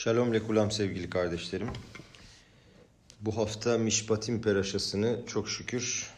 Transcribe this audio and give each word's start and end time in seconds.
Shalom 0.00 0.34
lekulam 0.34 0.70
sevgili 0.70 1.10
kardeşlerim. 1.10 1.68
Bu 3.20 3.36
hafta 3.36 3.78
Mişpatim 3.78 4.42
Peraşasını 4.42 5.20
çok 5.26 5.48
şükür 5.48 6.10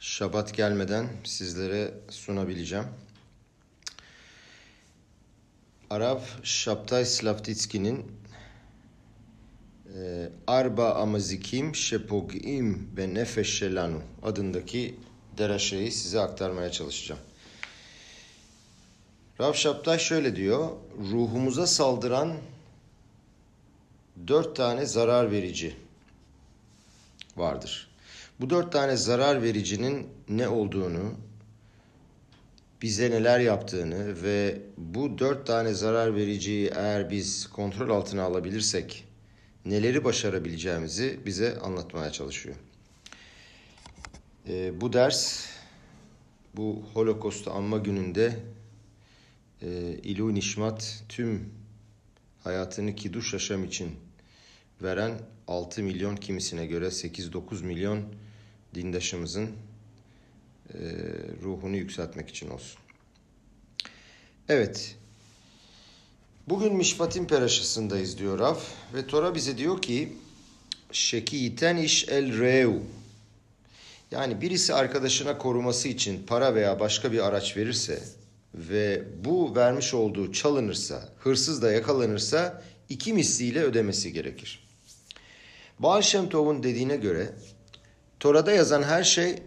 Şabat 0.00 0.54
gelmeden 0.54 1.08
sizlere 1.24 1.94
sunabileceğim. 2.10 2.84
Arap 5.90 6.22
Şaptay 6.42 7.04
Slavtitski'nin 7.04 8.12
e, 9.96 10.28
Arba 10.46 10.94
Amazikim 10.94 11.74
Şepogim 11.74 12.90
ve 12.96 13.14
Nefeş 13.14 13.58
Şelanu 13.58 14.02
adındaki 14.22 14.94
deraşayı 15.38 15.92
size 15.92 16.20
aktarmaya 16.20 16.72
çalışacağım. 16.72 17.20
Rav 19.40 19.52
Şaptay 19.52 19.98
şöyle 19.98 20.36
diyor, 20.36 20.70
ruhumuza 21.12 21.66
saldıran 21.66 22.36
dört 24.28 24.56
tane 24.56 24.86
zarar 24.86 25.30
verici 25.30 25.76
vardır. 27.36 27.90
Bu 28.40 28.50
dört 28.50 28.72
tane 28.72 28.96
zarar 28.96 29.42
vericinin 29.42 30.08
ne 30.28 30.48
olduğunu, 30.48 31.14
bize 32.82 33.10
neler 33.10 33.40
yaptığını 33.40 34.22
ve 34.22 34.60
bu 34.76 35.18
dört 35.18 35.46
tane 35.46 35.74
zarar 35.74 36.16
vericiyi 36.16 36.70
eğer 36.76 37.10
biz 37.10 37.46
kontrol 37.46 37.90
altına 37.90 38.22
alabilirsek 38.22 39.04
neleri 39.64 40.04
başarabileceğimizi 40.04 41.20
bize 41.26 41.58
anlatmaya 41.58 42.12
çalışıyor. 42.12 42.56
E, 44.48 44.80
bu 44.80 44.92
ders 44.92 45.46
bu 46.56 46.84
Holocaust'u 46.94 47.50
anma 47.50 47.78
gününde 47.78 48.36
e, 49.62 49.68
İlu 50.02 50.34
Nişmat 50.34 51.02
tüm 51.08 51.59
hayatını 52.44 52.94
Kiduş 52.94 53.32
Yaşam 53.32 53.64
için 53.64 53.96
veren 54.82 55.18
6 55.48 55.82
milyon 55.82 56.16
kimisine 56.16 56.66
göre 56.66 56.86
8-9 56.86 57.64
milyon 57.64 58.04
dindaşımızın 58.74 59.50
e, 60.74 60.78
ruhunu 61.42 61.76
yükseltmek 61.76 62.28
için 62.28 62.50
olsun. 62.50 62.80
Evet. 64.48 64.96
Bugün 66.48 66.76
Mişpatim 66.76 67.26
Peraşası'ndayız 67.26 68.18
diyor 68.18 68.38
Rav 68.38 68.56
ve 68.94 69.06
Tora 69.06 69.34
bize 69.34 69.58
diyor 69.58 69.82
ki 69.82 70.12
Şekiyiten 70.92 71.76
iş 71.76 72.08
el 72.08 72.38
reu 72.38 72.82
yani 74.10 74.40
birisi 74.40 74.74
arkadaşına 74.74 75.38
koruması 75.38 75.88
için 75.88 76.26
para 76.26 76.54
veya 76.54 76.80
başka 76.80 77.12
bir 77.12 77.26
araç 77.26 77.56
verirse 77.56 78.02
ve 78.54 79.04
bu 79.24 79.56
vermiş 79.56 79.94
olduğu 79.94 80.32
çalınırsa, 80.32 81.08
hırsız 81.18 81.62
da 81.62 81.72
yakalanırsa 81.72 82.62
iki 82.88 83.12
misliyle 83.12 83.62
ödemesi 83.62 84.12
gerekir. 84.12 84.68
Baal 85.78 86.02
Shem 86.02 86.28
Tov'un 86.28 86.62
dediğine 86.62 86.96
göre 86.96 87.30
Tora'da 88.20 88.52
yazan 88.52 88.82
her 88.82 89.04
şey 89.04 89.42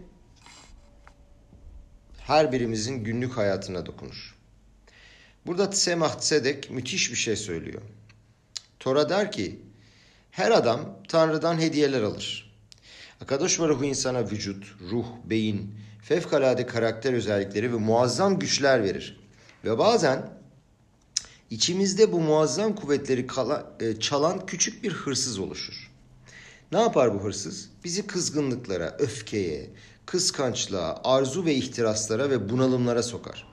her 2.18 2.52
birimizin 2.52 3.04
günlük 3.04 3.36
hayatına 3.36 3.86
dokunur. 3.86 4.34
Burada 5.46 5.70
Tsemah 5.70 6.18
Tzedek 6.18 6.70
müthiş 6.70 7.10
bir 7.10 7.16
şey 7.16 7.36
söylüyor. 7.36 7.82
Tora 8.80 9.08
der 9.08 9.32
ki 9.32 9.60
her 10.30 10.50
adam 10.50 10.98
Tanrı'dan 11.08 11.60
hediyeler 11.60 12.02
alır. 12.02 12.54
Akadosh 13.20 13.60
Baruhu 13.60 13.84
insana 13.84 14.30
vücut, 14.30 14.64
ruh, 14.90 15.06
beyin, 15.24 15.78
fevkalade 16.04 16.66
karakter 16.66 17.12
özellikleri 17.12 17.72
ve 17.72 17.76
muazzam 17.76 18.38
güçler 18.38 18.82
verir. 18.82 19.20
Ve 19.64 19.78
bazen 19.78 20.30
içimizde 21.50 22.12
bu 22.12 22.20
muazzam 22.20 22.74
kuvvetleri 22.74 23.26
çalan 24.00 24.46
küçük 24.46 24.82
bir 24.82 24.92
hırsız 24.92 25.38
oluşur. 25.38 25.90
Ne 26.72 26.80
yapar 26.80 27.14
bu 27.14 27.24
hırsız? 27.24 27.70
Bizi 27.84 28.06
kızgınlıklara, 28.06 28.96
öfkeye, 28.98 29.70
kıskançlığa, 30.06 31.00
arzu 31.04 31.44
ve 31.44 31.54
ihtiraslara 31.54 32.30
ve 32.30 32.48
bunalımlara 32.48 33.02
sokar. 33.02 33.46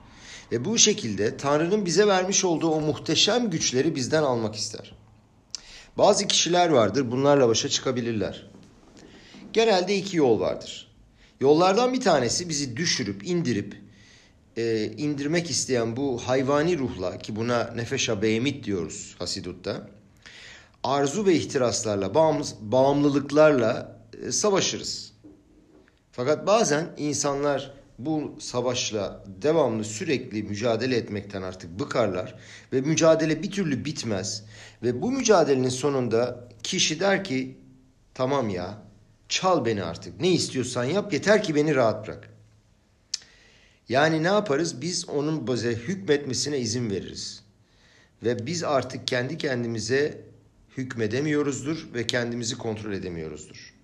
Ve 0.52 0.64
bu 0.64 0.78
şekilde 0.78 1.36
Tanrı'nın 1.36 1.86
bize 1.86 2.06
vermiş 2.06 2.44
olduğu 2.44 2.70
o 2.70 2.80
muhteşem 2.80 3.50
güçleri 3.50 3.94
bizden 3.94 4.22
almak 4.22 4.54
ister. 4.54 4.94
Bazı 5.98 6.26
kişiler 6.26 6.68
vardır 6.68 7.10
bunlarla 7.10 7.48
başa 7.48 7.68
çıkabilirler. 7.68 8.50
Genelde 9.52 9.96
iki 9.96 10.16
yol 10.16 10.40
vardır. 10.40 10.91
Yollardan 11.42 11.92
bir 11.92 12.00
tanesi 12.00 12.48
bizi 12.48 12.76
düşürüp 12.76 13.26
indirip 13.26 13.76
e, 14.56 14.84
indirmek 14.84 15.50
isteyen 15.50 15.96
bu 15.96 16.18
hayvani 16.18 16.78
ruhla 16.78 17.18
ki 17.18 17.36
buna 17.36 17.70
nefeşa 17.76 18.22
beymit 18.22 18.64
diyoruz 18.64 19.14
Hasidut'ta 19.18 19.88
arzu 20.84 21.26
ve 21.26 21.34
ihtiraslarla, 21.34 22.14
bağımlılıklarla 22.60 23.98
e, 24.26 24.32
savaşırız. 24.32 25.12
Fakat 26.12 26.46
bazen 26.46 26.86
insanlar 26.96 27.74
bu 27.98 28.36
savaşla 28.40 29.24
devamlı 29.42 29.84
sürekli 29.84 30.42
mücadele 30.42 30.96
etmekten 30.96 31.42
artık 31.42 31.80
bıkarlar 31.80 32.34
ve 32.72 32.80
mücadele 32.80 33.42
bir 33.42 33.50
türlü 33.50 33.84
bitmez 33.84 34.44
ve 34.82 35.02
bu 35.02 35.12
mücadelenin 35.12 35.68
sonunda 35.68 36.48
kişi 36.62 37.00
der 37.00 37.24
ki 37.24 37.56
tamam 38.14 38.48
ya 38.48 38.91
çal 39.32 39.64
beni 39.64 39.82
artık 39.82 40.20
ne 40.20 40.32
istiyorsan 40.32 40.84
yap 40.84 41.12
yeter 41.12 41.42
ki 41.42 41.54
beni 41.54 41.74
rahat 41.74 42.06
bırak. 42.06 42.28
Yani 43.88 44.22
ne 44.22 44.26
yaparız? 44.26 44.80
Biz 44.80 45.08
onun 45.08 45.46
bize 45.46 45.74
hükmetmesine 45.74 46.58
izin 46.58 46.90
veririz. 46.90 47.42
Ve 48.22 48.46
biz 48.46 48.64
artık 48.64 49.06
kendi 49.06 49.38
kendimize 49.38 50.20
hükmedemiyoruzdur 50.76 51.88
ve 51.94 52.06
kendimizi 52.06 52.58
kontrol 52.58 52.92
edemiyoruzdur. 52.92 53.74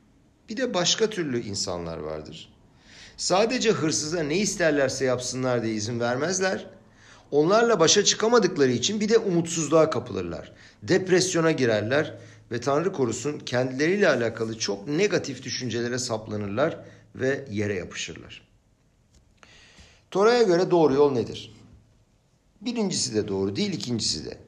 Bir 0.49 0.57
de 0.57 0.75
başka 0.75 1.11
türlü 1.11 1.41
insanlar 1.41 1.99
vardır. 1.99 2.53
Sadece 3.17 3.71
hırsıza 3.71 4.23
ne 4.23 4.37
isterlerse 4.39 5.05
yapsınlar 5.05 5.63
diye 5.63 5.75
izin 5.75 6.01
vermezler. 6.01 6.67
Onlarla 7.31 7.81
başa 7.81 8.05
çıkamadıkları 8.05 8.71
için 8.71 9.01
bir 9.01 9.09
de 9.09 9.19
umutsuzluğa 9.19 9.91
kapılırlar. 9.91 10.53
Depresyona 10.83 11.51
girerler 11.51 12.19
ve 12.51 12.61
Tanrı 12.61 12.93
korusun 12.93 13.39
kendileriyle 13.39 14.09
alakalı 14.09 14.59
çok 14.59 14.89
negatif 14.89 15.43
düşüncelere 15.43 15.99
saplanırlar 15.99 16.85
ve 17.15 17.45
yere 17.51 17.75
yapışırlar. 17.75 18.49
Tora'ya 20.11 20.43
göre 20.43 20.71
doğru 20.71 20.95
yol 20.95 21.13
nedir? 21.13 21.55
Birincisi 22.61 23.15
de 23.15 23.29
doğru 23.29 23.57
değil, 23.57 23.73
ikincisi 23.73 24.25
de. 24.25 24.39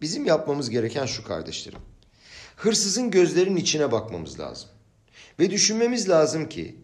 Bizim 0.00 0.24
yapmamız 0.24 0.70
gereken 0.70 1.06
şu 1.06 1.24
kardeşlerim. 1.24 1.78
Hırsızın 2.56 3.10
gözlerinin 3.10 3.56
içine 3.56 3.92
bakmamız 3.92 4.40
lazım. 4.40 4.68
Ve 5.38 5.50
düşünmemiz 5.50 6.08
lazım 6.08 6.48
ki 6.48 6.76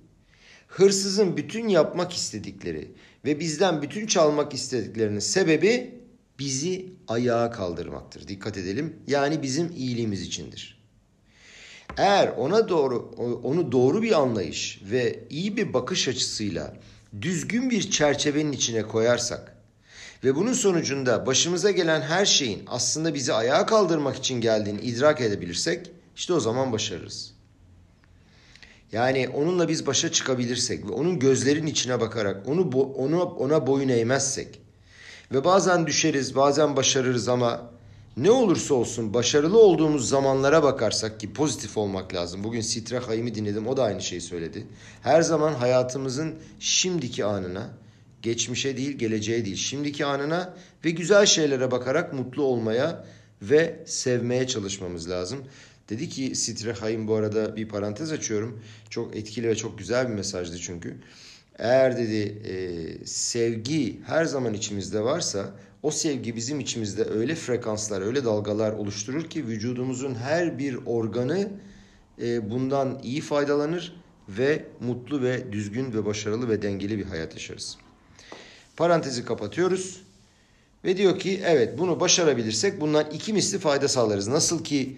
hırsızın 0.67 1.37
bütün 1.37 1.69
yapmak 1.69 2.13
istedikleri 2.13 2.95
ve 3.25 3.41
bizden 3.41 3.83
bütün 3.83 4.07
çalmak 4.07 4.55
istediklerinin 4.55 5.19
sebebi 5.19 6.04
bizi 6.39 6.93
ayağa 7.09 7.51
kaldırmaktır. 7.51 8.29
Dikkat 8.29 8.57
edelim. 8.57 8.97
Yani 9.07 9.43
bizim 9.43 9.73
iyiliğimiz 9.77 10.23
içindir. 10.23 10.85
Eğer 11.97 12.29
ona 12.29 12.69
doğru 12.69 13.15
onu 13.43 13.73
doğru 13.73 14.03
bir 14.03 14.21
anlayış 14.21 14.81
ve 14.91 15.25
iyi 15.31 15.57
bir 15.57 15.75
bakış 15.75 16.09
açısıyla 16.09 16.77
düzgün 17.23 17.71
bir 17.71 17.91
çerçevenin 17.91 18.53
içine 18.53 18.83
koyarsak 18.83 19.57
ve 20.25 20.35
bunun 20.35 20.53
sonucunda 20.53 21.27
başımıza 21.27 21.71
gelen 21.71 22.01
her 22.01 22.27
şeyin 22.27 22.63
aslında 22.67 23.15
bizi 23.15 23.33
ayağa 23.33 23.67
kaldırmak 23.67 24.17
için 24.17 24.41
geldiğini 24.41 24.81
idrak 24.81 25.21
edebilirsek 25.21 25.91
işte 26.17 26.33
o 26.33 26.41
zaman 26.41 26.73
başarırız. 26.73 27.35
Yani 28.93 29.29
onunla 29.29 29.69
biz 29.69 29.87
başa 29.87 30.13
çıkabilirsek 30.13 30.87
ve 30.87 30.93
onun 30.93 31.19
gözlerin 31.19 31.67
içine 31.67 32.01
bakarak 32.01 32.49
onu 32.49 32.71
onu 32.79 33.23
ona 33.23 33.67
boyun 33.67 33.89
eğmezsek 33.89 34.64
ve 35.33 35.45
bazen 35.45 35.87
düşeriz, 35.87 36.37
bazen 36.37 36.77
başarırız 36.77 37.29
ama 37.29 37.71
ne 38.17 38.31
olursa 38.31 38.75
olsun 38.75 39.15
başarılı 39.15 39.59
olduğumuz 39.59 40.09
zamanlara 40.09 40.63
bakarsak 40.63 41.21
ki 41.21 41.33
pozitif 41.33 41.79
olmak 41.79 42.15
lazım. 42.15 42.45
Bugün 42.45 42.61
Sitra 42.61 43.09
Hayim'i 43.09 43.35
dinledim 43.35 43.67
o 43.69 43.77
da 43.77 43.83
aynı 43.83 44.03
şeyi 44.03 44.21
söyledi. 44.21 44.67
Her 45.03 45.23
zaman 45.23 45.55
hayatımızın 45.55 46.35
şimdiki 46.61 47.25
anına 47.25 47.71
geçmişe 48.23 48.77
değil, 48.77 48.99
geleceğe 48.99 49.45
değil, 49.45 49.57
şimdiki 49.57 50.05
anına 50.05 50.55
ve 50.85 50.91
güzel 50.91 51.27
şeylere 51.27 51.71
bakarak 51.71 52.13
mutlu 52.13 52.43
olmaya 52.43 53.05
ve 53.43 53.83
sevmeye 53.87 54.47
çalışmamız 54.47 55.11
lazım. 55.11 55.45
Dedi 55.89 56.09
ki 56.09 56.35
Sitre 56.35 56.73
Hayim 56.73 57.09
bu 57.09 57.15
arada 57.15 57.57
bir 57.57 57.69
parantez 57.69 58.13
açıyorum. 58.13 58.63
Çok 58.91 59.17
etkili 59.17 59.49
ve 59.49 59.57
çok 59.57 59.79
güzel 59.79 60.09
bir 60.09 60.15
mesajdı 60.15 60.59
çünkü. 60.59 60.97
Eğer 61.59 61.97
dedi 61.97 62.49
e, 62.49 63.07
sevgi 63.07 64.01
her 64.07 64.25
zaman 64.25 64.55
içimizde 64.55 65.05
varsa 65.05 65.51
o 65.83 65.91
sevgi 65.91 66.37
bizim 66.37 66.61
içimizde 66.61 67.05
öyle 67.05 67.35
frekanslar, 67.35 68.03
öyle 68.03 68.25
dalgalar 68.25 68.73
oluşturur 68.73 69.31
ki 69.31 69.47
vücudumuzun 69.47 70.15
her 70.15 70.59
bir 70.59 70.79
organı 70.87 71.49
e, 72.23 72.51
bundan 72.51 73.01
iyi 73.03 73.21
faydalanır 73.21 73.97
ve 74.29 74.65
mutlu 74.81 75.23
ve 75.23 75.53
düzgün 75.53 75.93
ve 75.93 76.07
başarılı 76.07 76.49
ve 76.49 76.63
dengeli 76.63 76.99
bir 76.99 77.05
hayat 77.05 77.33
yaşarız. 77.33 77.77
Parantezi 78.77 79.25
kapatıyoruz. 79.25 80.03
Ve 80.85 80.97
diyor 80.97 81.19
ki 81.19 81.43
evet 81.45 81.79
bunu 81.79 82.01
başarabilirsek 82.01 82.81
bundan 82.81 83.11
iki 83.11 83.33
misli 83.33 83.59
fayda 83.59 83.89
sağlarız. 83.89 84.29
Nasıl 84.29 84.65
ki 84.65 84.97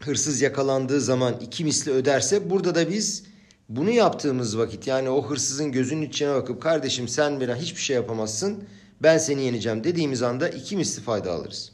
hırsız 0.00 0.42
yakalandığı 0.42 1.00
zaman 1.00 1.40
iki 1.40 1.64
misli 1.64 1.92
öderse 1.92 2.50
burada 2.50 2.74
da 2.74 2.90
biz 2.90 3.24
bunu 3.68 3.90
yaptığımız 3.90 4.58
vakit 4.58 4.86
yani 4.86 5.10
o 5.10 5.30
hırsızın 5.30 5.72
gözünün 5.72 6.02
içine 6.02 6.34
bakıp 6.34 6.62
kardeşim 6.62 7.08
sen 7.08 7.40
bana 7.40 7.56
hiçbir 7.56 7.80
şey 7.80 7.96
yapamazsın 7.96 8.64
ben 9.00 9.18
seni 9.18 9.42
yeneceğim 9.42 9.84
dediğimiz 9.84 10.22
anda 10.22 10.48
iki 10.48 10.76
misli 10.76 11.02
fayda 11.02 11.32
alırız. 11.32 11.72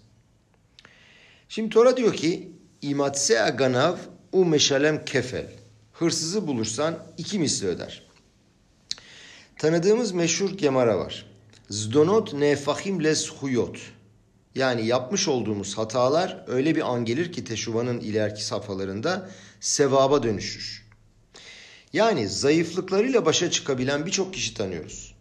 Şimdi 1.49 1.71
Tora 1.71 1.97
diyor 1.97 2.15
ki 2.15 2.53
imatse 2.83 3.43
aganav 3.43 3.97
u 4.33 4.45
meşalem 4.45 5.05
kefel. 5.05 5.47
Hırsızı 5.93 6.47
bulursan 6.47 6.99
iki 7.19 7.39
misli 7.39 7.67
öder. 7.67 8.03
Tanıdığımız 9.59 10.13
meşhur 10.13 10.51
gemara 10.51 10.99
var. 10.99 11.27
Zdonot 11.71 12.33
nefahim 12.35 13.05
les 13.05 13.31
huyot. 13.31 13.79
Yani 14.55 14.87
yapmış 14.87 15.29
olduğumuz 15.29 15.79
hatalar 15.79 16.45
öyle 16.47 16.77
bir 16.77 16.93
an 16.93 17.05
gelir 17.05 17.33
ki 17.33 17.45
teşuvanın 17.45 18.01
ileriki 18.01 18.45
safhalarında 18.45 19.31
sevaba 19.61 20.23
dönüşür. 20.23 20.90
Yani 21.93 22.29
zayıflıklarıyla 22.29 23.27
başa 23.27 23.51
çıkabilen 23.51 24.07
birçok 24.07 24.35
kişi 24.35 24.55
tanıyoruz. 24.55 25.15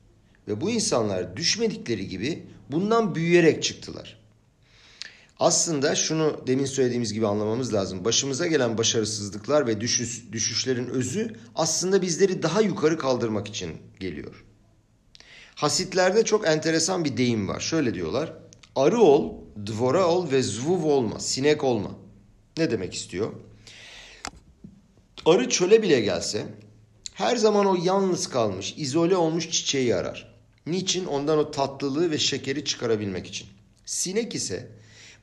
Ve 0.47 0.61
bu 0.61 0.69
insanlar 0.69 1.37
düşmedikleri 1.37 2.07
gibi 2.07 2.47
bundan 2.71 3.15
büyüyerek 3.15 3.63
çıktılar. 3.63 4.19
Aslında 5.39 5.95
şunu 5.95 6.41
demin 6.47 6.65
söylediğimiz 6.65 7.13
gibi 7.13 7.27
anlamamız 7.27 7.73
lazım. 7.73 8.05
Başımıza 8.05 8.47
gelen 8.47 8.77
başarısızlıklar 8.77 9.67
ve 9.67 9.81
düşüş, 9.81 10.23
düşüşlerin 10.31 10.87
özü 10.87 11.35
aslında 11.55 12.01
bizleri 12.01 12.43
daha 12.43 12.61
yukarı 12.61 12.97
kaldırmak 12.97 13.47
için 13.47 13.71
geliyor. 13.99 14.45
Hasitlerde 15.55 16.25
çok 16.25 16.47
enteresan 16.47 17.05
bir 17.05 17.17
deyim 17.17 17.47
var. 17.47 17.59
Şöyle 17.59 17.93
diyorlar. 17.93 18.33
Arı 18.75 19.01
ol, 19.01 19.33
dvora 19.67 20.07
ol 20.07 20.31
ve 20.31 20.43
zvuv 20.43 20.83
olma, 20.83 21.19
sinek 21.19 21.63
olma. 21.63 21.91
Ne 22.57 22.71
demek 22.71 22.93
istiyor? 22.93 23.33
Arı 25.25 25.49
çöle 25.49 25.83
bile 25.83 26.01
gelse 26.01 26.45
her 27.13 27.35
zaman 27.35 27.65
o 27.65 27.77
yalnız 27.83 28.27
kalmış, 28.27 28.73
izole 28.77 29.15
olmuş 29.15 29.49
çiçeği 29.49 29.95
arar. 29.95 30.35
Niçin? 30.65 31.05
Ondan 31.05 31.37
o 31.37 31.51
tatlılığı 31.51 32.11
ve 32.11 32.17
şekeri 32.17 32.65
çıkarabilmek 32.65 33.27
için. 33.27 33.47
Sinek 33.85 34.35
ise 34.35 34.67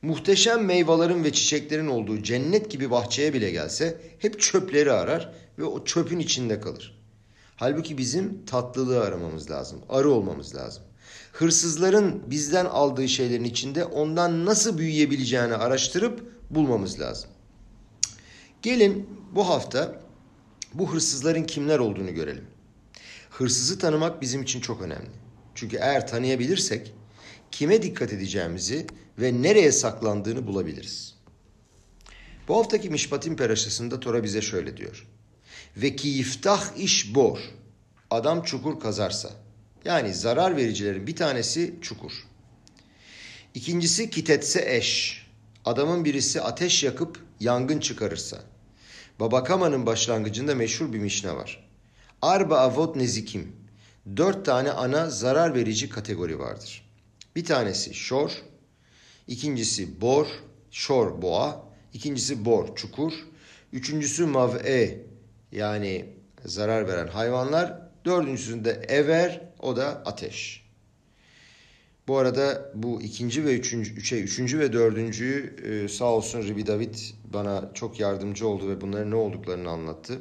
muhteşem 0.01 0.65
meyvelerin 0.65 1.23
ve 1.23 1.33
çiçeklerin 1.33 1.87
olduğu 1.87 2.23
cennet 2.23 2.71
gibi 2.71 2.91
bahçeye 2.91 3.33
bile 3.33 3.51
gelse 3.51 4.01
hep 4.19 4.39
çöpleri 4.39 4.91
arar 4.91 5.33
ve 5.59 5.63
o 5.63 5.85
çöpün 5.85 6.19
içinde 6.19 6.59
kalır. 6.59 6.99
Halbuki 7.55 7.97
bizim 7.97 8.45
tatlılığı 8.45 9.01
aramamız 9.01 9.51
lazım, 9.51 9.79
arı 9.89 10.11
olmamız 10.11 10.55
lazım. 10.55 10.83
Hırsızların 11.31 12.23
bizden 12.31 12.65
aldığı 12.65 13.07
şeylerin 13.07 13.43
içinde 13.43 13.85
ondan 13.85 14.45
nasıl 14.45 14.77
büyüyebileceğini 14.77 15.55
araştırıp 15.55 16.31
bulmamız 16.49 16.99
lazım. 16.99 17.29
Gelin 18.61 19.09
bu 19.31 19.49
hafta 19.49 20.01
bu 20.73 20.93
hırsızların 20.93 21.43
kimler 21.43 21.79
olduğunu 21.79 22.13
görelim. 22.13 22.45
Hırsızı 23.29 23.79
tanımak 23.79 24.21
bizim 24.21 24.41
için 24.41 24.61
çok 24.61 24.81
önemli. 24.81 25.09
Çünkü 25.55 25.77
eğer 25.77 26.07
tanıyabilirsek 26.07 26.93
kime 27.51 27.81
dikkat 27.81 28.13
edeceğimizi 28.13 28.87
ve 29.19 29.41
nereye 29.41 29.71
saklandığını 29.71 30.47
bulabiliriz. 30.47 31.15
Bu 32.47 32.57
haftaki 32.57 32.89
Mişpatim 32.89 33.35
Peraşası'nda 33.35 33.99
Tora 33.99 34.23
bize 34.23 34.41
şöyle 34.41 34.77
diyor. 34.77 35.07
Ve 35.77 35.95
ki 35.95 36.07
yiftah 36.07 36.77
iş 36.77 37.15
bor. 37.15 37.39
Adam 38.11 38.43
çukur 38.43 38.79
kazarsa. 38.79 39.29
Yani 39.85 40.13
zarar 40.13 40.57
vericilerin 40.57 41.07
bir 41.07 41.15
tanesi 41.15 41.75
çukur. 41.81 42.11
İkincisi 43.53 44.09
kitetse 44.09 44.75
eş. 44.75 45.23
Adamın 45.65 46.05
birisi 46.05 46.41
ateş 46.41 46.83
yakıp 46.83 47.19
yangın 47.39 47.79
çıkarırsa. 47.79 48.43
Babakama'nın 49.19 49.85
başlangıcında 49.85 50.55
meşhur 50.55 50.93
bir 50.93 50.99
mişne 50.99 51.35
var. 51.35 51.69
Arba 52.21 52.59
avot 52.59 52.95
nezikim. 52.95 53.55
Dört 54.17 54.45
tane 54.45 54.71
ana 54.71 55.09
zarar 55.09 55.55
verici 55.55 55.89
kategori 55.89 56.39
vardır. 56.39 56.89
Bir 57.35 57.45
tanesi 57.45 57.93
şor, 57.93 58.31
ikincisi 59.27 60.01
bor, 60.01 60.27
şor 60.71 61.21
boğa, 61.21 61.63
ikincisi 61.93 62.45
bor 62.45 62.75
çukur, 62.75 63.13
üçüncüsü 63.73 64.25
mav'e 64.25 65.05
yani 65.51 66.05
zarar 66.45 66.87
veren 66.87 67.07
hayvanlar, 67.07 67.81
dördüncüsünde 68.05 68.71
ever 68.87 69.41
o 69.59 69.75
da 69.75 69.87
ateş. 70.05 70.66
Bu 72.07 72.17
arada 72.17 72.71
bu 72.73 73.01
ikinci 73.01 73.45
ve 73.45 73.53
üçüncü, 73.53 73.93
üçe, 73.93 74.21
üçüncü 74.21 74.59
ve 74.59 74.73
dördüncüyü 74.73 75.55
e, 75.63 75.87
sağ 75.87 76.05
olsun 76.05 76.43
Ribi 76.43 76.67
David 76.67 76.95
bana 77.33 77.71
çok 77.73 77.99
yardımcı 77.99 78.47
oldu 78.47 78.69
ve 78.69 78.81
bunların 78.81 79.11
ne 79.11 79.15
olduklarını 79.15 79.69
anlattı. 79.69 80.19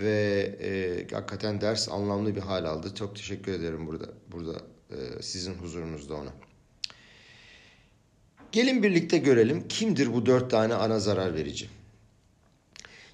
Ve 0.00 0.42
e, 0.62 1.14
hakikaten 1.14 1.60
ders 1.60 1.88
anlamlı 1.88 2.36
bir 2.36 2.40
hal 2.40 2.64
aldı. 2.64 2.94
Çok 2.94 3.16
teşekkür 3.16 3.52
ederim 3.52 3.86
burada 3.86 4.06
burada 4.32 4.60
e, 4.90 5.22
sizin 5.22 5.54
huzurunuzda 5.54 6.14
ona. 6.14 6.32
Gelin 8.52 8.82
birlikte 8.82 9.18
görelim 9.18 9.68
kimdir 9.68 10.12
bu 10.12 10.26
dört 10.26 10.50
tane 10.50 10.74
ana 10.74 10.98
zarar 10.98 11.34
verici. 11.34 11.68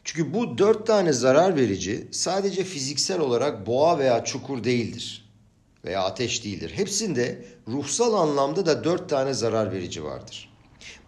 Çünkü 0.05 0.35
bu 0.35 0.59
dört 0.59 0.87
tane 0.87 1.13
zarar 1.13 1.57
verici 1.57 2.09
sadece 2.11 2.65
fiziksel 2.65 3.21
olarak 3.21 3.67
boğa 3.67 3.99
veya 3.99 4.25
çukur 4.25 4.65
değildir. 4.65 5.26
Veya 5.87 6.03
ateş 6.03 6.45
değildir. 6.45 6.73
Hepsinde 6.75 7.45
ruhsal 7.69 8.15
anlamda 8.15 8.67
da 8.67 8.85
dört 8.85 9.09
tane 9.09 9.35
zarar 9.35 9.73
verici 9.73 10.05
vardır. 10.05 10.53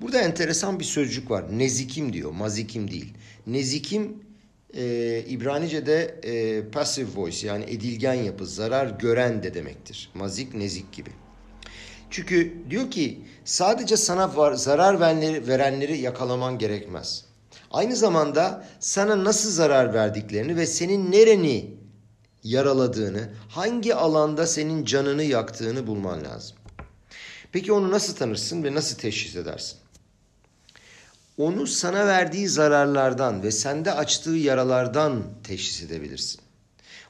Burada 0.00 0.20
enteresan 0.20 0.80
bir 0.80 0.84
sözcük 0.84 1.30
var. 1.30 1.58
Nezikim 1.58 2.12
diyor, 2.12 2.30
mazikim 2.30 2.90
değil. 2.90 3.14
Nezikim 3.46 4.24
e, 4.74 5.24
İbranice'de 5.28 6.20
e, 6.22 6.62
passive 6.70 7.08
voice 7.16 7.46
yani 7.46 7.64
edilgen 7.64 8.14
yapı, 8.14 8.46
zarar 8.46 8.86
gören 8.86 9.42
de 9.42 9.54
demektir. 9.54 10.10
Mazik, 10.14 10.54
nezik 10.54 10.92
gibi. 10.92 11.10
Çünkü 12.10 12.54
diyor 12.70 12.90
ki 12.90 13.20
sadece 13.44 13.96
sana 13.96 14.36
var, 14.36 14.52
zarar 14.52 15.00
verenleri, 15.00 15.48
verenleri 15.48 15.98
yakalaman 15.98 16.58
gerekmez. 16.58 17.24
Aynı 17.70 17.96
zamanda 17.96 18.66
sana 18.80 19.24
nasıl 19.24 19.50
zarar 19.50 19.94
verdiklerini 19.94 20.56
ve 20.56 20.66
senin 20.66 21.12
nereni 21.12 21.77
yaraladığını, 22.50 23.28
hangi 23.48 23.94
alanda 23.94 24.46
senin 24.46 24.84
canını 24.84 25.22
yaktığını 25.22 25.86
bulman 25.86 26.24
lazım. 26.24 26.56
Peki 27.52 27.72
onu 27.72 27.90
nasıl 27.90 28.16
tanırsın 28.16 28.64
ve 28.64 28.74
nasıl 28.74 28.96
teşhis 28.96 29.36
edersin? 29.36 29.78
Onu 31.38 31.66
sana 31.66 32.06
verdiği 32.06 32.48
zararlardan 32.48 33.42
ve 33.42 33.50
sende 33.50 33.92
açtığı 33.92 34.30
yaralardan 34.30 35.22
teşhis 35.44 35.82
edebilirsin. 35.82 36.40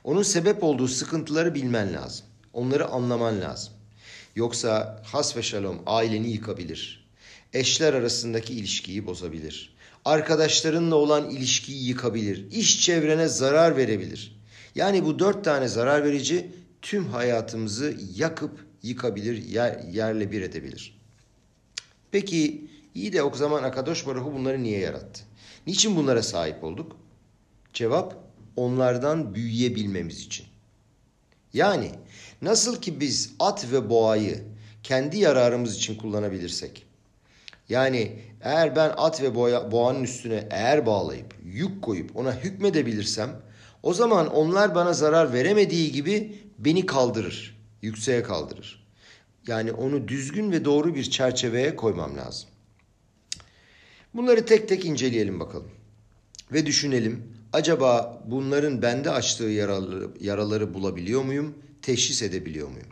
Onun 0.04 0.22
sebep 0.22 0.64
olduğu 0.64 0.88
sıkıntıları 0.88 1.54
bilmen 1.54 1.94
lazım. 1.94 2.26
Onları 2.52 2.88
anlaman 2.88 3.40
lazım. 3.40 3.72
Yoksa 4.36 5.02
has 5.04 5.36
ve 5.36 5.42
şalom 5.42 5.82
aileni 5.86 6.30
yıkabilir. 6.30 7.08
Eşler 7.52 7.94
arasındaki 7.94 8.54
ilişkiyi 8.54 9.06
bozabilir. 9.06 9.76
Arkadaşlarınla 10.04 10.94
olan 10.94 11.30
ilişkiyi 11.30 11.88
yıkabilir. 11.88 12.50
İş 12.50 12.80
çevrene 12.80 13.28
zarar 13.28 13.76
verebilir. 13.76 14.37
Yani 14.78 15.04
bu 15.04 15.18
dört 15.18 15.44
tane 15.44 15.68
zarar 15.68 16.04
verici 16.04 16.50
tüm 16.82 17.08
hayatımızı 17.08 17.96
yakıp 18.14 18.66
yıkabilir, 18.82 19.36
yer, 19.36 19.78
yerle 19.92 20.32
bir 20.32 20.42
edebilir. 20.42 21.00
Peki 22.10 22.70
iyi 22.94 23.12
de 23.12 23.22
o 23.22 23.34
zaman 23.34 23.62
Akadosh 23.62 24.06
Baruhu 24.06 24.32
bunları 24.32 24.62
niye 24.62 24.78
yarattı? 24.78 25.22
Niçin 25.66 25.96
bunlara 25.96 26.22
sahip 26.22 26.64
olduk? 26.64 26.96
Cevap 27.72 28.16
onlardan 28.56 29.34
büyüyebilmemiz 29.34 30.20
için. 30.20 30.46
Yani 31.52 31.90
nasıl 32.42 32.80
ki 32.80 33.00
biz 33.00 33.34
at 33.38 33.72
ve 33.72 33.90
boğayı 33.90 34.44
kendi 34.82 35.18
yararımız 35.18 35.76
için 35.76 35.96
kullanabilirsek, 35.96 36.86
yani 37.68 38.18
eğer 38.40 38.76
ben 38.76 38.92
at 38.96 39.22
ve 39.22 39.34
boğa, 39.34 39.72
boğanın 39.72 40.04
üstüne 40.04 40.48
eğer 40.50 40.86
bağlayıp 40.86 41.34
yük 41.44 41.82
koyup 41.82 42.16
ona 42.16 42.36
hükmedebilirsem 42.36 43.47
o 43.88 43.94
zaman 43.94 44.26
onlar 44.26 44.74
bana 44.74 44.92
zarar 44.92 45.32
veremediği 45.32 45.92
gibi 45.92 46.38
beni 46.58 46.86
kaldırır, 46.86 47.56
yükseğe 47.82 48.22
kaldırır. 48.22 48.86
Yani 49.46 49.72
onu 49.72 50.08
düzgün 50.08 50.52
ve 50.52 50.64
doğru 50.64 50.94
bir 50.94 51.10
çerçeveye 51.10 51.76
koymam 51.76 52.16
lazım. 52.16 52.48
Bunları 54.14 54.46
tek 54.46 54.68
tek 54.68 54.84
inceleyelim 54.84 55.40
bakalım. 55.40 55.70
Ve 56.52 56.66
düşünelim 56.66 57.32
acaba 57.52 58.22
bunların 58.26 58.82
bende 58.82 59.10
açtığı 59.10 59.44
yaraları, 59.44 60.10
yaraları 60.20 60.74
bulabiliyor 60.74 61.22
muyum, 61.22 61.54
teşhis 61.82 62.22
edebiliyor 62.22 62.68
muyum? 62.68 62.88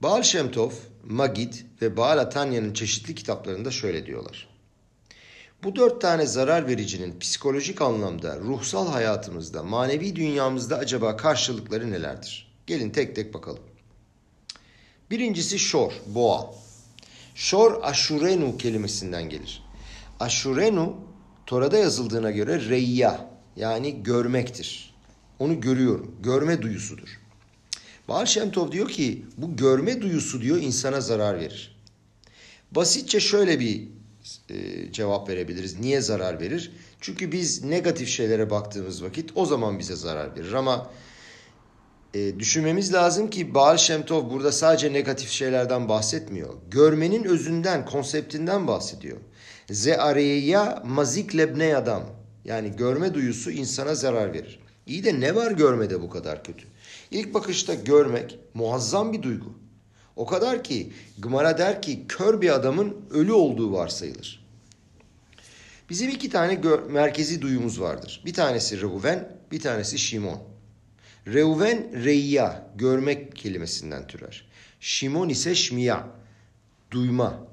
Baal 0.00 0.22
Shem 0.22 0.50
Tov, 0.50 0.70
Magid 1.04 1.54
ve 1.82 1.96
Baal 1.96 2.18
Atanya'nın 2.18 2.72
çeşitli 2.72 3.14
kitaplarında 3.14 3.70
şöyle 3.70 4.06
diyorlar. 4.06 4.49
Bu 5.64 5.76
dört 5.76 6.00
tane 6.00 6.26
zarar 6.26 6.66
vericinin 6.66 7.18
psikolojik 7.18 7.82
anlamda, 7.82 8.38
ruhsal 8.38 8.88
hayatımızda, 8.88 9.62
manevi 9.62 10.16
dünyamızda 10.16 10.78
acaba 10.78 11.16
karşılıkları 11.16 11.90
nelerdir? 11.90 12.52
Gelin 12.66 12.90
tek 12.90 13.16
tek 13.16 13.34
bakalım. 13.34 13.62
Birincisi 15.10 15.58
şor, 15.58 15.92
boğa. 16.06 16.54
Şor 17.34 17.82
aşurenu 17.82 18.58
kelimesinden 18.58 19.28
gelir. 19.28 19.62
Aşurenu 20.20 20.96
Tora'da 21.46 21.78
yazıldığına 21.78 22.30
göre 22.30 22.68
reyya 22.68 23.30
yani 23.56 24.02
görmektir. 24.02 24.94
Onu 25.38 25.60
görüyorum. 25.60 26.16
Görme 26.22 26.62
duyusudur. 26.62 27.20
Baal 28.08 28.26
Shem 28.26 28.50
Tov 28.50 28.72
diyor 28.72 28.88
ki 28.88 29.24
bu 29.36 29.56
görme 29.56 30.02
duyusu 30.02 30.42
diyor 30.42 30.56
insana 30.56 31.00
zarar 31.00 31.40
verir. 31.40 31.76
Basitçe 32.72 33.20
şöyle 33.20 33.60
bir 33.60 33.88
e, 34.50 34.92
cevap 34.92 35.28
verebiliriz. 35.28 35.80
Niye 35.80 36.00
zarar 36.00 36.40
verir? 36.40 36.72
Çünkü 37.00 37.32
biz 37.32 37.64
negatif 37.64 38.08
şeylere 38.08 38.50
baktığımız 38.50 39.04
vakit 39.04 39.30
o 39.34 39.46
zaman 39.46 39.78
bize 39.78 39.96
zarar 39.96 40.36
verir. 40.36 40.52
Ama 40.52 40.90
e, 42.14 42.38
düşünmemiz 42.38 42.92
lazım 42.92 43.30
ki 43.30 43.54
Baal 43.54 43.76
Shem 43.76 44.02
Tov 44.02 44.30
burada 44.30 44.52
sadece 44.52 44.92
negatif 44.92 45.30
şeylerden 45.30 45.88
bahsetmiyor. 45.88 46.54
Görmenin 46.70 47.24
özünden, 47.24 47.86
konseptinden 47.86 48.66
bahsediyor. 48.66 49.16
Zeareya 49.70 50.82
mazik 50.86 51.36
lebne 51.36 51.76
adam. 51.76 52.02
Yani 52.44 52.76
görme 52.76 53.14
duyusu 53.14 53.50
insana 53.50 53.94
zarar 53.94 54.32
verir. 54.32 54.60
İyi 54.86 55.04
de 55.04 55.20
ne 55.20 55.34
var 55.34 55.52
görmede 55.52 56.02
bu 56.02 56.10
kadar 56.10 56.44
kötü? 56.44 56.66
İlk 57.10 57.34
bakışta 57.34 57.74
görmek 57.74 58.38
muazzam 58.54 59.12
bir 59.12 59.22
duygu. 59.22 59.54
O 60.20 60.26
kadar 60.26 60.64
ki 60.64 60.92
Gımara 61.18 61.58
der 61.58 61.82
ki 61.82 62.04
kör 62.08 62.40
bir 62.40 62.50
adamın 62.50 62.96
ölü 63.10 63.32
olduğu 63.32 63.72
varsayılır. 63.72 64.46
Bizim 65.90 66.10
iki 66.10 66.30
tane 66.30 66.60
merkezi 66.90 67.42
duyumuz 67.42 67.80
vardır. 67.80 68.22
Bir 68.24 68.34
tanesi 68.34 68.80
Reuven, 68.80 69.36
bir 69.52 69.60
tanesi 69.60 69.98
Şimon. 69.98 70.42
Reuven 71.26 72.04
reyya, 72.04 72.70
görmek 72.76 73.36
kelimesinden 73.36 74.06
türer. 74.06 74.48
Şimon 74.80 75.28
ise 75.28 75.54
şmiya, 75.54 76.08
duyma 76.90 77.46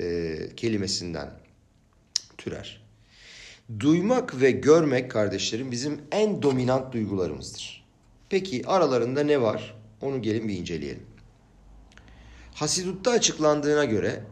e, 0.00 0.38
kelimesinden 0.56 1.30
türer. 2.38 2.82
Duymak 3.80 4.40
ve 4.40 4.50
görmek 4.50 5.10
kardeşlerim 5.10 5.70
bizim 5.70 6.00
en 6.12 6.42
dominant 6.42 6.92
duygularımızdır. 6.92 7.84
Peki 8.30 8.62
aralarında 8.66 9.22
ne 9.22 9.40
var? 9.40 9.76
Onu 10.00 10.22
gelin 10.22 10.48
bir 10.48 10.58
inceleyelim. 10.58 11.15
Hasidut'ta 12.56 13.10
açıklandığına 13.10 13.84
göre 13.84 14.22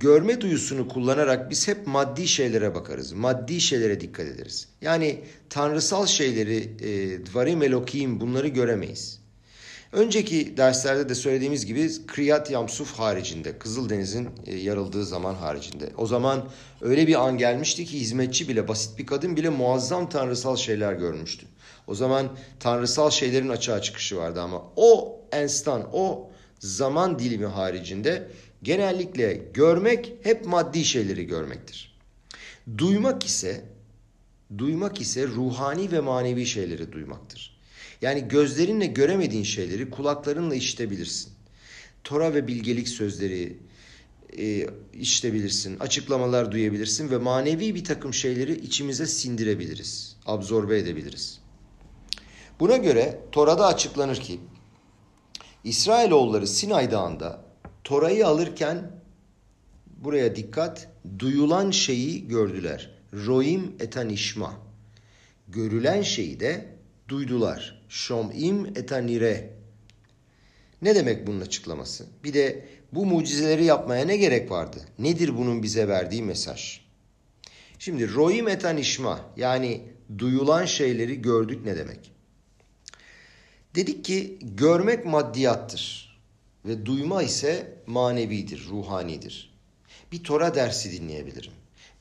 görme 0.00 0.40
duyusunu 0.40 0.88
kullanarak 0.88 1.50
biz 1.50 1.68
hep 1.68 1.86
maddi 1.86 2.28
şeylere 2.28 2.74
bakarız. 2.74 3.12
Maddi 3.12 3.60
şeylere 3.60 4.00
dikkat 4.00 4.26
ederiz. 4.26 4.68
Yani 4.80 5.24
tanrısal 5.50 6.06
şeyleri, 6.06 6.56
e, 6.56 7.26
dvarim 7.26 7.62
elokim 7.62 8.20
bunları 8.20 8.48
göremeyiz. 8.48 9.20
Önceki 9.92 10.56
derslerde 10.56 11.08
de 11.08 11.14
söylediğimiz 11.14 11.66
gibi 11.66 11.90
Kriyat 12.06 12.50
Yamsuf 12.50 12.92
haricinde, 12.92 13.58
Kızıldeniz'in 13.58 14.28
e, 14.46 14.56
yarıldığı 14.56 15.04
zaman 15.04 15.34
haricinde. 15.34 15.90
O 15.96 16.06
zaman 16.06 16.48
öyle 16.80 17.06
bir 17.06 17.26
an 17.26 17.38
gelmişti 17.38 17.84
ki 17.84 18.00
hizmetçi 18.00 18.48
bile, 18.48 18.68
basit 18.68 18.98
bir 18.98 19.06
kadın 19.06 19.36
bile 19.36 19.48
muazzam 19.48 20.08
tanrısal 20.08 20.56
şeyler 20.56 20.92
görmüştü. 20.92 21.46
O 21.86 21.94
zaman 21.94 22.28
tanrısal 22.60 23.10
şeylerin 23.10 23.48
açığa 23.48 23.82
çıkışı 23.82 24.16
vardı 24.16 24.40
ama 24.40 24.62
o 24.76 25.20
enstan, 25.32 25.88
o 25.92 26.27
zaman 26.58 27.18
dilimi 27.18 27.46
haricinde 27.46 28.30
genellikle 28.62 29.50
görmek 29.54 30.12
hep 30.22 30.46
maddi 30.46 30.84
şeyleri 30.84 31.26
görmektir. 31.26 31.98
Duymak 32.78 33.24
ise 33.24 33.64
duymak 34.58 35.00
ise 35.00 35.26
ruhani 35.26 35.92
ve 35.92 36.00
manevi 36.00 36.46
şeyleri 36.46 36.92
duymaktır. 36.92 37.58
Yani 38.02 38.28
gözlerinle 38.28 38.86
göremediğin 38.86 39.44
şeyleri 39.44 39.90
kulaklarınla 39.90 40.54
işitebilirsin. 40.54 41.32
Tora 42.04 42.34
ve 42.34 42.46
bilgelik 42.46 42.88
sözleri 42.88 43.56
e, 44.38 44.66
işitebilirsin, 44.92 45.78
açıklamalar 45.78 46.52
duyabilirsin 46.52 47.10
ve 47.10 47.18
manevi 47.18 47.74
bir 47.74 47.84
takım 47.84 48.14
şeyleri 48.14 48.52
içimize 48.52 49.06
sindirebiliriz, 49.06 50.16
absorbe 50.26 50.78
edebiliriz. 50.78 51.40
Buna 52.60 52.76
göre 52.76 53.20
Tora'da 53.32 53.66
açıklanır 53.66 54.16
ki 54.16 54.40
İsrailoğulları 55.68 56.46
Sinay 56.46 56.90
Dağı'nda 56.90 57.44
Tora'yı 57.84 58.26
alırken 58.26 58.90
buraya 59.86 60.36
dikkat 60.36 60.88
duyulan 61.18 61.70
şeyi 61.70 62.28
gördüler. 62.28 62.90
Roim 63.26 63.74
etanişma. 63.80 64.54
Görülen 65.48 66.02
şeyi 66.02 66.40
de 66.40 66.66
duydular. 67.08 67.82
Şom'im 67.88 68.66
etanire. 68.66 69.50
Ne 70.82 70.94
demek 70.94 71.26
bunun 71.26 71.40
açıklaması? 71.40 72.06
Bir 72.24 72.34
de 72.34 72.68
bu 72.92 73.06
mucizeleri 73.06 73.64
yapmaya 73.64 74.04
ne 74.04 74.16
gerek 74.16 74.50
vardı? 74.50 74.80
Nedir 74.98 75.36
bunun 75.36 75.62
bize 75.62 75.88
verdiği 75.88 76.22
mesaj? 76.22 76.80
Şimdi 77.78 78.14
roim 78.14 78.48
etanişma 78.48 79.20
yani 79.36 79.82
duyulan 80.18 80.64
şeyleri 80.64 81.22
gördük 81.22 81.64
ne 81.64 81.76
demek? 81.76 82.17
Dedik 83.78 84.04
ki 84.04 84.38
görmek 84.42 85.06
maddiyattır 85.06 86.12
ve 86.64 86.86
duyma 86.86 87.22
ise 87.22 87.76
manevidir, 87.86 88.66
ruhanidir. 88.70 89.54
Bir 90.12 90.24
Tora 90.24 90.54
dersi 90.54 90.92
dinleyebilirim. 90.92 91.52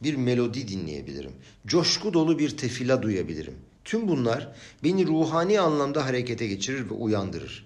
Bir 0.04 0.16
melodi 0.16 0.68
dinleyebilirim. 0.68 1.32
Coşku 1.68 2.14
dolu 2.14 2.40
bir 2.40 2.58
tefila 2.58 3.02
duyabilirim. 3.02 3.54
Tüm 3.86 4.08
bunlar 4.08 4.56
beni 4.84 5.08
ruhani 5.08 5.60
anlamda 5.60 6.06
harekete 6.06 6.48
geçirir 6.48 6.90
ve 6.90 6.94
uyandırır. 6.94 7.66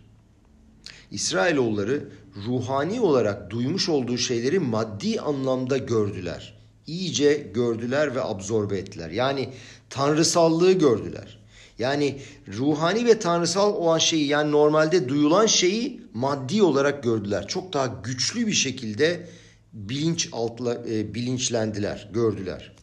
İsrailoğulları 1.12 2.10
ruhani 2.46 3.02
olarak 3.02 3.50
duymuş 3.50 3.90
olduğu 3.90 4.18
şeyleri 4.18 4.60
maddi 4.60 5.22
anlamda 5.22 5.78
gördüler. 5.78 6.58
İyice 6.88 7.52
gördüler 7.54 8.16
ve 8.16 8.22
absorbe 8.24 8.78
ettiler. 8.78 9.10
Yani 9.10 9.50
tanrısallığı 9.90 10.72
gördüler. 10.72 11.41
Yani 11.82 12.22
ruhani 12.48 13.06
ve 13.06 13.20
tanrısal 13.20 13.74
olan 13.74 13.98
şeyi 13.98 14.28
yani 14.28 14.52
normalde 14.52 15.10
duyulan 15.10 15.46
şeyi 15.46 16.02
maddi 16.14 16.64
olarak 16.64 17.04
gördüler. 17.04 17.48
Çok 17.48 17.74
daha 17.74 17.88
güçlü 18.04 18.48
bir 18.48 18.54
şekilde 18.54 19.30
bilinç 19.74 20.30
altla, 20.32 20.74
e, 20.90 21.14
bilinçlendiler, 21.14 22.10
gördüler. 22.14 22.76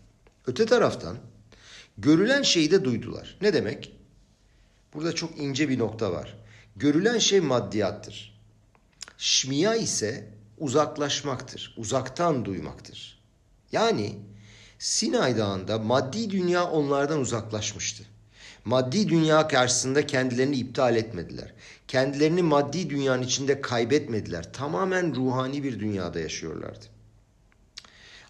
Öte 0.46 0.66
taraftan 0.66 1.16
görülen 1.98 2.42
şeyi 2.42 2.70
de 2.70 2.84
duydular. 2.84 3.38
Ne 3.42 3.52
demek? 3.52 3.92
Burada 4.94 5.14
çok 5.14 5.38
ince 5.38 5.68
bir 5.68 5.78
nokta 5.78 6.12
var. 6.12 6.38
Görülen 6.76 7.18
şey 7.18 7.40
maddiyattır. 7.40 8.40
Şmiya 9.18 9.74
ise 9.74 10.28
uzaklaşmaktır, 10.58 11.74
uzaktan 11.76 12.44
duymaktır. 12.44 13.22
Yani 13.72 14.16
Sinay 14.78 15.36
Dağı'nda 15.36 15.78
maddi 15.78 16.30
dünya 16.30 16.70
onlardan 16.70 17.20
uzaklaşmıştı. 17.20 18.04
Maddi 18.68 19.08
dünya 19.08 19.48
karşısında 19.48 20.06
kendilerini 20.06 20.56
iptal 20.56 20.96
etmediler. 20.96 21.52
Kendilerini 21.88 22.42
maddi 22.42 22.90
dünyanın 22.90 23.22
içinde 23.22 23.60
kaybetmediler. 23.60 24.52
Tamamen 24.52 25.14
ruhani 25.14 25.62
bir 25.62 25.80
dünyada 25.80 26.20
yaşıyorlardı. 26.20 26.84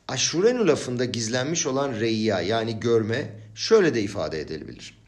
Aşurenu 0.09 0.69
lafında 0.69 1.05
gizlenmiş 1.05 1.67
olan 1.67 1.93
reyya 1.93 2.41
yani 2.41 2.81
görme 2.81 3.31
şöyle 3.55 3.95
de 3.95 4.03
ifade 4.03 4.41
edilebilir. 4.41 4.99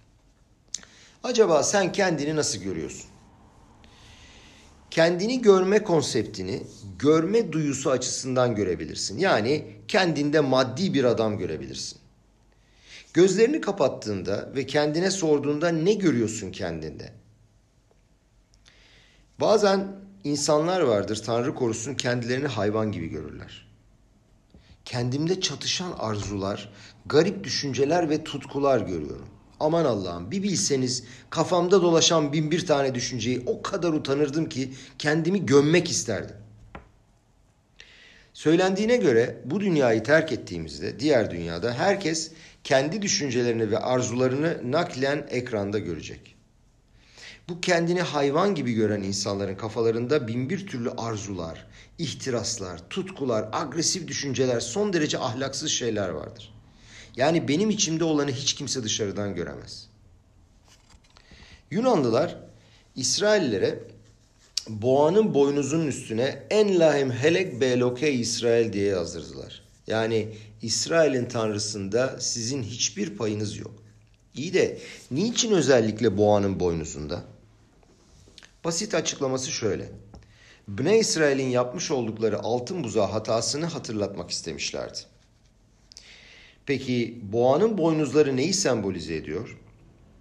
Acaba 1.23 1.63
sen 1.63 1.93
kendini 1.93 2.37
nasıl 2.37 2.59
görüyorsun? 2.59 3.11
Kendini 4.91 5.43
görme 5.43 5.83
konseptini 5.83 6.63
görme 6.99 7.53
duyusu 7.53 7.91
açısından 7.91 8.55
görebilirsin. 8.55 9.19
Yani 9.19 9.77
kendinde 9.89 10.41
maddi 10.41 10.95
bir 10.95 11.05
adam 11.05 11.39
görebilirsin. 11.39 12.00
Gözlerini 13.15 13.61
kapattığında 13.61 14.51
ve 14.55 14.67
kendine 14.67 15.11
sorduğunda 15.11 15.69
ne 15.69 15.95
görüyorsun 15.95 16.53
kendinde? 16.53 17.13
Bazen 19.41 19.89
insanlar 20.25 20.81
vardır 20.81 21.23
Tanrı 21.27 21.55
korusun 21.55 21.95
kendilerini 21.95 22.47
hayvan 22.47 22.93
gibi 22.93 23.07
görürler. 23.07 23.67
Kendimde 24.85 25.41
çatışan 25.41 25.93
arzular, 25.99 26.73
garip 27.07 27.45
düşünceler 27.45 28.11
ve 28.11 28.25
tutkular 28.25 28.81
görüyorum. 28.81 29.29
Aman 29.61 29.85
Allah'ım 29.85 30.31
bir 30.31 30.43
bilseniz 30.43 31.05
kafamda 31.31 31.83
dolaşan 31.83 32.33
bin 32.33 32.51
bir 32.51 32.67
tane 32.67 32.95
düşünceyi 32.95 33.43
o 33.47 33.63
kadar 33.63 33.93
utanırdım 33.93 34.49
ki 34.49 34.75
kendimi 34.99 35.47
gömmek 35.47 35.91
isterdim. 35.91 36.37
Söylendiğine 38.33 38.97
göre 38.97 39.41
bu 39.45 39.61
dünyayı 39.61 40.03
terk 40.03 40.33
ettiğimizde 40.33 41.01
diğer 41.01 41.31
dünyada 41.31 41.73
herkes 41.73 42.33
kendi 42.65 43.03
düşüncelerini 43.03 43.71
ve 43.71 43.79
arzularını 43.79 44.73
naklen 44.73 45.27
ekranda 45.31 45.79
görecek. 45.79 46.37
Bu 47.49 47.61
kendini 47.61 48.03
hayvan 48.03 48.55
gibi 48.55 48.73
gören 48.73 49.03
insanların 49.03 49.55
kafalarında 49.55 50.29
binbir 50.29 50.67
türlü 50.67 50.91
arzular, 50.91 51.67
ihtiraslar, 51.99 52.89
tutkular, 52.91 53.49
agresif 53.53 54.09
düşünceler, 54.09 54.61
son 54.61 54.93
derece 54.93 55.19
ahlaksız 55.19 55.71
şeyler 55.71 56.09
vardır. 56.09 56.55
Yani 57.17 57.49
benim 57.49 57.71
içimde 57.71 58.05
olanı 58.05 58.31
hiç 58.31 58.55
kimse 58.55 58.83
dışarıdan 58.83 59.35
göremez. 59.35 59.89
Yunanlılar 61.71 62.37
İsraillere 62.97 63.79
boğanın 64.69 65.35
boynuzunun 65.35 65.87
üstüne 65.87 66.43
en 66.51 66.81
lahim 66.81 67.11
helek 67.11 67.61
beloke 67.61 68.13
İsrail 68.13 68.73
diye 68.73 68.87
yazdırdılar. 68.87 69.63
Yani 69.87 70.29
İsrail'in 70.63 71.27
tanrısında 71.27 72.21
sizin 72.21 72.63
hiçbir 72.63 73.17
payınız 73.17 73.59
yok. 73.59 73.75
İyi 74.35 74.55
de 74.55 74.79
niçin 75.11 75.53
özellikle 75.53 76.17
boğanın 76.17 76.61
boynuzunda? 76.61 77.25
Basit 78.65 78.95
açıklaması 78.95 79.51
şöyle. 79.51 79.89
Bne 80.69 80.99
İsrail'in 80.99 81.49
yapmış 81.49 81.91
oldukları 81.91 82.39
altın 82.39 82.85
buzağı 82.85 83.07
hatasını 83.07 83.67
hatırlatmak 83.67 84.31
istemişlerdi. 84.31 84.99
Peki 86.67 87.21
boğanın 87.33 87.79
boynuzları 87.79 88.37
neyi 88.37 88.55
sembolize 88.55 89.15
ediyor? 89.15 89.59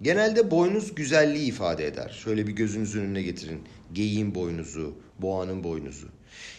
Genelde 0.01 0.51
boynuz 0.51 0.95
güzelliği 0.95 1.47
ifade 1.47 1.87
eder. 1.87 2.19
Şöyle 2.23 2.47
bir 2.47 2.51
gözünüzün 2.51 3.01
önüne 3.01 3.21
getirin. 3.21 3.63
Geyiğin 3.93 4.35
boynuzu, 4.35 4.93
boğanın 5.19 5.63
boynuzu. 5.63 6.07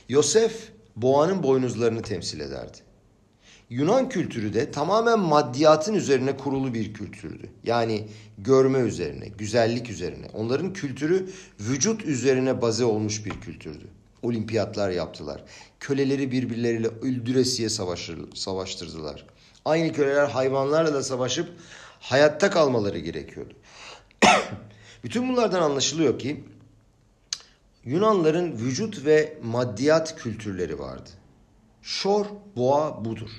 Yosef 0.09 0.69
boğanın 0.97 1.43
boynuzlarını 1.43 2.03
temsil 2.03 2.41
ederdi. 2.41 2.79
Yunan 3.71 4.09
kültürü 4.09 4.55
de 4.55 4.71
tamamen 4.71 5.19
maddiyatın 5.19 5.95
üzerine 5.95 6.37
kurulu 6.37 6.75
bir 6.75 6.95
kültürdü. 6.95 7.51
Yani 7.65 8.09
görme 8.39 8.79
üzerine, 8.79 9.29
güzellik 9.29 9.91
üzerine. 9.91 10.27
Onların 10.35 10.73
kültürü 10.73 11.31
vücut 11.61 12.05
üzerine 12.05 12.63
baze 12.63 12.85
olmuş 12.85 13.25
bir 13.27 13.41
kültürdü. 13.41 13.85
Olimpiyatlar 14.23 14.91
yaptılar. 14.91 15.45
Köleleri 15.81 16.33
birbirleriyle 16.33 16.89
öldüresiye 16.89 17.69
savaşır, 17.69 18.19
savaştırdılar. 18.35 19.27
Aynı 19.65 19.93
köleler 19.93 20.29
hayvanlarla 20.29 20.95
da 20.95 21.03
savaşıp 21.03 21.49
hayatta 22.01 22.51
kalmaları 22.51 22.99
gerekiyordu. 22.99 23.55
Bütün 25.05 25.29
bunlardan 25.29 25.63
anlaşılıyor 25.63 26.19
ki 26.19 26.45
Yunanların 27.85 28.53
vücut 28.53 29.05
ve 29.05 29.39
maddiyat 29.43 30.17
kültürleri 30.17 30.79
vardı. 30.79 31.11
Şor, 31.83 32.27
boğa 32.57 33.05
budur. 33.05 33.31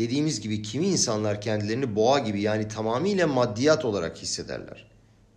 Dediğimiz 0.00 0.40
gibi 0.40 0.62
kimi 0.62 0.86
insanlar 0.86 1.40
kendilerini 1.40 1.96
boğa 1.96 2.18
gibi 2.18 2.40
yani 2.40 2.68
tamamıyla 2.68 3.26
maddiyat 3.26 3.84
olarak 3.84 4.18
hissederler. 4.18 4.86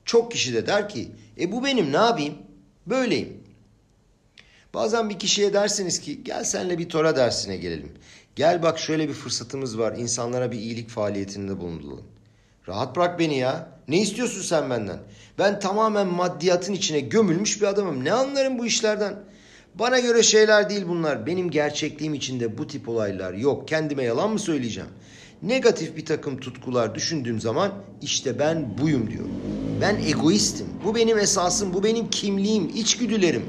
Çok 0.06 0.32
kişi 0.32 0.54
de 0.54 0.68
der 0.68 0.90
ki 0.90 1.12
e 1.40 1.52
bu 1.52 1.64
benim 1.64 1.94
ne 1.94 1.98
yapayım? 1.98 2.34
Böyleyim. 2.88 3.44
Bazen 4.74 5.10
bir 5.10 5.20
kişiye 5.20 5.54
dersiniz 5.54 6.00
ki 6.00 6.24
gel 6.24 6.44
senle 6.44 6.78
bir 6.78 6.90
Tora 6.90 7.16
dersine 7.16 7.58
gelelim. 7.58 7.92
Gel 8.36 8.64
bak 8.64 8.80
şöyle 8.80 9.10
bir 9.10 9.14
fırsatımız 9.14 9.80
var 9.80 9.98
insanlara 9.98 10.52
bir 10.52 10.58
iyilik 10.58 10.90
faaliyetinde 10.90 11.60
bulunalım. 11.60 12.06
Rahat 12.68 12.96
bırak 12.96 13.20
beni 13.20 13.38
ya. 13.38 13.70
Ne 13.88 14.02
istiyorsun 14.02 14.42
sen 14.42 14.70
benden? 14.70 15.00
Ben 15.40 15.60
tamamen 15.60 16.08
maddiyatın 16.08 16.74
içine 16.74 17.00
gömülmüş 17.00 17.62
bir 17.62 17.68
adamım. 17.68 18.04
Ne 18.04 18.14
anlarım 18.14 18.60
bu 18.60 18.66
işlerden? 18.66 19.24
Bana 19.76 20.00
göre 20.00 20.24
şeyler 20.24 20.70
değil 20.70 20.86
bunlar. 20.88 21.26
Benim 21.26 21.52
gerçekliğim 21.52 22.14
içinde 22.14 22.58
bu 22.58 22.68
tip 22.68 22.90
olaylar 22.90 23.34
yok. 23.34 23.68
Kendime 23.68 24.04
yalan 24.04 24.32
mı 24.32 24.40
söyleyeceğim? 24.40 24.90
Negatif 25.42 25.98
bir 25.98 26.06
takım 26.06 26.40
tutkular 26.40 26.96
düşündüğüm 26.96 27.40
zaman 27.40 27.74
işte 28.02 28.40
ben 28.40 28.78
buyum 28.78 29.12
diyor. 29.12 29.26
Ben 29.82 29.96
egoistim. 29.96 30.68
Bu 30.86 30.96
benim 30.96 31.18
esasım, 31.18 31.74
bu 31.74 31.84
benim 31.84 32.10
kimliğim, 32.10 32.70
içgüdülerim. 32.70 33.46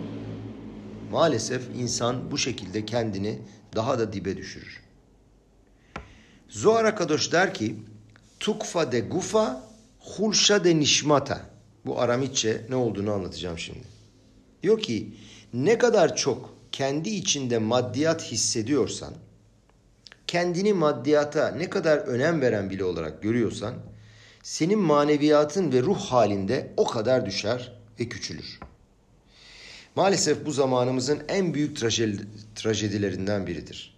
Maalesef 1.13 1.63
insan 1.79 2.31
bu 2.31 2.39
şekilde 2.39 2.87
kendini 2.87 3.39
daha 3.77 3.99
da 3.99 4.13
dibe 4.13 4.37
düşürür. 4.37 4.83
Zohar 6.49 6.85
Akadosh 6.85 7.33
der 7.33 7.55
ki 7.55 7.77
Tukfa 8.41 8.93
de 8.93 9.01
gufa, 9.01 9.63
hulşa 9.99 10.65
de 10.65 10.81
nişmata. 10.81 11.41
Bu 11.87 12.01
Aramitçe 12.01 12.67
ne 12.69 12.77
olduğunu 12.77 13.13
anlatacağım 13.13 13.59
şimdi. 13.59 13.85
Diyor 14.63 14.81
ki 14.81 15.13
ne 15.55 15.79
kadar 15.79 16.17
çok 16.17 16.55
kendi 16.73 17.11
içinde 17.11 17.59
maddiyat 17.59 18.23
hissediyorsan, 18.23 19.15
kendini 20.27 20.73
maddiyata 20.73 21.49
ne 21.49 21.71
kadar 21.71 21.99
önem 21.99 22.41
veren 22.41 22.71
bile 22.71 22.85
olarak 22.85 23.23
görüyorsan, 23.23 23.75
senin 24.43 24.79
maneviyatın 24.79 25.73
ve 25.73 25.83
ruh 25.83 25.99
halinde 25.99 26.73
o 26.77 26.85
kadar 26.85 27.27
düşer 27.27 27.73
ve 28.01 28.09
küçülür. 28.09 28.61
Maalesef 29.97 30.47
bu 30.47 30.53
zamanımızın 30.53 31.23
en 31.29 31.55
büyük 31.55 31.77
trajedilerinden 32.55 33.47
biridir. 33.47 33.95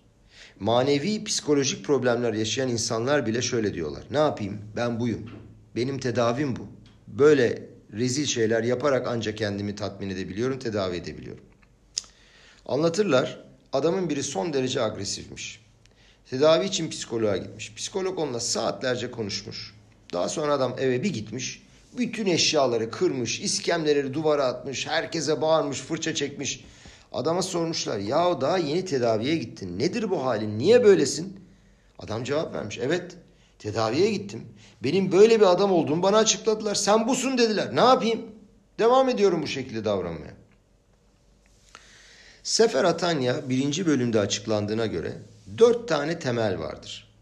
Manevi 0.60 1.24
psikolojik 1.24 1.84
problemler 1.84 2.32
yaşayan 2.32 2.68
insanlar 2.68 3.26
bile 3.26 3.42
şöyle 3.42 3.74
diyorlar. 3.74 4.04
Ne 4.10 4.18
yapayım? 4.18 4.58
Ben 4.76 5.00
buyum. 5.00 5.30
Benim 5.76 5.98
tedavim 5.98 6.56
bu. 6.56 6.66
Böyle 7.08 7.75
rezil 7.92 8.26
şeyler 8.26 8.62
yaparak 8.62 9.06
ancak 9.08 9.38
kendimi 9.38 9.74
tatmin 9.74 10.10
edebiliyorum, 10.10 10.58
tedavi 10.58 10.96
edebiliyorum. 10.96 11.44
Anlatırlar. 12.66 13.46
Adamın 13.72 14.10
biri 14.10 14.22
son 14.22 14.52
derece 14.52 14.82
agresifmiş. 14.82 15.60
Tedavi 16.30 16.66
için 16.66 16.90
psikoloğa 16.90 17.36
gitmiş. 17.36 17.74
Psikolog 17.74 18.18
onunla 18.18 18.40
saatlerce 18.40 19.10
konuşmuş. 19.10 19.74
Daha 20.12 20.28
sonra 20.28 20.52
adam 20.52 20.76
eve 20.78 21.02
bir 21.02 21.14
gitmiş. 21.14 21.62
Bütün 21.98 22.26
eşyaları 22.26 22.90
kırmış, 22.90 23.40
iskemleri 23.40 24.14
duvara 24.14 24.44
atmış, 24.44 24.86
herkese 24.86 25.40
bağırmış, 25.40 25.78
fırça 25.80 26.14
çekmiş. 26.14 26.64
Adama 27.12 27.42
sormuşlar 27.42 27.98
ya 27.98 28.40
daha 28.40 28.58
yeni 28.58 28.84
tedaviye 28.84 29.36
gittin. 29.36 29.78
Nedir 29.78 30.10
bu 30.10 30.24
halin? 30.24 30.58
Niye 30.58 30.84
böylesin? 30.84 31.40
Adam 31.98 32.24
cevap 32.24 32.54
vermiş. 32.54 32.78
Evet 32.82 33.16
tedaviye 33.58 34.10
gittim. 34.10 34.46
Benim 34.82 35.12
böyle 35.12 35.40
bir 35.40 35.46
adam 35.46 35.72
olduğumu 35.72 36.02
bana 36.02 36.16
açıkladılar. 36.16 36.74
Sen 36.74 37.08
busun 37.08 37.38
dediler. 37.38 37.76
Ne 37.76 37.80
yapayım? 37.80 38.20
Devam 38.78 39.08
ediyorum 39.08 39.42
bu 39.42 39.46
şekilde 39.46 39.84
davranmaya. 39.84 40.34
Sefer 42.42 42.84
Atanya 42.84 43.48
birinci 43.48 43.86
bölümde 43.86 44.20
açıklandığına 44.20 44.86
göre 44.86 45.12
dört 45.58 45.88
tane 45.88 46.18
temel 46.18 46.58
vardır. 46.58 47.12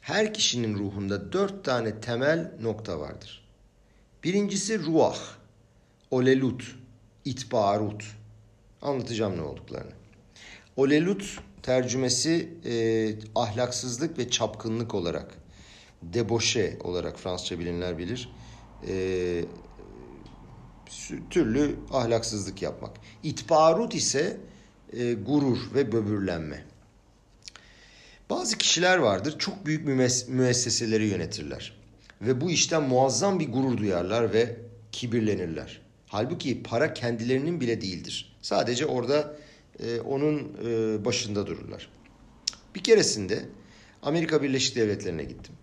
Her 0.00 0.34
kişinin 0.34 0.78
ruhunda 0.78 1.32
dört 1.32 1.64
tane 1.64 2.00
temel 2.00 2.52
nokta 2.62 3.00
vardır. 3.00 3.44
Birincisi 4.24 4.84
ruah, 4.84 5.18
olelut, 6.10 6.76
itbarut. 7.24 8.04
Anlatacağım 8.82 9.36
ne 9.36 9.42
olduklarını. 9.42 9.92
Olelut 10.76 11.40
tercümesi 11.62 12.48
e, 12.64 13.14
ahlaksızlık 13.34 14.18
ve 14.18 14.30
çapkınlık 14.30 14.94
olarak, 14.94 15.34
deboşe 16.02 16.78
olarak 16.84 17.18
Fransızca 17.18 17.58
bilinler 17.58 17.98
bilir. 17.98 18.32
E, 18.88 19.44
türlü 21.30 21.76
ahlaksızlık 21.90 22.62
yapmak. 22.62 22.96
İtbarut 23.22 23.94
ise 23.94 24.40
e, 24.92 25.14
gurur 25.14 25.58
ve 25.74 25.92
böbürlenme. 25.92 26.64
Bazı 28.30 28.58
kişiler 28.58 28.98
vardır 28.98 29.38
çok 29.38 29.66
büyük 29.66 29.86
müesseseleri 30.28 31.06
yönetirler. 31.06 31.78
Ve 32.22 32.40
bu 32.40 32.50
işten 32.50 32.82
muazzam 32.82 33.40
bir 33.40 33.52
gurur 33.52 33.76
duyarlar 33.76 34.32
ve 34.32 34.56
kibirlenirler. 34.92 35.80
Halbuki 36.06 36.62
para 36.62 36.94
kendilerinin 36.94 37.60
bile 37.60 37.80
değildir. 37.80 38.36
Sadece 38.42 38.86
orada 38.86 39.36
e, 39.80 40.00
onun 40.00 40.56
e, 40.66 41.04
başında 41.04 41.46
dururlar. 41.46 41.90
Bir 42.74 42.82
keresinde 42.82 43.44
Amerika 44.02 44.42
Birleşik 44.42 44.76
Devletleri'ne 44.76 45.24
gittim. 45.24 45.54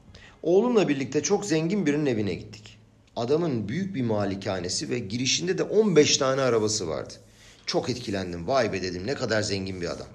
Oğlumla 0.46 0.88
birlikte 0.88 1.24
çok 1.24 1.46
zengin 1.46 1.86
birinin 1.86 2.06
evine 2.06 2.34
gittik. 2.34 2.78
Adamın 3.16 3.68
büyük 3.68 3.96
bir 3.96 4.02
malikanesi 4.02 4.90
ve 4.90 5.00
girişinde 5.00 5.58
de 5.58 5.64
15 5.64 6.18
tane 6.18 6.42
arabası 6.42 6.88
vardı. 6.88 7.14
Çok 7.66 7.90
etkilendim. 7.90 8.48
Vay 8.48 8.74
be 8.74 8.82
dedim 8.82 9.08
ne 9.08 9.14
kadar 9.14 9.42
zengin 9.42 9.82
bir 9.82 9.92
adam. 9.92 10.08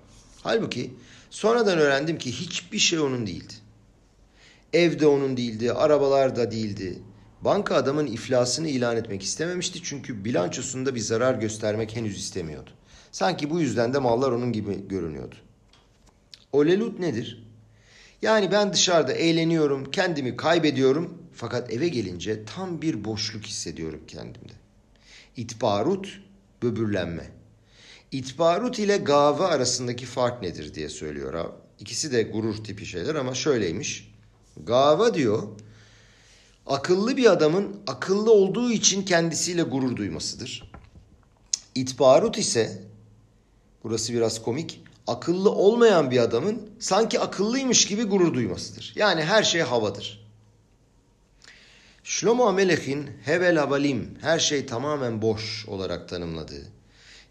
Halbuki 0.43 0.95
sonradan 1.31 1.79
öğrendim 1.79 2.19
ki 2.19 2.33
hiçbir 2.33 2.79
şey 2.79 2.99
onun 2.99 3.27
değildi. 3.27 3.53
Ev 4.73 5.01
de 5.01 5.07
onun 5.07 5.37
değildi, 5.37 5.73
arabalar 5.73 6.37
da 6.37 6.51
değildi. 6.51 6.99
Banka 7.41 7.75
adamın 7.75 8.07
iflasını 8.07 8.69
ilan 8.69 8.97
etmek 8.97 9.23
istememişti 9.23 9.81
çünkü 9.83 10.25
bilançosunda 10.25 10.95
bir 10.95 11.01
zarar 11.01 11.35
göstermek 11.35 11.97
henüz 11.97 12.19
istemiyordu. 12.19 12.71
Sanki 13.13 13.51
bu 13.51 13.61
yüzden 13.61 13.95
de 13.95 13.99
mallar 13.99 14.33
onun 14.33 14.53
gibi 14.53 14.89
görünüyordu. 14.89 15.35
Olelut 16.53 16.99
nedir? 16.99 17.50
Yani 18.23 18.53
ben 18.53 18.73
dışarıda 18.73 19.13
eğleniyorum, 19.13 19.91
kendimi 19.91 20.37
kaybediyorum 20.37 21.19
fakat 21.35 21.73
eve 21.73 21.89
gelince 21.89 22.45
tam 22.45 22.83
bir 22.83 23.05
boşluk 23.05 23.47
hissediyorum 23.47 24.01
kendimde. 24.09 24.53
İtbarut, 25.37 26.21
böbürlenme. 26.63 27.31
İtbarut 28.13 28.79
ile 28.79 28.97
gave 28.97 29.45
arasındaki 29.45 30.07
fark 30.07 30.43
nedir 30.43 30.75
diye 30.75 30.89
söylüyor. 30.89 31.53
İkisi 31.79 32.13
de 32.13 32.23
gurur 32.23 32.65
tipi 32.65 32.87
şeyler 32.87 33.15
ama 33.15 33.35
şöyleymiş. 33.35 34.15
Gava 34.57 35.15
diyor 35.15 35.43
akıllı 36.67 37.17
bir 37.17 37.33
adamın 37.33 37.81
akıllı 37.87 38.33
olduğu 38.33 38.71
için 38.71 39.05
kendisiyle 39.05 39.63
gurur 39.63 39.97
duymasıdır. 39.97 40.73
İtbarut 41.75 42.39
ise 42.39 42.83
burası 43.85 44.13
biraz 44.13 44.43
komik 44.43 44.81
akıllı 45.11 45.51
olmayan 45.51 46.11
bir 46.11 46.19
adamın 46.19 46.71
sanki 46.79 47.21
akıllıymış 47.21 47.87
gibi 47.87 48.03
gurur 48.03 48.35
duymasıdır. 48.35 48.93
Yani 48.97 49.23
her 49.23 49.43
şey 49.43 49.61
havadır. 49.61 50.21
Şlomo 52.05 52.47
Amelech'in 52.47 53.11
Hevel 53.25 53.57
Havalim 53.57 54.19
her 54.21 54.39
şey 54.39 54.67
tamamen 54.67 55.23
boş 55.23 55.67
olarak 55.69 56.09
tanımladığı 56.09 56.67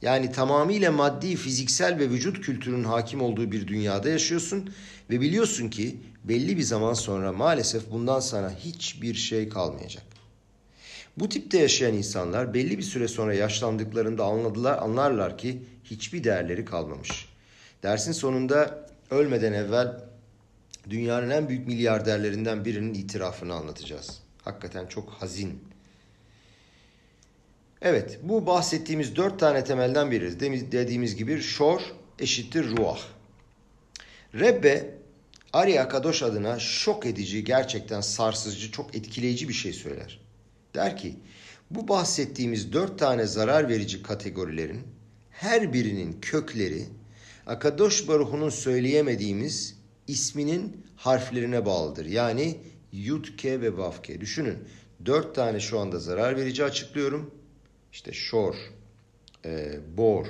Yani 0.01 0.31
tamamıyla 0.31 0.91
maddi, 0.91 1.35
fiziksel 1.35 1.99
ve 1.99 2.09
vücut 2.09 2.41
kültürünün 2.41 2.83
hakim 2.83 3.21
olduğu 3.21 3.51
bir 3.51 3.67
dünyada 3.67 4.09
yaşıyorsun 4.09 4.73
ve 5.09 5.21
biliyorsun 5.21 5.69
ki 5.69 5.97
belli 6.23 6.57
bir 6.57 6.63
zaman 6.63 6.93
sonra 6.93 7.33
maalesef 7.33 7.91
bundan 7.91 8.19
sana 8.19 8.51
hiçbir 8.51 9.13
şey 9.13 9.49
kalmayacak. 9.49 10.03
Bu 11.17 11.29
tipte 11.29 11.57
yaşayan 11.59 11.93
insanlar 11.93 12.53
belli 12.53 12.77
bir 12.77 12.83
süre 12.83 13.07
sonra 13.07 13.33
yaşlandıklarında 13.33 14.23
anladılar, 14.23 14.77
anlarlar 14.77 15.37
ki 15.37 15.63
hiçbir 15.83 16.23
değerleri 16.23 16.65
kalmamış. 16.65 17.28
Dersin 17.83 18.11
sonunda 18.11 18.89
ölmeden 19.11 19.53
evvel 19.53 20.03
dünyanın 20.89 21.29
en 21.29 21.49
büyük 21.49 21.67
milyarderlerinden 21.67 22.65
birinin 22.65 22.93
itirafını 22.93 23.53
anlatacağız. 23.53 24.19
Hakikaten 24.43 24.87
çok 24.87 25.09
hazin. 25.09 25.63
Evet, 27.81 28.19
bu 28.23 28.45
bahsettiğimiz 28.45 29.15
dört 29.15 29.39
tane 29.39 29.63
temelden 29.63 30.11
biri. 30.11 30.39
Dediğimiz 30.71 31.15
gibi 31.15 31.41
şor 31.41 31.81
eşittir 32.19 32.77
ruah. 32.77 32.99
Rebbe 34.33 34.99
Ari 35.53 35.81
Akadosh 35.81 36.23
adına 36.23 36.59
şok 36.59 37.05
edici, 37.05 37.43
gerçekten 37.43 38.01
sarsıcı, 38.01 38.71
çok 38.71 38.95
etkileyici 38.95 39.49
bir 39.49 39.53
şey 39.53 39.73
söyler. 39.73 40.19
Der 40.75 40.97
ki, 40.97 41.15
bu 41.71 41.87
bahsettiğimiz 41.87 42.73
dört 42.73 42.99
tane 42.99 43.25
zarar 43.25 43.69
verici 43.69 44.03
kategorilerin 44.03 44.81
her 45.31 45.73
birinin 45.73 46.21
kökleri 46.21 46.85
Akadosh 47.49 48.07
Baruhu'nun 48.07 48.49
söyleyemediğimiz 48.49 49.79
isminin 50.07 50.85
harflerine 50.95 51.65
bağlıdır. 51.65 52.05
Yani 52.05 52.57
Yutke 52.91 53.61
ve 53.61 53.77
Vavke. 53.77 54.21
Düşünün 54.21 54.57
dört 55.05 55.35
tane 55.35 55.59
şu 55.59 55.79
anda 55.79 55.99
zarar 55.99 56.37
verici 56.37 56.63
açıklıyorum. 56.63 57.31
İşte 57.91 58.13
Şor, 58.13 58.55
e, 59.45 59.79
Bor, 59.97 60.25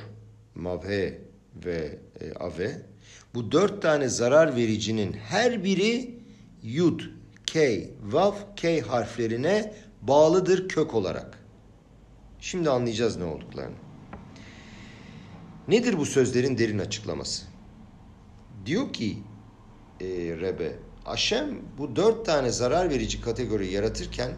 Mavhe 0.55 1.21
ve 1.65 1.99
e, 2.21 2.34
Ave. 2.34 2.82
Bu 3.34 3.51
dört 3.51 3.82
tane 3.82 4.10
zarar 4.10 4.55
vericinin 4.55 5.13
her 5.13 5.63
biri 5.63 6.19
Yud, 6.63 6.99
K, 7.45 7.84
Vav, 8.03 8.34
K 8.55 8.82
harflerine 8.82 9.73
bağlıdır 10.01 10.69
kök 10.69 10.93
olarak. 10.93 11.39
Şimdi 12.39 12.69
anlayacağız 12.69 13.17
ne 13.17 13.23
olduklarını. 13.23 13.88
Nedir 15.69 15.97
bu 15.97 16.05
sözlerin 16.05 16.58
derin 16.58 16.79
açıklaması? 16.79 17.45
Diyor 18.65 18.93
ki 18.93 19.17
e, 20.01 20.05
Rebe, 20.15 20.79
Aşem 21.05 21.60
bu 21.77 21.95
dört 21.95 22.25
tane 22.25 22.49
zarar 22.49 22.89
verici 22.89 23.21
kategori 23.21 23.71
yaratırken 23.71 24.32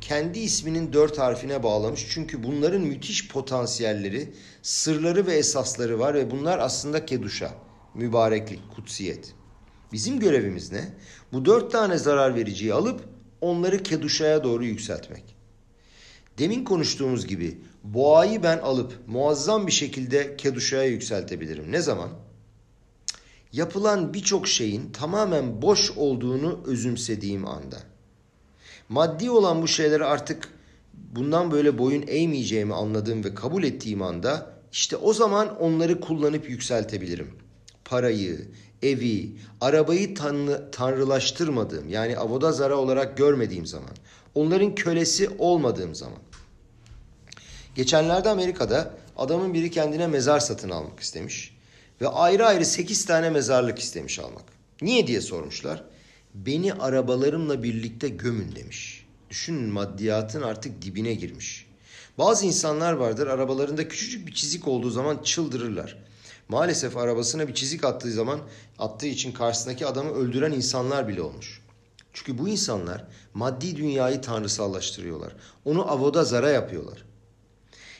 kendi 0.00 0.38
isminin 0.38 0.92
dört 0.92 1.18
harfine 1.18 1.62
bağlamış. 1.62 2.06
Çünkü 2.10 2.42
bunların 2.42 2.80
müthiş 2.82 3.28
potansiyelleri, 3.28 4.32
sırları 4.62 5.26
ve 5.26 5.34
esasları 5.34 5.98
var 5.98 6.14
ve 6.14 6.30
bunlar 6.30 6.58
aslında 6.58 7.06
keduşa, 7.06 7.54
mübareklik, 7.94 8.60
kutsiyet. 8.76 9.34
Bizim 9.92 10.20
görevimiz 10.20 10.72
ne? 10.72 10.94
Bu 11.32 11.44
dört 11.44 11.72
tane 11.72 11.98
zarar 11.98 12.34
vericiyi 12.34 12.74
alıp 12.74 13.00
onları 13.40 13.82
keduşaya 13.82 14.44
doğru 14.44 14.64
yükseltmek. 14.64 15.36
Demin 16.38 16.64
konuştuğumuz 16.64 17.26
gibi 17.26 17.58
boğayı 17.94 18.42
ben 18.42 18.58
alıp 18.58 18.92
muazzam 19.06 19.66
bir 19.66 19.72
şekilde 19.72 20.36
keduşaya 20.36 20.84
yükseltebilirim. 20.84 21.72
Ne 21.72 21.80
zaman? 21.80 22.08
Yapılan 23.52 24.14
birçok 24.14 24.48
şeyin 24.48 24.92
tamamen 24.92 25.62
boş 25.62 25.90
olduğunu 25.90 26.60
özümsediğim 26.66 27.46
anda. 27.46 27.76
Maddi 28.88 29.30
olan 29.30 29.62
bu 29.62 29.68
şeyleri 29.68 30.04
artık 30.04 30.48
bundan 30.94 31.50
böyle 31.50 31.78
boyun 31.78 32.04
eğmeyeceğimi 32.06 32.74
anladığım 32.74 33.24
ve 33.24 33.34
kabul 33.34 33.64
ettiğim 33.64 34.02
anda 34.02 34.50
işte 34.72 34.96
o 34.96 35.12
zaman 35.12 35.60
onları 35.60 36.00
kullanıp 36.00 36.50
yükseltebilirim. 36.50 37.30
Parayı, 37.84 38.48
evi, 38.82 39.36
arabayı 39.60 40.14
tanrı, 40.14 40.68
tanrılaştırmadığım 40.72 41.88
yani 41.88 42.18
avoda 42.18 42.52
zara 42.52 42.76
olarak 42.76 43.16
görmediğim 43.16 43.66
zaman, 43.66 43.90
onların 44.34 44.74
kölesi 44.74 45.30
olmadığım 45.38 45.94
zaman. 45.94 46.18
Geçenlerde 47.78 48.28
Amerika'da 48.28 48.94
adamın 49.16 49.54
biri 49.54 49.70
kendine 49.70 50.06
mezar 50.06 50.40
satın 50.40 50.70
almak 50.70 51.00
istemiş 51.00 51.56
ve 52.00 52.08
ayrı 52.08 52.46
ayrı 52.46 52.64
8 52.64 53.04
tane 53.06 53.30
mezarlık 53.30 53.78
istemiş 53.78 54.18
almak. 54.18 54.44
Niye 54.82 55.06
diye 55.06 55.20
sormuşlar. 55.20 55.84
Beni 56.34 56.72
arabalarımla 56.72 57.62
birlikte 57.62 58.08
gömün 58.08 58.56
demiş. 58.56 59.06
Düşünün 59.30 59.72
maddiyatın 59.72 60.42
artık 60.42 60.82
dibine 60.82 61.14
girmiş. 61.14 61.66
Bazı 62.18 62.46
insanlar 62.46 62.92
vardır 62.92 63.26
arabalarında 63.26 63.88
küçücük 63.88 64.26
bir 64.26 64.34
çizik 64.34 64.68
olduğu 64.68 64.90
zaman 64.90 65.18
çıldırırlar. 65.22 65.98
Maalesef 66.48 66.96
arabasına 66.96 67.48
bir 67.48 67.54
çizik 67.54 67.84
attığı 67.84 68.12
zaman 68.12 68.40
attığı 68.78 69.06
için 69.06 69.32
karşısındaki 69.32 69.86
adamı 69.86 70.10
öldüren 70.10 70.52
insanlar 70.52 71.08
bile 71.08 71.22
olmuş. 71.22 71.62
Çünkü 72.12 72.38
bu 72.38 72.48
insanlar 72.48 73.04
maddi 73.34 73.76
dünyayı 73.76 74.20
tanrısallaştırıyorlar. 74.20 75.32
Onu 75.64 75.90
avoda 75.90 76.24
zara 76.24 76.50
yapıyorlar. 76.50 77.07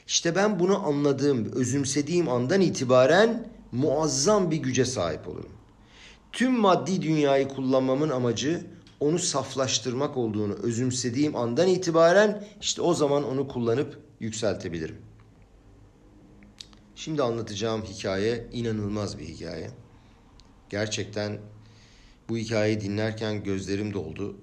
İşte 0.09 0.35
ben 0.35 0.59
bunu 0.59 0.87
anladığım, 0.87 1.53
özümsediğim 1.53 2.29
andan 2.29 2.61
itibaren 2.61 3.49
muazzam 3.73 4.51
bir 4.51 4.57
güce 4.57 4.85
sahip 4.85 5.29
olurum. 5.29 5.53
Tüm 6.33 6.61
maddi 6.61 7.03
dünyayı 7.03 7.49
kullanmamın 7.49 8.09
amacı 8.09 8.67
onu 9.01 9.19
saflaştırmak 9.19 10.17
olduğunu 10.17 10.53
özümsediğim 10.53 11.37
andan 11.37 11.69
itibaren 11.69 12.45
işte 12.61 12.83
o 12.83 12.95
zaman 12.95 13.25
onu 13.25 13.49
kullanıp 13.49 13.99
yükseltebilirim. 14.21 14.97
Şimdi 16.95 17.23
anlatacağım 17.23 17.83
hikaye 17.83 18.47
inanılmaz 18.53 19.19
bir 19.19 19.25
hikaye. 19.25 19.71
Gerçekten 20.71 21.39
bu 22.29 22.37
hikayeyi 22.37 22.81
dinlerken 22.81 23.45
gözlerim 23.45 23.95
doldu. 23.95 24.37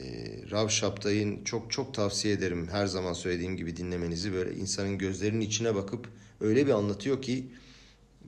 Ee, 0.00 0.04
Rav 0.50 0.68
Şaptay'ın 0.68 1.44
çok 1.44 1.70
çok 1.72 1.94
tavsiye 1.94 2.34
ederim 2.34 2.68
her 2.72 2.86
zaman 2.86 3.12
söylediğim 3.12 3.56
gibi 3.56 3.76
dinlemenizi. 3.76 4.32
Böyle 4.32 4.54
insanın 4.54 4.98
gözlerinin 4.98 5.40
içine 5.40 5.74
bakıp 5.74 6.08
öyle 6.40 6.66
bir 6.66 6.72
anlatıyor 6.72 7.22
ki 7.22 7.46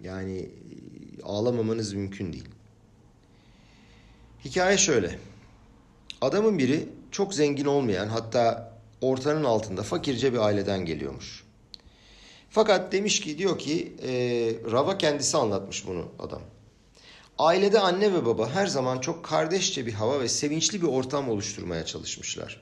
yani 0.03 0.39
e, 0.39 1.23
ağlamamanız 1.23 1.93
mümkün 1.93 2.33
değil. 2.33 2.49
Hikaye 4.45 4.79
şöyle. 4.79 5.19
Adamın 6.21 6.59
biri 6.59 6.89
çok 7.11 7.35
zengin 7.35 7.65
olmayan 7.65 8.09
hatta 8.09 8.73
ortanın 9.01 9.45
altında 9.45 9.83
fakirce 9.83 10.33
bir 10.33 10.39
aileden 10.39 10.85
geliyormuş. 10.85 11.45
Fakat 12.51 12.93
demiş 12.93 13.21
ki 13.21 13.39
diyor 13.39 13.59
ki 13.59 13.93
e, 14.03 14.13
Rava 14.71 14.99
kendisi 14.99 15.37
anlatmış 15.37 15.87
bunu 15.87 16.09
adam. 16.19 16.43
Ailede 17.41 17.81
anne 17.81 18.15
ve 18.15 18.27
baba 18.27 18.51
her 18.51 18.67
zaman 18.67 18.99
çok 18.99 19.25
kardeşçe 19.25 19.87
bir 19.87 19.93
hava 19.93 20.21
ve 20.21 20.29
sevinçli 20.29 20.83
bir 20.83 20.87
ortam 20.87 21.29
oluşturmaya 21.29 21.85
çalışmışlar. 21.87 22.61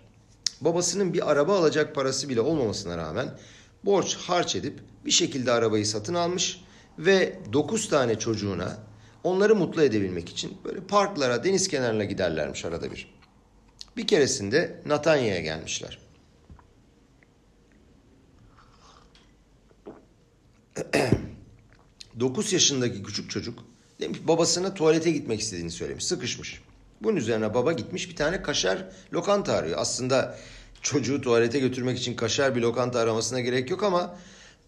Babasının 0.61 1.15
bir 1.15 1.31
araba 1.31 1.59
alacak 1.59 1.95
parası 1.95 2.29
bile 2.29 2.41
olmamasına 2.41 2.99
rağmen 2.99 3.39
borç 3.85 4.17
harç 4.17 4.57
edip 4.57 4.81
bir 5.05 5.11
şekilde 5.11 5.53
arabayı 5.53 5.87
satın 5.87 6.15
almış 6.15 6.61
ve 6.99 7.39
9 7.53 7.89
tane 7.89 8.19
çocuğuna 8.19 8.79
onları 9.25 9.55
mutlu 9.55 9.83
edebilmek 9.83 10.29
için 10.29 10.59
böyle 10.65 10.81
parklara, 10.81 11.45
deniz 11.45 11.69
kenarına 11.69 12.05
giderlermiş 12.05 12.65
arada 12.65 12.91
bir. 12.91 13.15
Bir 13.97 14.07
keresinde 14.07 14.83
Natanya'ya 14.87 15.41
gelmişler. 15.41 15.99
9 22.21 22.53
yaşındaki 22.53 23.03
küçük 23.03 23.31
çocuk 23.31 23.65
demiş 24.01 24.19
babasına 24.29 24.75
tuvalete 24.75 25.11
gitmek 25.11 25.41
istediğini 25.41 25.71
söylemiş. 25.71 26.05
Sıkışmış. 26.05 26.61
Bunun 27.01 27.17
üzerine 27.17 27.55
baba 27.55 27.73
gitmiş 27.73 28.11
bir 28.11 28.17
tane 28.17 28.43
kaşar 28.43 28.85
lokanta 29.13 29.53
arıyor. 29.53 29.79
Aslında 29.81 30.39
çocuğu 30.83 31.21
tuvalete 31.21 31.59
götürmek 31.59 31.99
için 31.99 32.15
kaşar 32.17 32.57
bir 32.57 32.61
lokanta 32.61 32.99
aramasına 32.99 33.41
gerek 33.41 33.71
yok 33.71 33.83
ama 33.83 34.19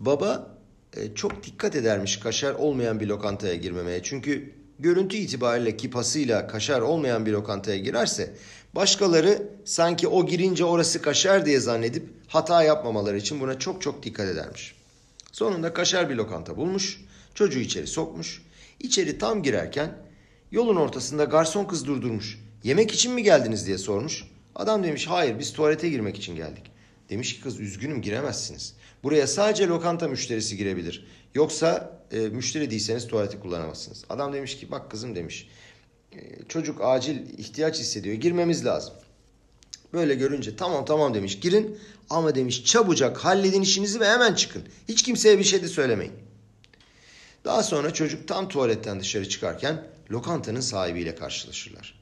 baba 0.00 0.56
e, 0.96 1.14
çok 1.14 1.44
dikkat 1.44 1.76
edermiş 1.76 2.16
kaşar 2.16 2.54
olmayan 2.54 3.00
bir 3.00 3.06
lokantaya 3.06 3.54
girmemeye. 3.54 4.02
Çünkü 4.02 4.52
görüntü 4.78 5.16
itibariyle 5.16 5.76
kipasıyla 5.76 6.46
kaşar 6.46 6.80
olmayan 6.80 7.26
bir 7.26 7.32
lokantaya 7.32 7.78
girerse 7.78 8.34
başkaları 8.74 9.48
sanki 9.64 10.08
o 10.08 10.26
girince 10.26 10.64
orası 10.64 11.02
kaşar 11.02 11.46
diye 11.46 11.60
zannedip 11.60 12.04
hata 12.28 12.62
yapmamaları 12.62 13.16
için 13.16 13.40
buna 13.40 13.58
çok 13.58 13.82
çok 13.82 14.02
dikkat 14.02 14.28
edermiş. 14.28 14.74
Sonunda 15.32 15.72
kaşar 15.72 16.10
bir 16.10 16.14
lokanta 16.14 16.56
bulmuş, 16.56 17.00
çocuğu 17.34 17.58
içeri 17.58 17.86
sokmuş. 17.86 18.42
İçeri 18.80 19.18
tam 19.18 19.42
girerken 19.42 19.98
yolun 20.50 20.76
ortasında 20.76 21.24
garson 21.24 21.64
kız 21.64 21.86
durdurmuş. 21.86 22.38
Yemek 22.64 22.92
için 22.92 23.12
mi 23.12 23.22
geldiniz 23.22 23.66
diye 23.66 23.78
sormuş. 23.78 24.24
Adam 24.54 24.84
demiş 24.84 25.06
hayır 25.06 25.38
biz 25.38 25.52
tuvalete 25.52 25.88
girmek 25.88 26.16
için 26.16 26.36
geldik. 26.36 26.64
Demiş 27.10 27.34
ki 27.34 27.42
kız 27.42 27.60
üzgünüm 27.60 28.02
giremezsiniz. 28.02 28.74
Buraya 29.02 29.26
sadece 29.26 29.66
lokanta 29.66 30.08
müşterisi 30.08 30.56
girebilir. 30.56 31.06
Yoksa 31.34 32.00
e, 32.12 32.18
müşteri 32.20 32.70
değilseniz 32.70 33.06
tuvaleti 33.06 33.40
kullanamazsınız. 33.40 34.04
Adam 34.08 34.32
demiş 34.32 34.58
ki 34.58 34.70
bak 34.70 34.90
kızım 34.90 35.14
demiş 35.14 35.48
e, 36.12 36.18
çocuk 36.48 36.78
acil 36.82 37.38
ihtiyaç 37.38 37.78
hissediyor 37.78 38.14
girmemiz 38.16 38.64
lazım. 38.64 38.94
Böyle 39.92 40.14
görünce 40.14 40.56
tamam 40.56 40.84
tamam 40.84 41.14
demiş 41.14 41.40
girin 41.40 41.78
ama 42.10 42.34
demiş 42.34 42.64
çabucak 42.64 43.18
halledin 43.18 43.62
işinizi 43.62 44.00
ve 44.00 44.08
hemen 44.08 44.34
çıkın. 44.34 44.62
Hiç 44.88 45.02
kimseye 45.02 45.38
bir 45.38 45.44
şey 45.44 45.62
de 45.62 45.68
söylemeyin. 45.68 46.12
Daha 47.44 47.62
sonra 47.62 47.94
çocuk 47.94 48.28
tam 48.28 48.48
tuvaletten 48.48 49.00
dışarı 49.00 49.28
çıkarken 49.28 49.86
lokantanın 50.10 50.60
sahibiyle 50.60 51.14
karşılaşırlar. 51.14 52.00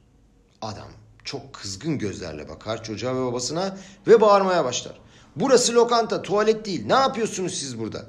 Adam 0.62 0.88
çok 1.24 1.53
kızgın 1.53 1.98
gözlerle 1.98 2.48
bakar 2.48 2.85
çocuğa 2.85 3.16
ve 3.16 3.27
babasına 3.27 3.79
ve 4.07 4.20
bağırmaya 4.20 4.64
başlar. 4.64 5.01
Burası 5.37 5.74
lokanta, 5.74 6.22
tuvalet 6.22 6.66
değil. 6.66 6.87
Ne 6.87 6.94
yapıyorsunuz 6.94 7.55
siz 7.55 7.79
burada? 7.79 8.07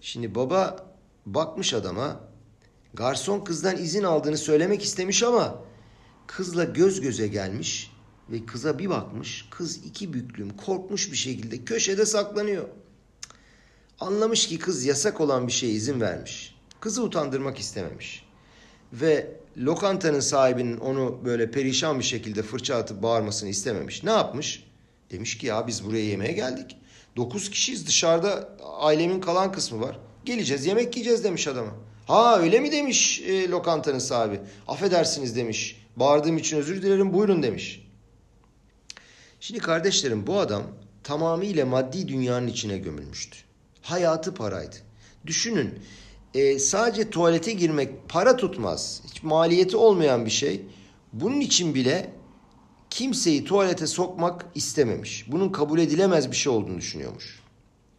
Şimdi 0.00 0.34
baba 0.34 0.86
bakmış 1.26 1.74
adama. 1.74 2.20
Garson 2.94 3.40
kızdan 3.40 3.76
izin 3.76 4.02
aldığını 4.02 4.38
söylemek 4.38 4.82
istemiş 4.82 5.22
ama 5.22 5.54
kızla 6.26 6.64
göz 6.64 7.00
göze 7.00 7.28
gelmiş 7.28 7.92
ve 8.30 8.46
kıza 8.46 8.78
bir 8.78 8.90
bakmış. 8.90 9.48
Kız 9.50 9.76
iki 9.76 10.12
büklüm 10.12 10.56
korkmuş 10.56 11.12
bir 11.12 11.16
şekilde 11.16 11.64
köşede 11.64 12.06
saklanıyor. 12.06 12.68
Anlamış 14.00 14.48
ki 14.48 14.58
kız 14.58 14.84
yasak 14.84 15.20
olan 15.20 15.46
bir 15.46 15.52
şeye 15.52 15.72
izin 15.72 16.00
vermiş. 16.00 16.54
Kızı 16.80 17.02
utandırmak 17.02 17.58
istememiş. 17.58 18.24
Ve 18.92 19.36
lokantanın 19.58 20.20
sahibinin 20.20 20.76
onu 20.76 21.20
böyle 21.24 21.50
perişan 21.50 21.98
bir 21.98 22.04
şekilde 22.04 22.42
fırça 22.42 22.76
atıp 22.76 23.02
bağırmasını 23.02 23.48
istememiş. 23.48 24.04
Ne 24.04 24.10
yapmış? 24.10 24.64
Demiş 25.10 25.38
ki 25.38 25.46
ya 25.46 25.66
biz 25.66 25.84
buraya 25.84 26.04
yemeğe 26.04 26.32
geldik. 26.32 26.76
Dokuz 27.16 27.50
kişiyiz 27.50 27.86
dışarıda 27.86 28.56
ailemin 28.78 29.20
kalan 29.20 29.52
kısmı 29.52 29.80
var. 29.80 29.98
Geleceğiz 30.24 30.66
yemek 30.66 30.96
yiyeceğiz 30.96 31.24
demiş 31.24 31.48
adama. 31.48 31.70
Ha 32.06 32.38
öyle 32.38 32.60
mi 32.60 32.72
demiş 32.72 33.20
e, 33.20 33.48
lokantanın 33.48 33.98
sahibi. 33.98 34.40
Affedersiniz 34.68 35.36
demiş. 35.36 35.86
Bağırdığım 35.96 36.38
için 36.38 36.56
özür 36.56 36.82
dilerim 36.82 37.12
buyurun 37.12 37.42
demiş. 37.42 37.86
Şimdi 39.40 39.60
kardeşlerim 39.60 40.26
bu 40.26 40.38
adam 40.38 40.62
tamamıyla 41.02 41.66
maddi 41.66 42.08
dünyanın 42.08 42.46
içine 42.46 42.78
gömülmüştü. 42.78 43.45
Hayatı 43.86 44.34
paraydı. 44.34 44.76
Düşünün 45.26 45.78
e, 46.34 46.58
sadece 46.58 47.10
tuvalete 47.10 47.52
girmek 47.52 48.08
para 48.08 48.36
tutmaz. 48.36 49.02
Hiç 49.10 49.22
maliyeti 49.22 49.76
olmayan 49.76 50.24
bir 50.24 50.30
şey. 50.30 50.62
Bunun 51.12 51.40
için 51.40 51.74
bile 51.74 52.10
kimseyi 52.90 53.44
tuvalete 53.44 53.86
sokmak 53.86 54.46
istememiş. 54.54 55.24
Bunun 55.28 55.48
kabul 55.48 55.78
edilemez 55.78 56.30
bir 56.30 56.36
şey 56.36 56.52
olduğunu 56.52 56.78
düşünüyormuş. 56.78 57.40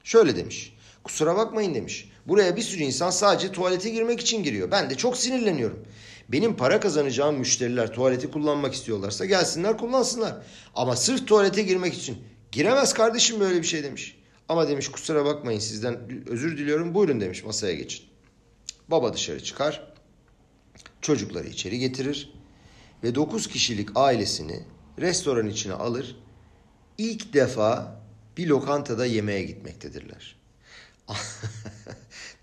Şöyle 0.04 0.36
demiş. 0.36 0.73
Kusura 1.04 1.36
bakmayın 1.36 1.76
demiş. 1.76 2.10
Buraya 2.28 2.56
bir 2.56 2.62
sürü 2.62 2.84
insan 2.84 3.10
sadece 3.10 3.52
tuvalete 3.52 3.89
girmek 3.89 4.19
için 4.19 4.43
giriyor. 4.43 4.71
Ben 4.71 4.89
de 4.89 4.95
çok 4.95 5.17
sinirleniyorum. 5.17 5.86
Benim 6.30 6.56
para 6.56 6.80
kazanacağım 6.80 7.36
müşteriler 7.38 7.93
tuvaleti 7.93 8.32
kullanmak 8.32 8.73
istiyorlarsa 8.73 9.26
gelsinler 9.26 9.78
kullansınlar. 9.78 10.36
Ama 10.76 10.95
sırf 10.95 11.28
tuvalete 11.28 11.62
girmek 11.62 11.93
için 11.93 12.17
giremez 12.52 12.93
kardeşim 12.93 13.39
böyle 13.39 13.62
bir 13.62 13.67
şey 13.67 13.84
demiş. 13.84 14.16
Ama 14.49 14.67
demiş 14.67 14.88
kusura 14.88 15.25
bakmayın 15.25 15.60
sizden 15.60 15.99
özür 16.27 16.57
diliyorum 16.57 16.95
buyurun 16.95 17.21
demiş 17.21 17.43
masaya 17.43 17.73
geçin. 17.73 18.05
Baba 18.88 19.13
dışarı 19.13 19.43
çıkar. 19.43 19.93
Çocukları 21.01 21.47
içeri 21.47 21.79
getirir. 21.79 22.33
Ve 23.03 23.15
9 23.15 23.47
kişilik 23.47 23.89
ailesini 23.95 24.63
restoran 24.99 25.47
içine 25.47 25.73
alır. 25.73 26.15
İlk 26.97 27.33
defa 27.33 28.01
bir 28.38 28.47
lokantada 28.47 29.05
yemeğe 29.05 29.43
gitmektedirler. 29.43 30.36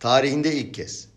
Tarihinde 0.01 0.55
ilk 0.55 0.75
kez. 0.75 1.09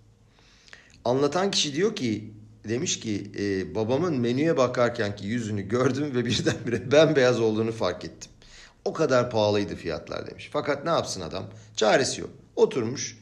Anlatan 1.05 1.51
kişi 1.51 1.73
diyor 1.73 1.95
ki 1.95 2.33
demiş 2.69 2.99
ki 2.99 3.31
e, 3.39 3.75
babamın 3.75 4.19
menüye 4.19 4.57
bakarken 4.57 5.15
ki 5.15 5.27
yüzünü 5.27 5.61
gördüm 5.61 6.15
ve 6.15 6.25
birdenbire 6.25 6.91
bembeyaz 6.91 7.39
olduğunu 7.39 7.71
fark 7.71 8.05
ettim. 8.05 8.31
O 8.87 8.93
kadar 8.93 9.29
pahalıydı 9.29 9.75
fiyatlar 9.75 10.27
demiş. 10.27 10.49
Fakat 10.53 10.83
ne 10.83 10.89
yapsın 10.89 11.21
adam? 11.21 11.43
Çaresi 11.75 12.21
yok. 12.21 12.29
Oturmuş 12.55 13.17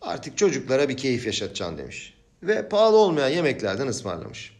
artık 0.00 0.38
çocuklara 0.38 0.88
bir 0.88 0.96
keyif 0.96 1.26
yaşatacaksın 1.26 1.78
demiş. 1.78 2.14
Ve 2.42 2.68
pahalı 2.68 2.96
olmayan 2.96 3.28
yemeklerden 3.28 3.86
ısmarlamış. 3.86 4.56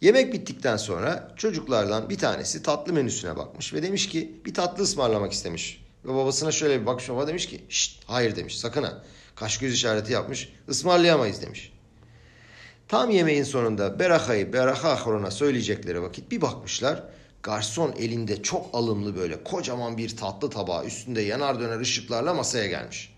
Yemek 0.00 0.32
bittikten 0.32 0.76
sonra 0.76 1.34
çocuklardan 1.36 2.10
bir 2.10 2.18
tanesi 2.18 2.62
tatlı 2.62 2.92
menüsüne 2.92 3.36
bakmış 3.36 3.74
ve 3.74 3.82
demiş 3.82 4.08
ki 4.08 4.40
bir 4.46 4.54
tatlı 4.54 4.82
ısmarlamak 4.82 5.32
istemiş. 5.32 5.84
Ve 6.04 6.14
babasına 6.14 6.52
şöyle 6.52 6.80
bir 6.80 6.86
bakmış 6.86 7.08
baba 7.08 7.26
demiş 7.26 7.46
ki 7.46 7.64
Şşt, 7.68 8.02
hayır 8.06 8.36
demiş 8.36 8.58
sakın 8.58 8.82
ha. 8.82 9.02
Kaş 9.36 9.58
göz 9.58 9.74
işareti 9.74 10.12
yapmış 10.12 10.52
ısmarlayamayız 10.68 11.42
demiş. 11.42 11.72
Tam 12.88 13.10
yemeğin 13.10 13.44
sonunda 13.44 13.98
berakayı 13.98 14.52
beraha 14.52 15.00
horona 15.00 15.30
söyleyecekleri 15.30 16.02
vakit 16.02 16.30
bir 16.30 16.40
bakmışlar. 16.40 17.02
Garson 17.44 17.94
elinde 17.98 18.42
çok 18.42 18.66
alımlı 18.72 19.16
böyle 19.16 19.44
kocaman 19.44 19.98
bir 19.98 20.16
tatlı 20.16 20.50
tabağı 20.50 20.86
üstünde 20.86 21.20
yanar 21.20 21.60
döner 21.60 21.80
ışıklarla 21.80 22.34
masaya 22.34 22.66
gelmiş. 22.66 23.14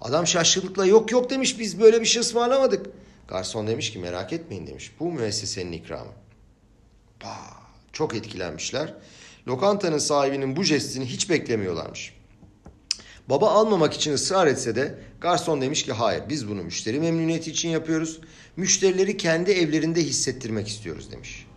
Adam 0.00 0.26
şaşkınlıkla 0.26 0.86
yok 0.86 1.12
yok 1.12 1.30
demiş 1.30 1.58
biz 1.58 1.80
böyle 1.80 2.00
bir 2.00 2.06
şey 2.06 2.20
ısmarlamadık. 2.20 2.86
Garson 3.28 3.66
demiş 3.66 3.92
ki 3.92 3.98
merak 3.98 4.32
etmeyin 4.32 4.66
demiş. 4.66 4.92
Bu 5.00 5.12
müessesenin 5.12 5.72
ikramı. 5.72 6.10
Bah, 7.24 7.60
çok 7.92 8.14
etkilenmişler. 8.14 8.94
Lokantanın 9.48 9.98
sahibinin 9.98 10.56
bu 10.56 10.62
jestini 10.62 11.06
hiç 11.06 11.30
beklemiyorlarmış. 11.30 12.14
Baba 13.28 13.50
almamak 13.50 13.94
için 13.94 14.12
ısrar 14.12 14.46
etse 14.46 14.76
de 14.76 14.98
garson 15.20 15.60
demiş 15.60 15.84
ki 15.84 15.92
hayır 15.92 16.22
biz 16.28 16.48
bunu 16.48 16.62
müşteri 16.62 17.00
memnuniyeti 17.00 17.50
için 17.50 17.68
yapıyoruz. 17.68 18.20
Müşterileri 18.56 19.16
kendi 19.16 19.50
evlerinde 19.50 20.02
hissettirmek 20.02 20.68
istiyoruz 20.68 21.12
demiş. 21.12 21.47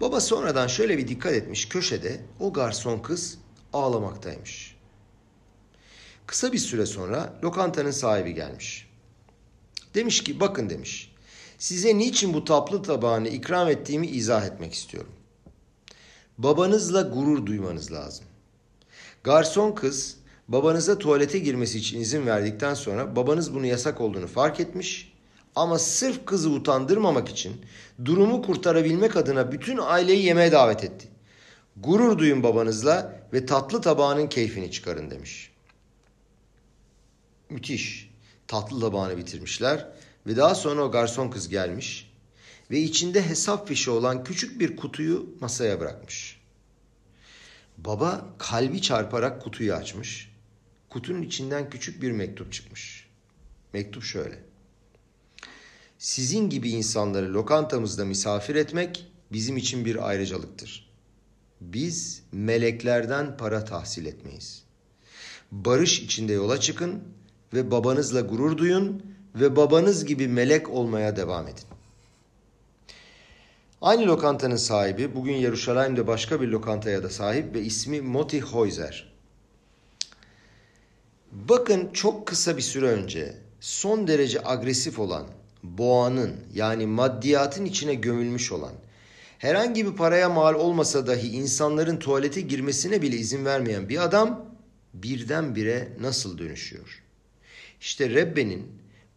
Baba 0.00 0.20
sonradan 0.20 0.66
şöyle 0.66 0.98
bir 0.98 1.08
dikkat 1.08 1.32
etmiş 1.32 1.68
köşede 1.68 2.20
o 2.40 2.52
garson 2.52 2.98
kız 2.98 3.38
ağlamaktaymış. 3.72 4.76
Kısa 6.26 6.52
bir 6.52 6.58
süre 6.58 6.86
sonra 6.86 7.40
lokantanın 7.44 7.90
sahibi 7.90 8.34
gelmiş. 8.34 8.88
Demiş 9.94 10.24
ki 10.24 10.40
bakın 10.40 10.70
demiş. 10.70 11.12
Size 11.58 11.98
niçin 11.98 12.34
bu 12.34 12.44
tatlı 12.44 12.82
tabağını 12.82 13.28
ikram 13.28 13.68
ettiğimi 13.68 14.06
izah 14.06 14.46
etmek 14.46 14.74
istiyorum. 14.74 15.12
Babanızla 16.38 17.02
gurur 17.02 17.46
duymanız 17.46 17.92
lazım. 17.92 18.24
Garson 19.24 19.72
kız 19.72 20.16
babanıza 20.48 20.98
tuvalete 20.98 21.38
girmesi 21.38 21.78
için 21.78 22.00
izin 22.00 22.26
verdikten 22.26 22.74
sonra 22.74 23.16
babanız 23.16 23.54
bunu 23.54 23.66
yasak 23.66 24.00
olduğunu 24.00 24.26
fark 24.26 24.60
etmiş 24.60 25.07
ama 25.58 25.78
sırf 25.78 26.26
kızı 26.26 26.50
utandırmamak 26.50 27.28
için 27.28 27.60
durumu 28.04 28.42
kurtarabilmek 28.42 29.16
adına 29.16 29.52
bütün 29.52 29.78
aileyi 29.78 30.24
yemeğe 30.24 30.52
davet 30.52 30.84
etti. 30.84 31.08
Gurur 31.76 32.18
duyun 32.18 32.42
babanızla 32.42 33.20
ve 33.32 33.46
tatlı 33.46 33.80
tabağının 33.80 34.26
keyfini 34.26 34.70
çıkarın 34.70 35.10
demiş. 35.10 35.50
Müthiş. 37.50 38.10
Tatlı 38.46 38.80
tabağını 38.80 39.16
bitirmişler 39.16 39.88
ve 40.26 40.36
daha 40.36 40.54
sonra 40.54 40.82
o 40.82 40.90
garson 40.90 41.30
kız 41.30 41.48
gelmiş 41.48 42.10
ve 42.70 42.78
içinde 42.78 43.28
hesap 43.28 43.68
fişi 43.68 43.90
olan 43.90 44.24
küçük 44.24 44.60
bir 44.60 44.76
kutuyu 44.76 45.26
masaya 45.40 45.80
bırakmış. 45.80 46.40
Baba 47.78 48.26
kalbi 48.38 48.82
çarparak 48.82 49.42
kutuyu 49.42 49.74
açmış. 49.74 50.32
Kutunun 50.88 51.22
içinden 51.22 51.70
küçük 51.70 52.02
bir 52.02 52.10
mektup 52.10 52.52
çıkmış. 52.52 53.08
Mektup 53.72 54.02
şöyle. 54.02 54.47
Sizin 55.98 56.50
gibi 56.50 56.70
insanları 56.70 57.34
lokantamızda 57.34 58.04
misafir 58.04 58.54
etmek 58.54 59.06
bizim 59.32 59.56
için 59.56 59.84
bir 59.84 60.08
ayrıcalıktır. 60.08 60.90
Biz 61.60 62.22
meleklerden 62.32 63.36
para 63.36 63.64
tahsil 63.64 64.06
etmeyiz. 64.06 64.62
Barış 65.52 66.00
içinde 66.00 66.32
yola 66.32 66.60
çıkın 66.60 67.02
ve 67.54 67.70
babanızla 67.70 68.20
gurur 68.20 68.58
duyun 68.58 69.02
ve 69.34 69.56
babanız 69.56 70.04
gibi 70.04 70.28
melek 70.28 70.70
olmaya 70.70 71.16
devam 71.16 71.48
edin. 71.48 71.64
Aynı 73.80 74.06
lokantanın 74.06 74.56
sahibi 74.56 75.14
bugün 75.14 75.34
Yeruşalayim'de 75.34 76.06
başka 76.06 76.40
bir 76.40 76.48
lokantaya 76.48 77.02
da 77.02 77.10
sahip 77.10 77.54
ve 77.54 77.62
ismi 77.62 78.00
Moti 78.00 78.40
Hoyzer. 78.40 79.12
Bakın 81.32 81.90
çok 81.92 82.26
kısa 82.26 82.56
bir 82.56 82.62
süre 82.62 82.86
önce 82.86 83.36
son 83.60 84.06
derece 84.06 84.46
agresif 84.46 84.98
olan 84.98 85.37
boğanın 85.78 86.36
yani 86.54 86.86
maddiyatın 86.86 87.64
içine 87.64 87.94
gömülmüş 87.94 88.52
olan 88.52 88.72
herhangi 89.38 89.86
bir 89.86 89.96
paraya 89.96 90.28
mal 90.28 90.54
olmasa 90.54 91.06
dahi 91.06 91.28
insanların 91.28 91.96
tuvalete 91.96 92.40
girmesine 92.40 93.02
bile 93.02 93.16
izin 93.16 93.44
vermeyen 93.44 93.88
bir 93.88 94.04
adam 94.04 94.46
birdenbire 94.94 95.88
nasıl 96.00 96.38
dönüşüyor? 96.38 97.02
İşte 97.80 98.10
Rebbe'nin 98.10 98.66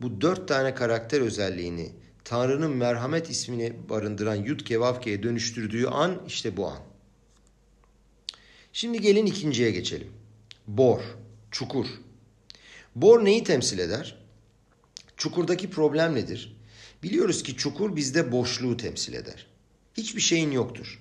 bu 0.02 0.22
dört 0.22 0.48
tane 0.48 0.76
karakter 0.76 1.22
özelliğini 1.22 1.92
Tanrı'nın 2.24 2.72
merhamet 2.72 3.30
ismini 3.30 3.74
barındıran 3.90 4.36
Yud 4.36 4.80
Vavke'ye 4.80 5.24
dönüştürdüğü 5.24 5.86
an 5.86 6.22
işte 6.28 6.58
bu 6.58 6.68
an. 6.68 6.80
Şimdi 8.74 9.02
gelin 9.02 9.26
ikinciye 9.26 9.72
geçelim. 9.72 10.08
Bor, 10.68 11.02
çukur. 11.52 11.86
Bor 12.96 13.26
neyi 13.26 13.44
temsil 13.44 13.80
eder? 13.80 14.21
Çukurdaki 15.22 15.70
problem 15.70 16.16
nedir? 16.16 16.58
Biliyoruz 17.04 17.44
ki 17.44 17.58
çukur 17.58 17.96
bizde 17.96 18.32
boşluğu 18.32 18.78
temsil 18.78 19.14
eder. 19.14 19.48
Hiçbir 19.94 20.22
şeyin 20.22 20.52
yoktur. 20.52 21.00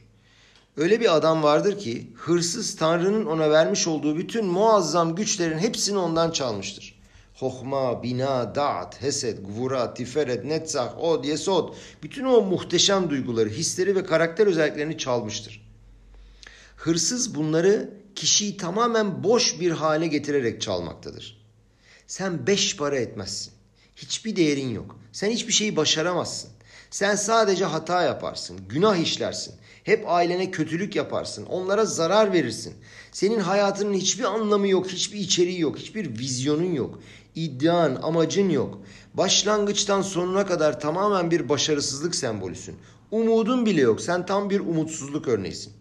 Öyle 0.76 1.00
bir 1.00 1.16
adam 1.16 1.42
vardır 1.42 1.78
ki 1.78 2.12
hırsız 2.14 2.76
Tanrı'nın 2.76 3.26
ona 3.26 3.50
vermiş 3.50 3.87
olduğu 3.87 4.18
bütün 4.18 4.46
muazzam 4.46 5.14
güçlerin 5.14 5.59
hepsini 5.59 5.98
ondan 5.98 6.30
çalmıştır. 6.30 7.00
Hokma, 7.35 8.02
bina, 8.02 8.54
da'at, 8.54 9.02
hesed, 9.02 9.38
gvura, 9.46 9.94
tiferet, 9.94 10.44
netzah, 10.44 10.98
od, 10.98 11.24
yesod. 11.24 11.74
Bütün 12.02 12.24
o 12.24 12.40
muhteşem 12.40 13.11
duyguları, 13.11 13.48
hisleri 13.48 13.96
ve 13.96 14.04
karakter 14.04 14.46
özelliklerini 14.46 14.98
çalmıştır. 14.98 15.66
Hırsız 16.76 17.35
bunları 17.35 17.94
kişiyi 18.14 18.56
tamamen 18.56 19.24
boş 19.24 19.61
bir 19.61 19.70
hale 19.70 20.06
getirerek 20.06 20.61
çalmaktadır. 20.61 21.46
Sen 22.06 22.46
beş 22.46 22.76
para 22.76 22.96
etmezsin. 22.96 23.59
Hiçbir 24.02 24.36
değerin 24.36 24.68
yok. 24.68 24.96
Sen 25.12 25.30
hiçbir 25.30 25.52
şeyi 25.52 25.76
başaramazsın. 25.76 26.50
Sen 26.90 27.14
sadece 27.14 27.64
hata 27.64 28.02
yaparsın, 28.02 28.60
günah 28.68 28.96
işlersin. 28.96 29.54
Hep 29.84 30.04
ailene 30.08 30.50
kötülük 30.50 30.96
yaparsın, 30.96 31.46
onlara 31.46 31.84
zarar 31.84 32.32
verirsin. 32.32 32.74
Senin 33.12 33.40
hayatının 33.40 33.94
hiçbir 33.94 34.24
anlamı 34.24 34.68
yok, 34.68 34.88
hiçbir 34.88 35.18
içeriği 35.18 35.60
yok, 35.60 35.78
hiçbir 35.78 36.18
vizyonun 36.18 36.74
yok. 36.74 36.98
İddian, 37.34 37.98
amacın 38.02 38.48
yok. 38.48 38.78
Başlangıçtan 39.14 40.02
sonuna 40.02 40.46
kadar 40.46 40.80
tamamen 40.80 41.30
bir 41.30 41.48
başarısızlık 41.48 42.14
sembolüsün. 42.14 42.76
Umudun 43.10 43.66
bile 43.66 43.80
yok. 43.80 44.00
Sen 44.00 44.26
tam 44.26 44.50
bir 44.50 44.60
umutsuzluk 44.60 45.28
örneğisin. 45.28 45.72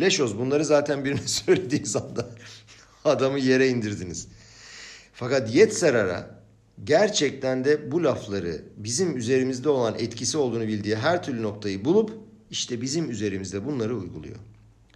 Leşoz 0.00 0.38
bunları 0.38 0.64
zaten 0.64 1.04
birine 1.04 1.20
söylediği 1.26 1.82
anda 1.94 2.28
adamı 3.04 3.38
yere 3.38 3.68
indirdiniz. 3.68 4.28
Fakat 5.12 5.54
Yetserara 5.54 6.41
gerçekten 6.84 7.64
de 7.64 7.92
bu 7.92 8.04
lafları 8.04 8.64
bizim 8.76 9.16
üzerimizde 9.16 9.68
olan 9.68 9.94
etkisi 9.98 10.38
olduğunu 10.38 10.68
bildiği 10.68 10.96
her 10.96 11.22
türlü 11.22 11.42
noktayı 11.42 11.84
bulup 11.84 12.18
işte 12.50 12.80
bizim 12.80 13.10
üzerimizde 13.10 13.66
bunları 13.66 13.96
uyguluyor. 13.96 14.36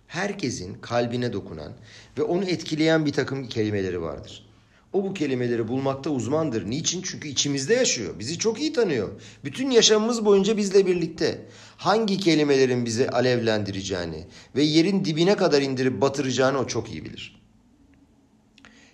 Herkesin 0.06 0.74
kalbine 0.74 1.32
dokunan 1.32 1.72
ve 2.18 2.22
onu 2.22 2.44
etkileyen 2.44 3.06
bir 3.06 3.12
takım 3.12 3.48
kelimeleri 3.48 4.02
vardır. 4.02 4.46
O 4.92 5.04
bu 5.04 5.14
kelimeleri 5.14 5.68
bulmakta 5.68 6.10
uzmandır. 6.10 6.70
Niçin? 6.70 7.02
Çünkü 7.02 7.28
içimizde 7.28 7.74
yaşıyor. 7.74 8.18
Bizi 8.18 8.38
çok 8.38 8.60
iyi 8.60 8.72
tanıyor. 8.72 9.08
Bütün 9.44 9.70
yaşamımız 9.70 10.24
boyunca 10.24 10.56
bizle 10.56 10.86
birlikte. 10.86 11.46
Hangi 11.76 12.18
kelimelerin 12.18 12.84
bizi 12.84 13.10
alevlendireceğini 13.10 14.24
ve 14.56 14.62
yerin 14.62 15.04
dibine 15.04 15.36
kadar 15.36 15.62
indirip 15.62 16.00
batıracağını 16.00 16.58
o 16.58 16.66
çok 16.66 16.92
iyi 16.92 17.04
bilir. 17.04 17.35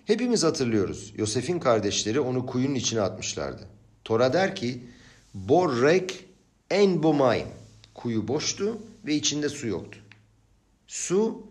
Hepimiz 0.05 0.43
hatırlıyoruz. 0.43 1.13
Yosef'in 1.17 1.59
kardeşleri 1.59 2.19
onu 2.19 2.45
kuyunun 2.45 2.75
içine 2.75 3.01
atmışlardı. 3.01 3.67
Tora 4.03 4.33
der 4.33 4.55
ki, 4.55 4.83
Borrek 5.33 6.25
en 6.69 7.03
bomayim. 7.03 7.47
Kuyu 7.93 8.27
boştu 8.27 8.77
ve 9.05 9.15
içinde 9.15 9.49
su 9.49 9.67
yoktu. 9.67 9.99
Su 10.87 11.47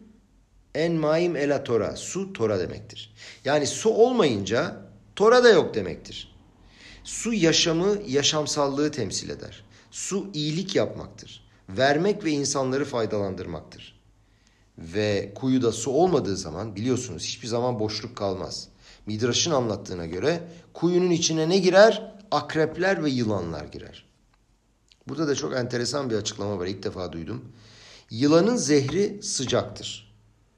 en 0.74 0.92
maim 0.92 1.36
ela 1.36 1.64
tora. 1.64 1.96
Su 1.96 2.32
tora 2.32 2.58
demektir. 2.58 3.14
Yani 3.44 3.66
su 3.66 3.90
olmayınca 3.90 4.76
tora 5.16 5.44
da 5.44 5.48
yok 5.50 5.74
demektir. 5.74 6.34
Su 7.04 7.32
yaşamı, 7.32 7.98
yaşamsallığı 8.06 8.90
temsil 8.90 9.30
eder. 9.30 9.64
Su 9.90 10.30
iyilik 10.34 10.76
yapmaktır. 10.76 11.48
Vermek 11.68 12.24
ve 12.24 12.30
insanları 12.30 12.84
faydalandırmaktır. 12.84 13.91
Ve 14.78 15.32
kuyuda 15.34 15.72
su 15.72 15.90
olmadığı 15.90 16.36
zaman 16.36 16.76
biliyorsunuz 16.76 17.24
hiçbir 17.24 17.48
zaman 17.48 17.80
boşluk 17.80 18.16
kalmaz. 18.16 18.68
Midraş'ın 19.06 19.50
anlattığına 19.50 20.06
göre 20.06 20.42
kuyunun 20.72 21.10
içine 21.10 21.48
ne 21.48 21.58
girer? 21.58 22.12
Akrepler 22.30 23.04
ve 23.04 23.10
yılanlar 23.10 23.64
girer. 23.64 24.04
Burada 25.08 25.28
da 25.28 25.34
çok 25.34 25.54
enteresan 25.54 26.10
bir 26.10 26.16
açıklama 26.16 26.58
var. 26.58 26.66
İlk 26.66 26.82
defa 26.82 27.12
duydum. 27.12 27.52
Yılanın 28.10 28.56
zehri 28.56 29.22
sıcaktır. 29.22 30.12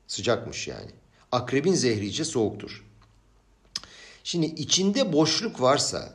Sıcakmış 0.06 0.68
yani. 0.68 0.90
Akrebin 1.32 1.74
zehri 1.74 2.06
ise 2.06 2.24
soğuktur. 2.24 2.84
Şimdi 4.24 4.46
içinde 4.46 5.12
boşluk 5.12 5.60
varsa 5.60 6.14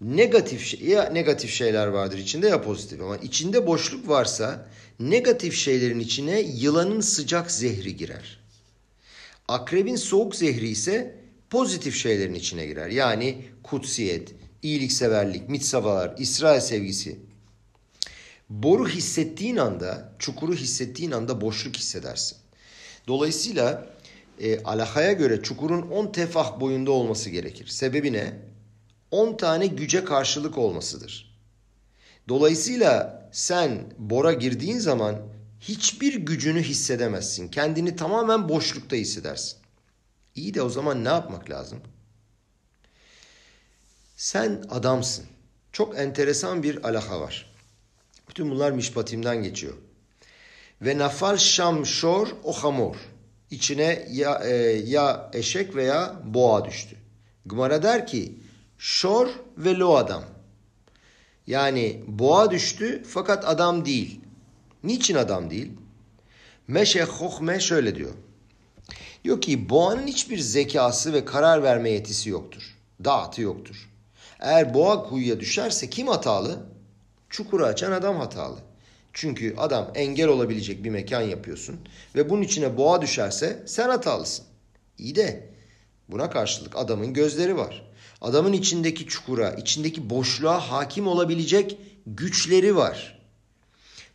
negatif 0.00 0.66
şey, 0.66 0.80
ya 0.80 1.04
negatif 1.04 1.50
şeyler 1.50 1.86
vardır 1.86 2.18
içinde 2.18 2.48
ya 2.48 2.62
pozitif 2.62 3.00
ama 3.00 3.16
içinde 3.16 3.66
boşluk 3.66 4.08
varsa 4.08 4.68
negatif 5.00 5.54
şeylerin 5.54 6.00
içine 6.00 6.40
yılanın 6.40 7.00
sıcak 7.00 7.50
zehri 7.50 7.96
girer. 7.96 8.38
Akrebin 9.48 9.96
soğuk 9.96 10.34
zehri 10.34 10.68
ise 10.68 11.22
pozitif 11.50 11.96
şeylerin 11.96 12.34
içine 12.34 12.66
girer. 12.66 12.88
Yani 12.88 13.44
kutsiyet, 13.62 14.34
iyilikseverlik, 14.62 15.48
mitsavalar, 15.48 16.14
İsrail 16.18 16.60
sevgisi. 16.60 17.18
Boru 18.50 18.88
hissettiğin 18.88 19.56
anda, 19.56 20.12
çukuru 20.18 20.54
hissettiğin 20.54 21.10
anda 21.10 21.40
boşluk 21.40 21.76
hissedersin. 21.76 22.38
Dolayısıyla 23.08 23.86
e, 24.40 24.62
alahaya 24.62 25.12
göre 25.12 25.42
çukurun 25.42 25.82
10 25.82 26.12
tefah 26.12 26.60
boyunda 26.60 26.90
olması 26.90 27.30
gerekir. 27.30 27.66
Sebebi 27.66 28.12
ne? 28.12 28.32
10 29.10 29.36
tane 29.36 29.66
güce 29.66 30.04
karşılık 30.04 30.58
olmasıdır. 30.58 31.38
Dolayısıyla 32.28 33.21
sen 33.32 33.94
bora 33.98 34.32
girdiğin 34.32 34.78
zaman 34.78 35.16
hiçbir 35.60 36.14
gücünü 36.14 36.62
hissedemezsin. 36.62 37.48
Kendini 37.48 37.96
tamamen 37.96 38.48
boşlukta 38.48 38.96
hissedersin. 38.96 39.58
İyi 40.34 40.54
de 40.54 40.62
o 40.62 40.68
zaman 40.68 41.04
ne 41.04 41.08
yapmak 41.08 41.50
lazım? 41.50 41.80
Sen 44.16 44.64
adamsın. 44.70 45.24
Çok 45.72 45.98
enteresan 45.98 46.62
bir 46.62 46.88
alaha 46.88 47.20
var. 47.20 47.54
Bütün 48.28 48.50
bunlar 48.50 48.72
mişpatimden 48.72 49.42
geçiyor. 49.42 49.74
Ve 50.82 50.98
nafal 50.98 51.36
şam 51.36 51.86
şor 51.86 52.28
o 52.44 52.52
hamor. 52.52 52.96
İçine 53.50 54.08
ya, 54.10 54.40
e, 54.44 54.54
ya 54.86 55.30
eşek 55.32 55.76
veya 55.76 56.20
boğa 56.24 56.64
düştü. 56.64 56.96
Gmara 57.46 57.82
der 57.82 58.06
ki 58.06 58.38
şor 58.78 59.28
ve 59.56 59.74
lo 59.74 59.96
adam. 59.96 60.24
Yani 61.46 62.04
boğa 62.06 62.50
düştü 62.50 63.02
fakat 63.08 63.48
adam 63.48 63.84
değil. 63.84 64.20
Niçin 64.84 65.14
adam 65.14 65.50
değil? 65.50 65.72
Meşe 66.68 67.04
hohme 67.04 67.60
şöyle 67.60 67.94
diyor. 67.94 68.12
Diyor 69.24 69.40
ki 69.40 69.68
boğanın 69.68 70.06
hiçbir 70.06 70.38
zekası 70.38 71.12
ve 71.12 71.24
karar 71.24 71.62
verme 71.62 71.90
yetisi 71.90 72.30
yoktur. 72.30 72.62
Dağıtı 73.04 73.42
yoktur. 73.42 73.90
Eğer 74.40 74.74
boğa 74.74 75.02
kuyuya 75.02 75.40
düşerse 75.40 75.90
kim 75.90 76.08
hatalı? 76.08 76.66
Çukuru 77.30 77.64
açan 77.64 77.92
adam 77.92 78.16
hatalı. 78.16 78.58
Çünkü 79.12 79.56
adam 79.56 79.92
engel 79.94 80.28
olabilecek 80.28 80.84
bir 80.84 80.90
mekan 80.90 81.20
yapıyorsun 81.20 81.80
ve 82.14 82.30
bunun 82.30 82.42
içine 82.42 82.76
boğa 82.76 83.02
düşerse 83.02 83.62
sen 83.66 83.88
hatalısın. 83.88 84.44
İyi 84.98 85.16
de 85.16 85.48
buna 86.08 86.30
karşılık 86.30 86.76
adamın 86.76 87.12
gözleri 87.12 87.56
var. 87.56 87.91
Adamın 88.22 88.52
içindeki 88.52 89.06
çukura, 89.06 89.50
içindeki 89.50 90.10
boşluğa 90.10 90.70
hakim 90.70 91.06
olabilecek 91.06 91.78
güçleri 92.06 92.76
var. 92.76 93.18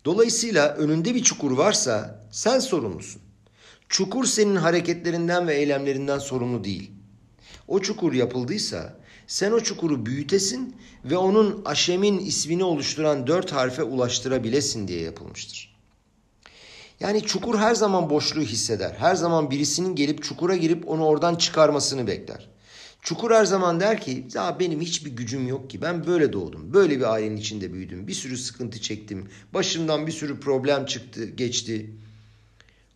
Dolayısıyla 0.05 0.73
önünde 0.73 1.15
bir 1.15 1.23
çukur 1.23 1.51
varsa 1.51 2.25
sen 2.31 2.59
sorumlusun. 2.59 3.21
Çukur 3.89 4.25
senin 4.25 4.55
hareketlerinden 4.55 5.47
ve 5.47 5.55
eylemlerinden 5.55 6.19
sorumlu 6.19 6.63
değil. 6.63 6.91
O 7.67 7.79
çukur 7.79 8.13
yapıldıysa 8.13 8.99
sen 9.27 9.51
o 9.51 9.59
çukuru 9.59 10.05
büyütesin 10.05 10.75
ve 11.05 11.17
onun 11.17 11.61
Aşem'in 11.65 12.19
ismini 12.19 12.63
oluşturan 12.63 13.27
dört 13.27 13.51
harfe 13.51 13.83
ulaştırabilesin 13.83 14.87
diye 14.87 15.01
yapılmıştır. 15.01 15.77
Yani 16.99 17.21
çukur 17.21 17.59
her 17.59 17.75
zaman 17.75 18.09
boşluğu 18.09 18.41
hisseder. 18.41 18.95
Her 18.99 19.15
zaman 19.15 19.51
birisinin 19.51 19.95
gelip 19.95 20.23
çukura 20.23 20.55
girip 20.55 20.89
onu 20.89 21.05
oradan 21.05 21.35
çıkarmasını 21.35 22.07
bekler. 22.07 22.56
Çukur 23.07 23.31
her 23.31 23.45
zaman 23.45 23.79
der 23.79 24.01
ki 24.01 24.27
ya 24.33 24.59
benim 24.59 24.81
hiçbir 24.81 25.11
gücüm 25.11 25.47
yok 25.47 25.69
ki 25.69 25.81
ben 25.81 26.07
böyle 26.07 26.33
doğdum. 26.33 26.73
Böyle 26.73 26.97
bir 26.99 27.13
ailenin 27.13 27.37
içinde 27.37 27.73
büyüdüm. 27.73 28.07
Bir 28.07 28.13
sürü 28.13 28.37
sıkıntı 28.37 28.81
çektim. 28.81 29.29
Başımdan 29.53 30.07
bir 30.07 30.11
sürü 30.11 30.39
problem 30.39 30.85
çıktı 30.85 31.25
geçti. 31.25 31.93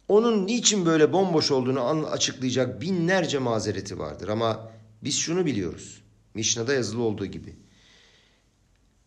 Onun 0.07 0.47
niçin 0.47 0.85
böyle 0.85 1.13
bomboş 1.13 1.51
olduğunu 1.51 2.07
açıklayacak 2.07 2.81
binlerce 2.81 3.39
mazereti 3.39 3.99
vardır. 3.99 4.27
Ama 4.27 4.71
biz 5.03 5.17
şunu 5.17 5.45
biliyoruz. 5.45 6.01
Mishna'da 6.33 6.73
yazılı 6.73 7.01
olduğu 7.01 7.25
gibi. 7.25 7.55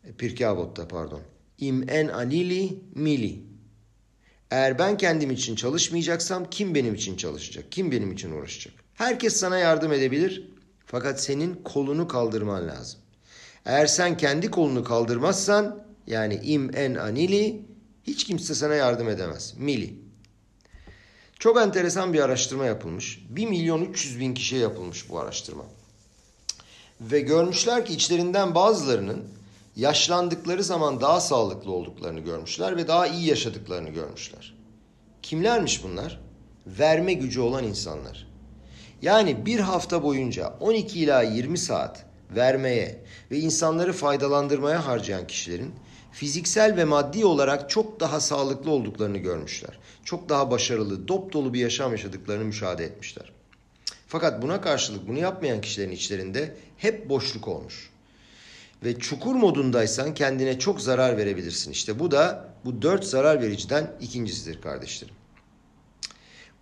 E, 0.04 0.12
Pirkei 0.12 0.46
Avot'ta 0.46 0.88
pardon. 0.88 1.22
İm 1.58 1.88
en 1.88 2.08
anili 2.08 2.78
mili. 2.94 3.42
Eğer 4.50 4.78
ben 4.78 4.96
kendim 4.96 5.30
için 5.30 5.56
çalışmayacaksam 5.56 6.50
kim 6.50 6.74
benim 6.74 6.94
için 6.94 7.16
çalışacak? 7.16 7.72
Kim 7.72 7.92
benim 7.92 8.12
için 8.12 8.30
uğraşacak? 8.30 8.74
Herkes 8.94 9.36
sana 9.36 9.58
yardım 9.58 9.92
edebilir 9.92 10.53
fakat 10.94 11.20
senin 11.20 11.54
kolunu 11.54 12.08
kaldırman 12.08 12.68
lazım. 12.68 13.00
Eğer 13.66 13.86
sen 13.86 14.16
kendi 14.16 14.50
kolunu 14.50 14.84
kaldırmazsan 14.84 15.84
yani 16.06 16.34
im 16.34 16.76
en 16.76 16.94
anili 16.94 17.62
hiç 18.04 18.24
kimse 18.24 18.54
sana 18.54 18.74
yardım 18.74 19.08
edemez. 19.08 19.54
Mili. 19.58 19.94
Çok 21.38 21.60
enteresan 21.60 22.12
bir 22.12 22.20
araştırma 22.20 22.66
yapılmış. 22.66 23.26
1 23.30 23.46
milyon 23.46 23.82
300 23.82 24.20
bin 24.20 24.34
kişiye 24.34 24.60
yapılmış 24.60 25.10
bu 25.10 25.18
araştırma. 25.18 25.64
Ve 27.00 27.20
görmüşler 27.20 27.86
ki 27.86 27.92
içlerinden 27.92 28.54
bazılarının 28.54 29.24
yaşlandıkları 29.76 30.64
zaman 30.64 31.00
daha 31.00 31.20
sağlıklı 31.20 31.72
olduklarını 31.72 32.20
görmüşler 32.20 32.76
ve 32.76 32.88
daha 32.88 33.06
iyi 33.06 33.26
yaşadıklarını 33.26 33.90
görmüşler. 33.90 34.54
Kimlermiş 35.22 35.84
bunlar? 35.84 36.20
Verme 36.66 37.12
gücü 37.12 37.40
olan 37.40 37.64
insanlar. 37.64 38.33
Yani 39.02 39.46
bir 39.46 39.60
hafta 39.60 40.02
boyunca 40.02 40.54
12 40.60 41.00
ila 41.00 41.22
20 41.22 41.58
saat 41.58 42.04
vermeye 42.30 43.04
ve 43.30 43.38
insanları 43.38 43.92
faydalandırmaya 43.92 44.86
harcayan 44.86 45.26
kişilerin 45.26 45.74
fiziksel 46.12 46.76
ve 46.76 46.84
maddi 46.84 47.24
olarak 47.24 47.70
çok 47.70 48.00
daha 48.00 48.20
sağlıklı 48.20 48.70
olduklarını 48.70 49.18
görmüşler. 49.18 49.78
Çok 50.04 50.28
daha 50.28 50.50
başarılı, 50.50 51.08
dop 51.08 51.32
dolu 51.32 51.54
bir 51.54 51.60
yaşam 51.60 51.92
yaşadıklarını 51.92 52.44
müşahede 52.44 52.84
etmişler. 52.84 53.32
Fakat 54.06 54.42
buna 54.42 54.60
karşılık 54.60 55.08
bunu 55.08 55.18
yapmayan 55.18 55.60
kişilerin 55.60 55.90
içlerinde 55.90 56.56
hep 56.76 57.08
boşluk 57.08 57.48
olmuş. 57.48 57.90
Ve 58.84 58.98
çukur 58.98 59.34
modundaysan 59.34 60.14
kendine 60.14 60.58
çok 60.58 60.80
zarar 60.80 61.16
verebilirsin. 61.16 61.70
İşte 61.70 61.98
bu 61.98 62.10
da 62.10 62.48
bu 62.64 62.82
dört 62.82 63.04
zarar 63.04 63.42
vericiden 63.42 63.92
ikincisidir 64.00 64.60
kardeşlerim. 64.60 65.14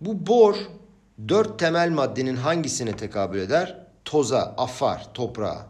Bu 0.01 0.27
bor 0.27 0.55
dört 1.27 1.59
temel 1.59 1.89
maddenin 1.89 2.35
hangisine 2.35 2.95
tekabül 2.95 3.39
eder? 3.39 3.87
Toza, 4.05 4.55
afar, 4.57 5.13
toprağa. 5.13 5.67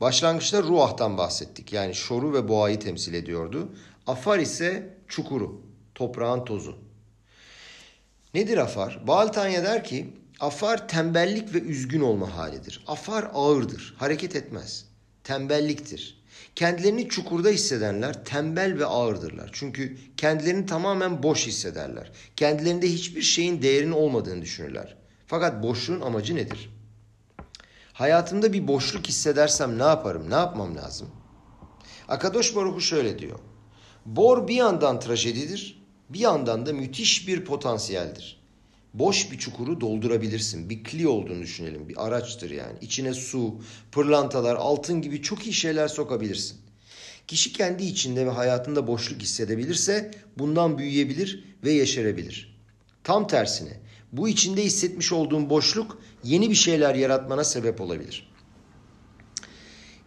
Başlangıçta 0.00 0.62
ruahtan 0.62 1.18
bahsettik. 1.18 1.72
Yani 1.72 1.94
şoru 1.94 2.32
ve 2.32 2.48
boğayı 2.48 2.80
temsil 2.80 3.14
ediyordu. 3.14 3.68
Afar 4.06 4.38
ise 4.38 4.96
çukuru, 5.08 5.60
toprağın 5.94 6.44
tozu. 6.44 6.78
Nedir 8.34 8.58
afar? 8.58 9.06
Baltanya 9.06 9.64
der 9.64 9.84
ki 9.84 10.14
afar 10.40 10.88
tembellik 10.88 11.54
ve 11.54 11.58
üzgün 11.58 12.00
olma 12.00 12.36
halidir. 12.36 12.84
Afar 12.86 13.30
ağırdır, 13.34 13.94
hareket 13.98 14.36
etmez. 14.36 14.84
Tembelliktir. 15.24 16.23
Kendilerini 16.56 17.08
çukurda 17.08 17.48
hissedenler 17.48 18.24
tembel 18.24 18.78
ve 18.78 18.86
ağırdırlar. 18.86 19.50
Çünkü 19.52 19.96
kendilerini 20.16 20.66
tamamen 20.66 21.22
boş 21.22 21.46
hissederler. 21.46 22.12
Kendilerinde 22.36 22.92
hiçbir 22.92 23.22
şeyin 23.22 23.62
değerinin 23.62 23.92
olmadığını 23.92 24.42
düşünürler. 24.42 24.96
Fakat 25.26 25.62
boşluğun 25.62 26.00
amacı 26.00 26.36
nedir? 26.36 26.70
Hayatımda 27.92 28.52
bir 28.52 28.68
boşluk 28.68 29.06
hissedersem 29.06 29.78
ne 29.78 29.82
yaparım? 29.82 30.30
Ne 30.30 30.34
yapmam 30.34 30.76
lazım? 30.76 31.08
Akadosh 32.08 32.56
Baruhu 32.56 32.80
şöyle 32.80 33.18
diyor. 33.18 33.38
Bor 34.06 34.48
bir 34.48 34.54
yandan 34.54 35.00
trajedidir, 35.00 35.84
bir 36.08 36.18
yandan 36.18 36.66
da 36.66 36.72
müthiş 36.72 37.28
bir 37.28 37.44
potansiyeldir. 37.44 38.43
Boş 38.94 39.32
bir 39.32 39.38
çukuru 39.38 39.80
doldurabilirsin. 39.80 40.70
Bir 40.70 40.84
kli 40.84 41.08
olduğunu 41.08 41.42
düşünelim. 41.42 41.88
Bir 41.88 42.06
araçtır 42.06 42.50
yani. 42.50 42.78
İçine 42.80 43.14
su, 43.14 43.60
pırlantalar, 43.92 44.54
altın 44.54 45.02
gibi 45.02 45.22
çok 45.22 45.46
iyi 45.46 45.52
şeyler 45.52 45.88
sokabilirsin. 45.88 46.58
Kişi 47.26 47.52
kendi 47.52 47.84
içinde 47.84 48.26
ve 48.26 48.30
hayatında 48.30 48.86
boşluk 48.86 49.22
hissedebilirse 49.22 50.10
bundan 50.38 50.78
büyüyebilir 50.78 51.44
ve 51.64 51.72
yeşerebilir. 51.72 52.58
Tam 53.04 53.26
tersine 53.26 53.80
bu 54.12 54.28
içinde 54.28 54.64
hissetmiş 54.64 55.12
olduğun 55.12 55.50
boşluk 55.50 55.98
yeni 56.24 56.50
bir 56.50 56.54
şeyler 56.54 56.94
yaratmana 56.94 57.44
sebep 57.44 57.80
olabilir. 57.80 58.30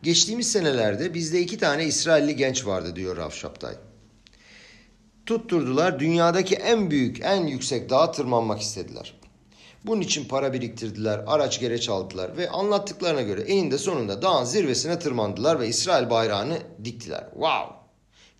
Geçtiğimiz 0.04 0.52
senelerde 0.52 1.14
bizde 1.14 1.42
iki 1.42 1.58
tane 1.58 1.86
İsrailli 1.86 2.36
genç 2.36 2.66
vardı 2.66 2.96
diyor 2.96 3.18
Rav 3.18 3.30
Şaptay. 3.30 3.76
Tutturdular 5.28 6.00
dünyadaki 6.00 6.56
en 6.56 6.92
büyük, 6.92 7.20
en 7.22 7.48
yüksek 7.48 7.90
dağa 7.90 8.12
tırmanmak 8.12 8.62
istediler. 8.62 9.14
Bunun 9.86 10.02
için 10.02 10.26
para 10.26 10.54
biriktirdiler, 10.54 11.24
araç 11.28 11.60
gereç 11.60 11.90
aldılar 11.90 12.38
ve 12.38 12.50
anlattıklarına 12.50 13.22
göre 13.22 13.42
eninde 13.42 13.78
sonunda 13.78 14.22
dağın 14.22 14.46
zirvesine 14.46 15.00
tırmandılar 15.00 15.60
ve 15.60 15.68
İsrail 15.68 16.10
bayrağını 16.10 16.58
diktiler. 16.84 17.24
Wow! 17.34 17.76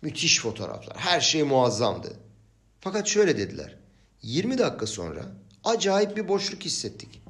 Müthiş 0.02 0.40
fotoğraflar. 0.40 0.96
Her 0.96 1.20
şey 1.20 1.42
muazzamdı. 1.42 2.12
Fakat 2.80 3.06
şöyle 3.06 3.38
dediler. 3.38 3.76
20 4.22 4.58
dakika 4.58 4.86
sonra 4.86 5.22
acayip 5.64 6.16
bir 6.16 6.28
boşluk 6.28 6.62
hissettik. 6.62 7.22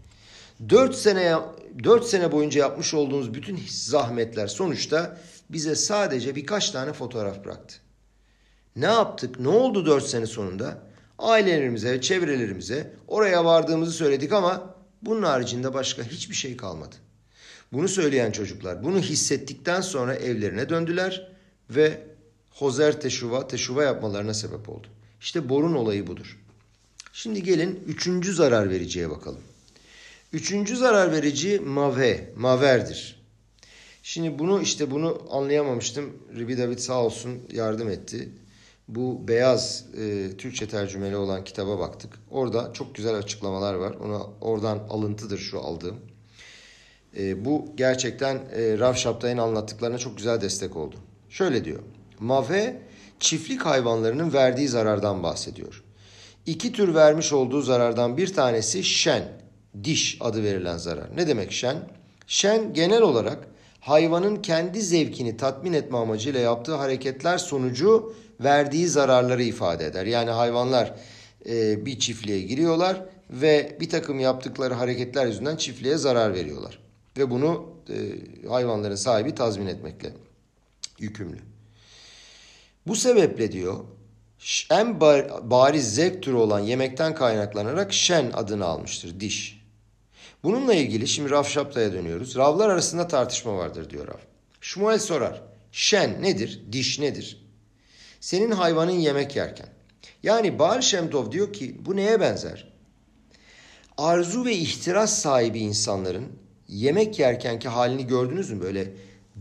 4 0.68 0.94
sene 0.96 1.36
4 1.84 2.06
sene 2.06 2.32
boyunca 2.32 2.60
yapmış 2.60 2.94
olduğumuz 2.94 3.34
bütün 3.34 3.60
zahmetler 3.68 4.46
sonuçta 4.46 5.18
bize 5.50 5.74
sadece 5.74 6.36
birkaç 6.36 6.70
tane 6.70 6.92
fotoğraf 6.92 7.44
bıraktı. 7.44 7.87
Ne 8.78 8.86
yaptık? 8.86 9.40
Ne 9.40 9.48
oldu 9.48 9.86
4 9.86 10.04
sene 10.04 10.26
sonunda? 10.26 10.82
Ailelerimize, 11.18 12.00
çevrelerimize 12.00 12.92
oraya 13.08 13.44
vardığımızı 13.44 13.92
söyledik 13.92 14.32
ama 14.32 14.74
bunun 15.02 15.22
haricinde 15.22 15.74
başka 15.74 16.02
hiçbir 16.02 16.34
şey 16.34 16.56
kalmadı. 16.56 16.96
Bunu 17.72 17.88
söyleyen 17.88 18.30
çocuklar 18.30 18.84
bunu 18.84 19.00
hissettikten 19.00 19.80
sonra 19.80 20.14
evlerine 20.14 20.68
döndüler 20.68 21.32
ve 21.70 22.02
Hozer 22.50 23.00
teşuva, 23.00 23.48
teşuva 23.48 23.82
yapmalarına 23.82 24.34
sebep 24.34 24.68
oldu. 24.68 24.86
İşte 25.20 25.48
borun 25.48 25.74
olayı 25.74 26.06
budur. 26.06 26.38
Şimdi 27.12 27.42
gelin 27.42 27.84
üçüncü 27.86 28.34
zarar 28.34 28.70
vericiye 28.70 29.10
bakalım. 29.10 29.40
Üçüncü 30.32 30.76
zarar 30.76 31.12
verici 31.12 31.60
mave, 31.60 32.32
maverdir. 32.36 33.22
Şimdi 34.02 34.38
bunu 34.38 34.62
işte 34.62 34.90
bunu 34.90 35.22
anlayamamıştım. 35.30 36.16
Ribi 36.36 36.58
David 36.58 36.78
sağ 36.78 37.04
olsun 37.04 37.38
yardım 37.52 37.88
etti. 37.88 38.28
Bu 38.88 39.28
beyaz 39.28 39.84
e, 40.00 40.36
Türkçe 40.36 40.68
tercümeli 40.68 41.16
olan 41.16 41.44
kitaba 41.44 41.78
baktık. 41.78 42.12
Orada 42.30 42.72
çok 42.72 42.94
güzel 42.94 43.14
açıklamalar 43.14 43.74
var. 43.74 43.94
Ona 44.04 44.22
oradan 44.40 44.78
alıntıdır 44.90 45.38
şu 45.38 45.60
aldığım. 45.60 45.96
E, 47.16 47.44
bu 47.44 47.66
gerçekten 47.76 48.34
e, 48.36 48.78
Rav 48.78 48.94
Şaptay'ın 48.94 49.38
anlattıklarına 49.38 49.98
çok 49.98 50.16
güzel 50.16 50.40
destek 50.40 50.76
oldu. 50.76 50.96
Şöyle 51.28 51.64
diyor. 51.64 51.82
Mave 52.18 52.82
çiftlik 53.20 53.62
hayvanlarının 53.62 54.32
verdiği 54.32 54.68
zarardan 54.68 55.22
bahsediyor. 55.22 55.84
İki 56.46 56.72
tür 56.72 56.94
vermiş 56.94 57.32
olduğu 57.32 57.62
zarardan 57.62 58.16
bir 58.16 58.32
tanesi 58.34 58.84
şen, 58.84 59.22
diş 59.84 60.18
adı 60.20 60.42
verilen 60.42 60.76
zarar. 60.76 61.16
Ne 61.16 61.26
demek 61.26 61.52
şen? 61.52 61.76
Şen 62.26 62.72
genel 62.72 63.02
olarak 63.02 63.48
hayvanın 63.80 64.36
kendi 64.36 64.80
zevkini 64.82 65.36
tatmin 65.36 65.72
etme 65.72 65.98
amacıyla 65.98 66.40
yaptığı 66.40 66.74
hareketler 66.74 67.38
sonucu 67.38 68.14
verdiği 68.40 68.88
zararları 68.88 69.42
ifade 69.42 69.86
eder. 69.86 70.06
Yani 70.06 70.30
hayvanlar 70.30 70.94
e, 71.48 71.86
bir 71.86 71.98
çiftliğe 71.98 72.40
giriyorlar 72.40 73.04
ve 73.30 73.76
bir 73.80 73.88
takım 73.88 74.20
yaptıkları 74.20 74.74
hareketler 74.74 75.26
yüzünden 75.26 75.56
çiftliğe 75.56 75.96
zarar 75.96 76.34
veriyorlar. 76.34 76.78
Ve 77.18 77.30
bunu 77.30 77.72
e, 77.88 77.96
hayvanların 78.48 78.94
sahibi 78.94 79.34
tazmin 79.34 79.66
etmekle 79.66 80.12
yükümlü. 80.98 81.38
Bu 82.86 82.96
sebeple 82.96 83.52
diyor 83.52 83.84
en 84.70 85.00
bariz 85.50 85.94
zevk 85.94 86.22
türü 86.22 86.36
olan 86.36 86.60
yemekten 86.60 87.14
kaynaklanarak 87.14 87.92
şen 87.92 88.30
adını 88.34 88.64
almıştır 88.64 89.20
diş. 89.20 89.58
Bununla 90.42 90.74
ilgili 90.74 91.08
şimdi 91.08 91.30
Rav 91.30 91.44
Şapta'ya 91.44 91.92
dönüyoruz. 91.92 92.36
Ravlar 92.36 92.68
arasında 92.68 93.08
tartışma 93.08 93.56
vardır 93.56 93.90
diyor 93.90 94.06
Rav. 94.08 94.18
Şmuel 94.60 94.98
sorar. 94.98 95.42
Şen 95.72 96.22
nedir? 96.22 96.62
Diş 96.72 96.98
nedir? 96.98 97.47
Senin 98.20 98.50
hayvanın 98.50 98.90
yemek 98.90 99.36
yerken. 99.36 99.68
Yani 100.22 100.58
Baal 100.58 100.80
Şemtov 100.80 101.32
diyor 101.32 101.52
ki 101.52 101.76
bu 101.86 101.96
neye 101.96 102.20
benzer? 102.20 102.72
Arzu 103.98 104.44
ve 104.44 104.52
ihtiras 104.52 105.18
sahibi 105.18 105.58
insanların 105.58 106.26
yemek 106.68 107.18
yerkenki 107.18 107.68
halini 107.68 108.06
gördünüz 108.06 108.50
mü? 108.50 108.60
Böyle 108.60 108.92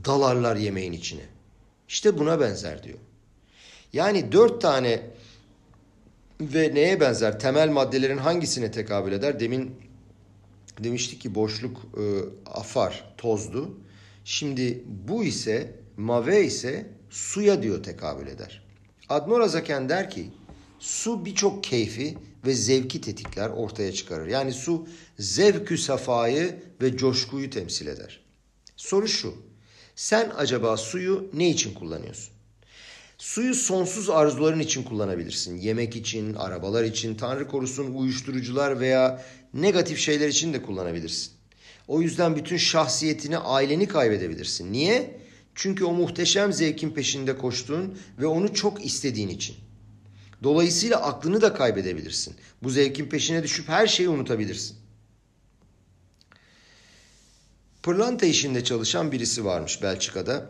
dalarlar 0.05 0.55
yemeğin 0.55 0.91
içine. 0.91 1.25
İşte 1.87 2.17
buna 2.17 2.39
benzer 2.39 2.83
diyor. 2.83 2.97
Yani 3.93 4.31
dört 4.31 4.61
tane 4.61 5.01
ve 6.41 6.75
neye 6.75 6.99
benzer 6.99 7.39
temel 7.39 7.69
maddelerin 7.69 8.17
hangisine 8.17 8.71
tekabül 8.71 9.11
eder? 9.11 9.39
Demin 9.39 9.75
demiştik 10.83 11.21
ki 11.21 11.35
boşluk 11.35 11.77
e, 11.77 12.03
afar, 12.45 13.13
tozdu. 13.17 13.77
Şimdi 14.25 14.83
bu 15.07 15.23
ise 15.23 15.75
mave 15.97 16.43
ise 16.43 16.87
suya 17.09 17.63
diyor 17.63 17.83
tekabül 17.83 18.27
eder. 18.27 18.66
Admor 19.09 19.39
Azaken 19.39 19.89
der 19.89 20.09
ki 20.09 20.31
su 20.79 21.25
birçok 21.25 21.63
keyfi 21.63 22.17
ve 22.45 22.53
zevki 22.53 23.01
tetikler 23.01 23.49
ortaya 23.49 23.91
çıkarır. 23.91 24.27
Yani 24.27 24.53
su 24.53 24.87
zevkü 25.19 25.77
safayı 25.77 26.55
ve 26.81 26.97
coşkuyu 26.97 27.49
temsil 27.49 27.87
eder. 27.87 28.19
Soru 28.75 29.07
şu. 29.07 29.33
Sen 29.95 30.31
acaba 30.37 30.77
suyu 30.77 31.29
ne 31.33 31.49
için 31.49 31.73
kullanıyorsun? 31.73 32.33
Suyu 33.17 33.55
sonsuz 33.55 34.09
arzuların 34.09 34.59
için 34.59 34.83
kullanabilirsin. 34.83 35.57
Yemek 35.57 35.95
için, 35.95 36.33
arabalar 36.33 36.83
için, 36.83 37.15
tanrı 37.15 37.47
korusun 37.47 37.93
uyuşturucular 37.93 38.79
veya 38.79 39.25
negatif 39.53 39.99
şeyler 39.99 40.27
için 40.27 40.53
de 40.53 40.61
kullanabilirsin. 40.61 41.31
O 41.87 42.01
yüzden 42.01 42.35
bütün 42.35 42.57
şahsiyetini, 42.57 43.37
aileni 43.37 43.87
kaybedebilirsin. 43.87 44.73
Niye? 44.73 45.19
Çünkü 45.57 45.85
o 45.85 45.93
muhteşem 45.93 46.53
zevkin 46.53 46.89
peşinde 46.89 47.37
koştuğun 47.37 47.97
ve 48.19 48.25
onu 48.25 48.53
çok 48.53 48.85
istediğin 48.85 49.29
için. 49.29 49.55
Dolayısıyla 50.43 51.01
aklını 51.01 51.41
da 51.41 51.53
kaybedebilirsin. 51.53 52.35
Bu 52.63 52.69
zevkin 52.69 53.05
peşine 53.05 53.43
düşüp 53.43 53.69
her 53.69 53.87
şeyi 53.87 54.09
unutabilirsin. 54.09 54.77
Pırlanta 57.83 58.25
işinde 58.25 58.63
çalışan 58.63 59.11
birisi 59.11 59.45
varmış 59.45 59.83
Belçika'da 59.83 60.49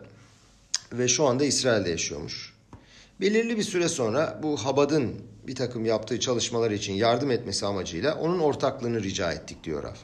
ve 0.92 1.08
şu 1.08 1.26
anda 1.26 1.44
İsrail'de 1.44 1.90
yaşıyormuş. 1.90 2.54
Belirli 3.20 3.56
bir 3.56 3.62
süre 3.62 3.88
sonra 3.88 4.40
bu 4.42 4.56
Habad'ın 4.56 5.14
bir 5.46 5.54
takım 5.54 5.84
yaptığı 5.84 6.20
çalışmalar 6.20 6.70
için 6.70 6.92
yardım 6.92 7.30
etmesi 7.30 7.66
amacıyla 7.66 8.14
onun 8.14 8.38
ortaklığını 8.38 9.02
rica 9.02 9.32
ettik 9.32 9.64
diyor 9.64 9.82
Rav. 9.82 9.96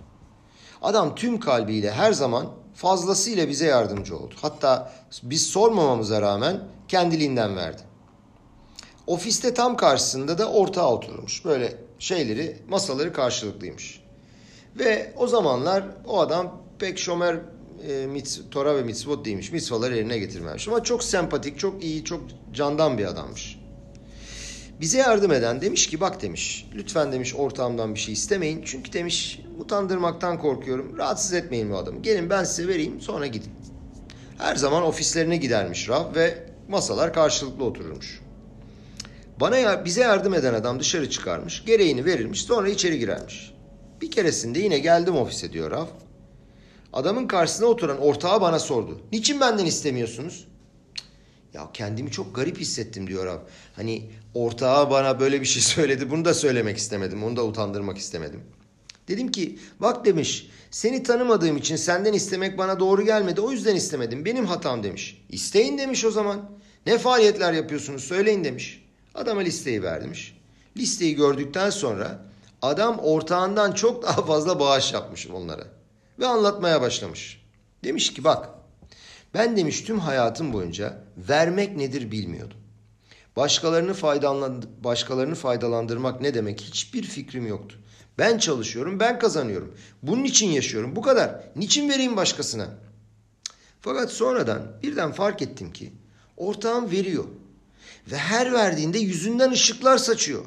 Adam 0.83 1.15
tüm 1.15 1.41
kalbiyle 1.41 1.93
her 1.93 2.13
zaman 2.13 2.64
fazlasıyla 2.75 3.49
bize 3.49 3.67
yardımcı 3.67 4.17
oldu. 4.17 4.35
Hatta 4.43 4.93
biz 5.23 5.47
sormamamıza 5.47 6.23
rağmen 6.23 6.61
kendiliğinden 6.89 7.57
verdi. 7.57 7.83
Ofiste 9.07 9.55
tam 9.55 9.77
karşısında 9.77 10.39
da 10.39 10.51
ortağı 10.51 10.89
oturmuş. 10.89 11.45
Böyle 11.45 11.77
şeyleri, 11.99 12.57
masaları 12.69 13.13
karşılıklıymış. 13.13 14.01
Ve 14.79 15.13
o 15.17 15.27
zamanlar 15.27 15.85
o 16.07 16.21
adam 16.21 16.63
pek 16.79 16.99
şomer 16.99 17.37
e, 17.89 18.07
mitz, 18.07 18.41
Tora 18.51 18.77
ve 18.77 18.83
mitzvot 18.83 19.25
değilmiş. 19.25 19.53
Mitzvaları 19.53 19.97
yerine 19.97 20.19
getirmemiş. 20.19 20.69
Ama 20.69 20.85
çok 20.85 21.05
sempatik, 21.05 21.59
çok 21.59 21.85
iyi, 21.85 22.05
çok 22.05 22.21
candan 22.53 22.99
bir 22.99 23.05
adammış. 23.05 23.59
Bize 24.85 24.99
yardım 24.99 25.33
eden 25.33 25.61
demiş 25.61 25.87
ki 25.87 26.01
bak 26.01 26.23
demiş 26.23 26.67
lütfen 26.75 27.13
demiş 27.13 27.35
ortağımdan 27.35 27.95
bir 27.95 28.01
şey 28.01 28.15
istemeyin. 28.15 28.63
Çünkü 28.65 28.93
demiş 28.93 29.41
utandırmaktan 29.59 30.39
korkuyorum. 30.39 30.99
Rahatsız 30.99 31.33
etmeyin 31.33 31.71
bu 31.71 31.77
adamı. 31.77 32.03
Gelin 32.03 32.31
ben 32.31 32.45
size 32.45 32.69
vereyim 32.69 33.01
sonra 33.01 33.27
gidin. 33.27 33.53
Her 34.39 34.57
zaman 34.57 34.83
ofislerine 34.83 35.37
gidermiş 35.37 35.89
Rab 35.89 36.17
ve 36.17 36.47
masalar 36.69 37.13
karşılıklı 37.13 37.65
otururmuş. 37.65 38.21
Bana 39.41 39.59
ya, 39.59 39.85
bize 39.85 40.01
yardım 40.01 40.35
eden 40.35 40.55
adam 40.55 40.81
dışarı 40.81 41.11
çıkarmış, 41.11 41.65
gereğini 41.65 42.05
verirmiş, 42.05 42.43
sonra 42.43 42.69
içeri 42.69 42.99
girermiş. 42.99 43.55
Bir 44.01 44.11
keresinde 44.11 44.59
yine 44.59 44.79
geldim 44.79 45.17
ofise 45.17 45.53
diyor 45.53 45.71
Rav. 45.71 45.87
Adamın 46.93 47.27
karşısına 47.27 47.67
oturan 47.67 47.99
ortağı 47.99 48.41
bana 48.41 48.59
sordu. 48.59 49.01
Niçin 49.13 49.41
benden 49.41 49.67
istemiyorsunuz? 49.67 50.49
Ya 51.55 51.71
kendimi 51.73 52.11
çok 52.11 52.35
garip 52.35 52.59
hissettim 52.59 53.07
diyor 53.07 53.27
Rav. 53.27 53.39
Hani 53.77 54.11
ortağı 54.35 54.91
bana 54.91 55.21
böyle 55.21 55.41
bir 55.41 55.47
şey 55.47 55.63
söyledi. 55.75 56.11
Bunu 56.11 56.25
da 56.25 56.35
söylemek 56.35 56.77
istemedim. 56.77 57.25
Onu 57.25 57.37
da 57.37 57.45
utandırmak 57.45 57.99
istemedim. 57.99 58.41
Dedim 59.09 59.33
ki 59.33 59.59
bak 59.81 60.05
demiş 60.05 60.51
seni 60.71 61.03
tanımadığım 61.03 61.57
için 61.57 61.77
senden 61.77 62.13
istemek 62.13 62.59
bana 62.59 62.81
doğru 62.81 63.03
gelmedi. 63.03 63.41
O 63.41 63.51
yüzden 63.51 63.77
istemedim. 63.77 64.25
Benim 64.25 64.47
hatam 64.47 64.83
demiş. 64.83 65.25
İsteyin 65.29 65.79
demiş 65.79 66.05
o 66.05 66.11
zaman. 66.11 66.51
Ne 66.87 66.99
faaliyetler 66.99 67.53
yapıyorsunuz 67.53 68.05
söyleyin 68.05 68.45
demiş. 68.45 68.85
Adama 69.15 69.41
listeyi 69.41 69.83
vermiş. 69.83 70.39
Listeyi 70.77 71.15
gördükten 71.15 71.71
sonra 71.71 72.25
adam 72.63 72.99
ortağından 72.99 73.73
çok 73.73 74.03
daha 74.03 74.25
fazla 74.25 74.61
bağış 74.61 74.93
yapmış 74.93 75.27
onlara. 75.27 75.65
Ve 76.19 76.27
anlatmaya 76.27 76.81
başlamış. 76.81 77.45
Demiş 77.85 78.15
ki 78.15 78.25
bak 78.25 78.49
ben 79.35 79.57
demiş 79.57 79.81
tüm 79.81 79.99
hayatım 79.99 80.53
boyunca 80.53 81.05
vermek 81.17 81.77
nedir 81.77 82.11
bilmiyordum. 82.11 82.64
Başkalarını 83.37 83.95
faydalandır 83.95 84.69
başkalarını 84.85 85.35
faydalandırmak 85.35 86.21
ne 86.21 86.35
demek 86.35 86.61
hiçbir 86.61 87.03
fikrim 87.03 87.47
yoktu. 87.47 87.77
Ben 88.19 88.39
çalışıyorum, 88.39 89.01
ben 89.01 89.19
kazanıyorum. 89.19 89.75
Bunun 90.03 90.25
için 90.25 90.49
yaşıyorum. 90.49 90.97
Bu 90.97 91.03
kadar. 91.03 91.41
Niçin 91.57 91.89
vereyim 91.89 92.17
başkasına? 92.17 92.69
Fakat 93.81 94.13
sonradan 94.13 94.63
birden 94.83 95.13
fark 95.13 95.43
ettim 95.43 95.73
ki 95.73 95.93
ortağım 96.37 96.91
veriyor. 96.91 97.25
Ve 98.11 98.17
her 98.17 98.53
verdiğinde 98.53 98.99
yüzünden 98.99 99.51
ışıklar 99.51 99.99
saçıyor. 99.99 100.45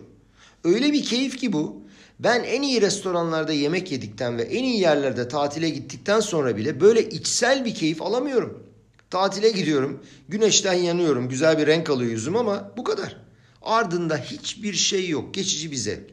Öyle 0.63 0.93
bir 0.93 1.03
keyif 1.03 1.37
ki 1.37 1.53
bu. 1.53 1.81
Ben 2.19 2.43
en 2.43 2.61
iyi 2.61 2.81
restoranlarda 2.81 3.53
yemek 3.53 3.91
yedikten 3.91 4.37
ve 4.37 4.41
en 4.41 4.63
iyi 4.63 4.79
yerlerde 4.79 5.27
tatile 5.27 5.69
gittikten 5.69 6.19
sonra 6.19 6.57
bile 6.57 6.81
böyle 6.81 7.09
içsel 7.09 7.65
bir 7.65 7.75
keyif 7.75 8.01
alamıyorum. 8.01 8.66
Tatile 9.09 9.51
gidiyorum, 9.51 10.03
güneşten 10.29 10.73
yanıyorum, 10.73 11.29
güzel 11.29 11.57
bir 11.57 11.67
renk 11.67 11.89
alıyor 11.89 12.11
yüzüm 12.11 12.35
ama 12.35 12.71
bu 12.77 12.83
kadar. 12.83 13.17
Ardında 13.61 14.17
hiçbir 14.17 14.73
şey 14.73 15.09
yok, 15.09 15.33
geçici 15.33 15.71
bir 15.71 15.75
zevk. 15.75 16.09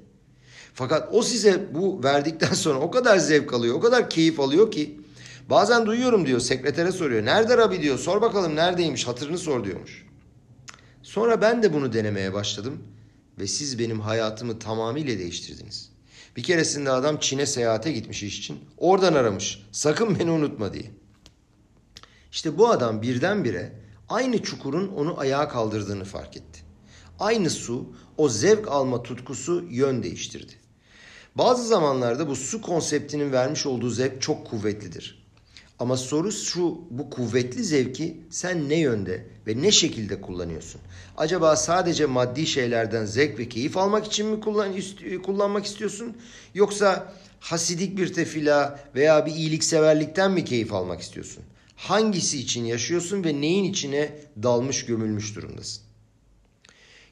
Fakat 0.75 1.09
o 1.13 1.23
size 1.23 1.75
bu 1.75 2.05
verdikten 2.05 2.53
sonra 2.55 2.79
o 2.79 2.91
kadar 2.91 3.19
zevk 3.19 3.55
alıyor, 3.55 3.75
o 3.75 3.81
kadar 3.81 4.11
keyif 4.11 4.41
alıyor 4.41 4.71
ki 4.71 5.01
bazen 5.51 5.87
duyuyorum 5.87 6.27
diyor, 6.27 6.41
sekretere 6.41 6.93
soruyor. 6.93 7.25
Nerede 7.25 7.57
Rabi 7.57 7.83
diyor, 7.83 7.99
sor 7.99 8.23
bakalım 8.23 8.57
neredeymiş, 8.57 9.07
hatırını 9.07 9.39
sor 9.39 9.65
diyormuş. 9.65 10.07
Sonra 11.03 11.41
ben 11.41 11.63
de 11.63 11.73
bunu 11.73 11.93
denemeye 11.93 12.33
başladım 12.33 12.79
ve 13.39 13.47
siz 13.47 13.79
benim 13.79 14.01
hayatımı 14.01 14.59
tamamıyla 14.59 15.19
değiştirdiniz. 15.19 15.91
Bir 16.37 16.43
keresinde 16.43 16.91
adam 16.91 17.19
Çin'e 17.19 17.47
seyahate 17.47 17.93
gitmiş 17.93 18.23
iş 18.23 18.39
için. 18.39 18.59
Oradan 18.79 19.15
aramış. 19.15 19.63
Sakın 19.73 20.19
beni 20.19 20.31
unutma 20.31 20.73
diye. 20.73 20.91
İşte 22.35 22.59
bu 22.59 22.69
adam 22.69 23.03
birdenbire 23.03 23.73
aynı 24.09 24.43
çukurun 24.43 24.89
onu 24.89 25.21
ayağa 25.21 25.49
kaldırdığını 25.49 26.05
fark 26.05 26.37
etti. 26.37 26.61
Aynı 27.19 27.51
su 27.51 27.95
o 28.17 28.29
zevk 28.29 28.69
alma 28.69 29.03
tutkusu 29.03 29.65
yön 29.71 30.03
değiştirdi. 30.03 30.53
Bazı 31.35 31.67
zamanlarda 31.67 32.29
bu 32.29 32.37
su 32.37 32.63
konseptinin 32.63 33.33
vermiş 33.33 33.67
olduğu 33.67 33.91
zevk 33.91 34.23
çok 34.23 34.47
kuvvetlidir. 34.47 35.25
Ama 35.79 35.97
soru 35.97 36.33
şu 36.33 36.81
bu 36.91 37.11
kuvvetli 37.11 37.65
zevki 37.65 38.21
sen 38.31 38.69
ne 38.69 38.79
yönde 38.79 39.27
ve 39.47 39.63
ne 39.63 39.71
şekilde 39.71 40.21
kullanıyorsun? 40.21 40.81
Acaba 41.17 41.57
sadece 41.57 42.07
maddi 42.07 42.47
şeylerden 42.47 43.05
zevk 43.05 43.39
ve 43.39 43.49
keyif 43.49 43.77
almak 43.77 44.07
için 44.07 44.27
mi 44.27 44.41
kullan, 44.41 44.75
kullanmak 45.23 45.65
istiyorsun? 45.65 46.17
Yoksa 46.55 47.13
hasidik 47.41 47.99
bir 47.99 48.13
tefila 48.13 48.81
veya 48.95 49.27
bir 49.27 49.33
iyilikseverlikten 49.33 50.33
mi 50.33 50.45
keyif 50.45 50.73
almak 50.73 51.01
istiyorsun? 51.01 51.45
Hangisi 51.77 52.39
için 52.39 52.65
yaşıyorsun 52.65 53.25
ve 53.25 53.41
neyin 53.41 53.65
içine 53.65 54.13
dalmış 54.43 54.87
gömülmüş 54.87 55.37
durumdasın? 55.37 55.83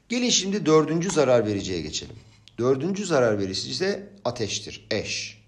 Gelin 0.09 0.29
şimdi 0.29 0.65
dördüncü 0.65 1.11
zarar 1.11 1.45
vericiye 1.45 1.81
geçelim. 1.81 2.15
Dördüncü 2.57 3.05
zarar 3.05 3.39
verici 3.39 3.69
ise 3.69 4.09
ateştir, 4.25 4.87
eş. 4.91 5.43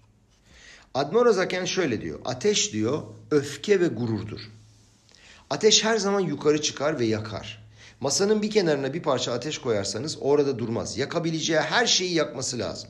Admor 0.94 1.26
Azaken 1.26 1.64
şöyle 1.64 2.00
diyor. 2.00 2.20
Ateş 2.24 2.72
diyor 2.72 3.02
öfke 3.30 3.80
ve 3.80 3.86
gururdur. 3.86 4.40
Ateş 5.50 5.84
her 5.84 5.96
zaman 5.96 6.20
yukarı 6.20 6.62
çıkar 6.62 6.98
ve 6.98 7.06
yakar. 7.06 7.66
Masanın 8.00 8.42
bir 8.42 8.50
kenarına 8.50 8.94
bir 8.94 9.02
parça 9.02 9.32
ateş 9.32 9.58
koyarsanız 9.58 10.18
orada 10.20 10.58
durmaz. 10.58 10.98
Yakabileceği 10.98 11.60
her 11.60 11.86
şeyi 11.86 12.14
yakması 12.14 12.58
lazım. 12.58 12.88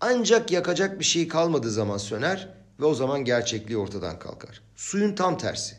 Ancak 0.00 0.50
yakacak 0.50 1.00
bir 1.00 1.04
şey 1.04 1.28
kalmadığı 1.28 1.70
zaman 1.70 1.98
söner 1.98 2.48
ve 2.80 2.84
o 2.84 2.94
zaman 2.94 3.24
gerçekliği 3.24 3.78
ortadan 3.78 4.18
kalkar. 4.18 4.62
Suyun 4.76 5.14
tam 5.14 5.38
tersi. 5.38 5.76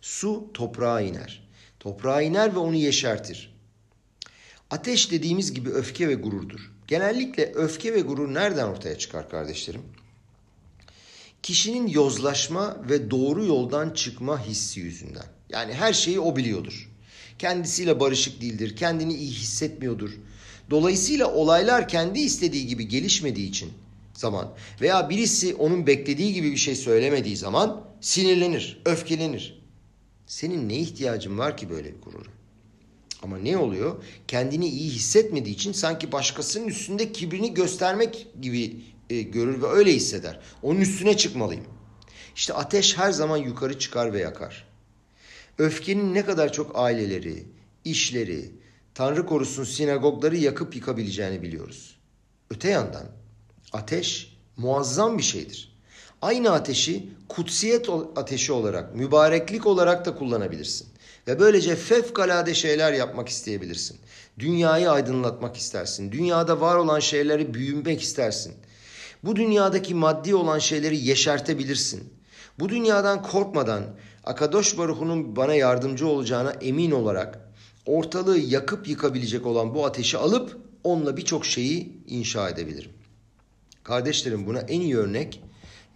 Su 0.00 0.50
toprağa 0.54 1.00
iner. 1.00 1.48
Toprağa 1.80 2.22
iner 2.22 2.54
ve 2.54 2.58
onu 2.58 2.74
yeşertir. 2.74 3.54
Ateş 4.70 5.10
dediğimiz 5.10 5.54
gibi 5.54 5.70
öfke 5.70 6.08
ve 6.08 6.14
gururdur. 6.14 6.72
Genellikle 6.86 7.52
öfke 7.54 7.94
ve 7.94 8.00
gurur 8.00 8.34
nereden 8.34 8.66
ortaya 8.66 8.98
çıkar 8.98 9.30
kardeşlerim? 9.30 9.82
Kişinin 11.42 11.86
yozlaşma 11.86 12.76
ve 12.90 13.10
doğru 13.10 13.44
yoldan 13.44 13.90
çıkma 13.90 14.46
hissi 14.46 14.80
yüzünden. 14.80 15.26
Yani 15.48 15.74
her 15.74 15.92
şeyi 15.92 16.20
o 16.20 16.36
biliyordur. 16.36 16.90
Kendisiyle 17.38 18.00
barışık 18.00 18.40
değildir, 18.40 18.76
kendini 18.76 19.14
iyi 19.14 19.30
hissetmiyordur. 19.30 20.10
Dolayısıyla 20.70 21.34
olaylar 21.34 21.88
kendi 21.88 22.20
istediği 22.20 22.66
gibi 22.66 22.88
gelişmediği 22.88 23.48
için 23.48 23.72
zaman 24.14 24.54
veya 24.80 25.10
birisi 25.10 25.54
onun 25.54 25.86
beklediği 25.86 26.32
gibi 26.32 26.52
bir 26.52 26.56
şey 26.56 26.74
söylemediği 26.74 27.36
zaman 27.36 27.84
sinirlenir, 28.00 28.82
öfkelenir. 28.84 29.62
Senin 30.26 30.68
ne 30.68 30.76
ihtiyacın 30.76 31.38
var 31.38 31.56
ki 31.56 31.70
böyle 31.70 31.94
bir 31.94 32.00
gurura? 32.00 32.28
Ama 33.22 33.38
ne 33.38 33.56
oluyor? 33.56 34.04
Kendini 34.28 34.68
iyi 34.68 34.90
hissetmediği 34.90 35.54
için 35.54 35.72
sanki 35.72 36.12
başkasının 36.12 36.68
üstünde 36.68 37.12
kibrini 37.12 37.54
göstermek 37.54 38.26
gibi 38.40 38.80
e, 39.10 39.22
görür 39.22 39.62
ve 39.62 39.66
öyle 39.66 39.92
hisseder. 39.92 40.40
Onun 40.62 40.80
üstüne 40.80 41.16
çıkmalıyım. 41.16 41.64
İşte 42.36 42.54
ateş 42.54 42.98
her 42.98 43.12
zaman 43.12 43.36
yukarı 43.36 43.78
çıkar 43.78 44.12
ve 44.12 44.20
yakar. 44.20 44.68
Öfkenin 45.58 46.14
ne 46.14 46.24
kadar 46.24 46.52
çok 46.52 46.78
aileleri, 46.78 47.44
işleri, 47.84 48.50
Tanrı 48.94 49.26
korusun 49.26 49.64
sinagogları 49.64 50.36
yakıp 50.36 50.76
yıkabileceğini 50.76 51.42
biliyoruz. 51.42 51.98
Öte 52.50 52.68
yandan 52.68 53.21
ateş 53.72 54.36
muazzam 54.56 55.18
bir 55.18 55.22
şeydir. 55.22 55.72
Aynı 56.22 56.50
ateşi 56.50 57.08
kutsiyet 57.28 57.88
ateşi 58.16 58.52
olarak, 58.52 58.94
mübareklik 58.94 59.66
olarak 59.66 60.06
da 60.06 60.14
kullanabilirsin. 60.14 60.88
Ve 61.28 61.40
böylece 61.40 61.76
fevkalade 61.76 62.54
şeyler 62.54 62.92
yapmak 62.92 63.28
isteyebilirsin. 63.28 63.96
Dünyayı 64.38 64.90
aydınlatmak 64.90 65.56
istersin. 65.56 66.12
Dünyada 66.12 66.60
var 66.60 66.76
olan 66.76 67.00
şeyleri 67.00 67.54
büyümek 67.54 68.02
istersin. 68.02 68.54
Bu 69.24 69.36
dünyadaki 69.36 69.94
maddi 69.94 70.34
olan 70.34 70.58
şeyleri 70.58 70.96
yeşertebilirsin. 70.96 72.12
Bu 72.58 72.68
dünyadan 72.68 73.22
korkmadan 73.22 73.84
Akadosh 74.24 74.78
Baruhu'nun 74.78 75.36
bana 75.36 75.54
yardımcı 75.54 76.06
olacağına 76.06 76.50
emin 76.50 76.90
olarak 76.90 77.40
ortalığı 77.86 78.38
yakıp 78.38 78.88
yıkabilecek 78.88 79.46
olan 79.46 79.74
bu 79.74 79.86
ateşi 79.86 80.18
alıp 80.18 80.58
onunla 80.84 81.16
birçok 81.16 81.46
şeyi 81.46 82.02
inşa 82.06 82.48
edebilirim. 82.48 82.90
Kardeşlerim 83.84 84.46
buna 84.46 84.60
en 84.60 84.80
iyi 84.80 84.96
örnek 84.96 85.42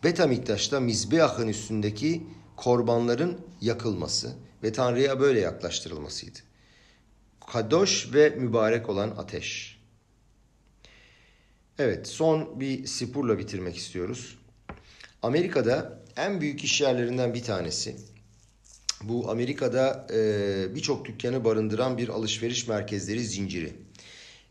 Betamiktaş'ta 0.05 0.81
Mizbeah'ın 0.81 1.49
üstündeki 1.49 2.27
korbanların 2.57 3.41
yakılması 3.61 4.37
ve 4.63 4.73
Tanrı'ya 4.73 5.21
böyle 5.21 5.41
yaklaştırılmasıydı. 5.41 6.39
Kadoş 7.53 8.15
ve 8.15 8.31
mübarek 8.31 8.89
olan 8.89 9.11
ateş. 9.11 9.79
Evet, 11.79 12.09
son 12.09 12.61
bir 12.61 12.87
sipurla 12.87 13.39
bitirmek 13.39 13.77
istiyoruz. 13.77 14.39
Amerika'da 15.23 16.03
en 16.17 16.41
büyük 16.41 16.65
iş 16.65 16.81
yerlerinden 16.81 17.35
bir 17.35 17.43
tanesi. 17.43 17.97
Bu 19.03 19.31
Amerika'da 19.31 20.07
e, 20.15 20.75
birçok 20.75 21.05
dükkanı 21.05 21.45
barındıran 21.45 21.99
bir 21.99 22.09
alışveriş 22.09 22.69
merkezleri 22.69 23.25
zinciri. 23.25 23.86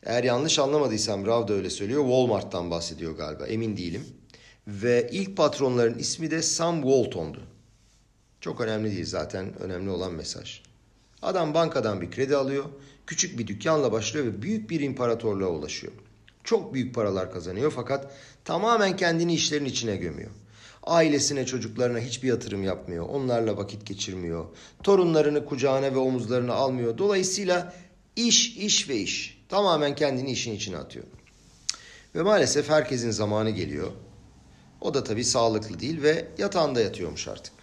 Eğer 0.06 0.24
yanlış 0.24 0.60
anlamadıysam 0.60 1.26
Rav 1.26 1.48
da 1.48 1.54
öyle 1.54 1.70
söylüyor. 1.70 2.02
Walmart'tan 2.02 2.72
bahsediyor 2.72 3.18
galiba. 3.18 3.48
Emin 3.48 3.78
değilim. 3.78 4.06
Ve 4.68 5.10
ilk 5.12 5.38
patronların 5.38 6.00
ismi 6.00 6.32
de 6.32 6.42
Sam 6.42 6.82
Walton'du. 6.82 7.42
Çok 8.42 8.62
önemli 8.62 8.92
değil 8.92 9.06
zaten. 9.06 9.60
Önemli 9.60 9.90
olan 9.90 10.14
mesaj. 10.14 10.62
Adam 11.22 11.54
bankadan 11.54 12.02
bir 12.02 12.12
kredi 12.12 12.36
alıyor. 12.36 12.66
Küçük 13.08 13.40
bir 13.40 13.48
dükkanla 13.48 13.92
başlıyor 13.92 14.26
ve 14.26 14.42
büyük 14.42 14.70
bir 14.70 14.80
imparatorluğa 14.80 15.50
ulaşıyor. 15.50 15.94
Çok 16.44 16.74
büyük 16.74 16.96
paralar 16.96 17.32
kazanıyor 17.32 17.72
fakat 17.76 18.12
tamamen 18.46 18.98
kendini 18.98 19.34
işlerin 19.34 19.66
içine 19.66 19.96
gömüyor. 19.96 20.32
Ailesine, 20.84 21.46
çocuklarına 21.46 22.00
hiçbir 22.00 22.28
yatırım 22.28 22.64
yapmıyor. 22.64 23.06
Onlarla 23.10 23.58
vakit 23.58 23.86
geçirmiyor. 23.86 24.46
Torunlarını 24.84 25.46
kucağına 25.46 25.94
ve 25.94 25.98
omuzlarına 25.98 26.54
almıyor. 26.54 26.98
Dolayısıyla 26.98 27.74
iş, 28.16 28.58
iş 28.58 28.90
ve 28.90 28.98
iş. 28.98 29.46
Tamamen 29.50 29.96
kendini 29.96 30.32
işin 30.32 30.54
içine 30.54 30.78
atıyor. 30.78 31.06
Ve 32.16 32.22
maalesef 32.22 32.70
herkesin 32.70 33.12
zamanı 33.12 33.50
geliyor. 33.50 33.92
O 34.82 34.94
da 34.94 35.04
tabii 35.04 35.24
sağlıklı 35.24 35.80
değil 35.80 36.02
ve 36.02 36.28
yatağında 36.38 36.82
yatıyormuş 36.82 37.28
artık. 37.28 37.54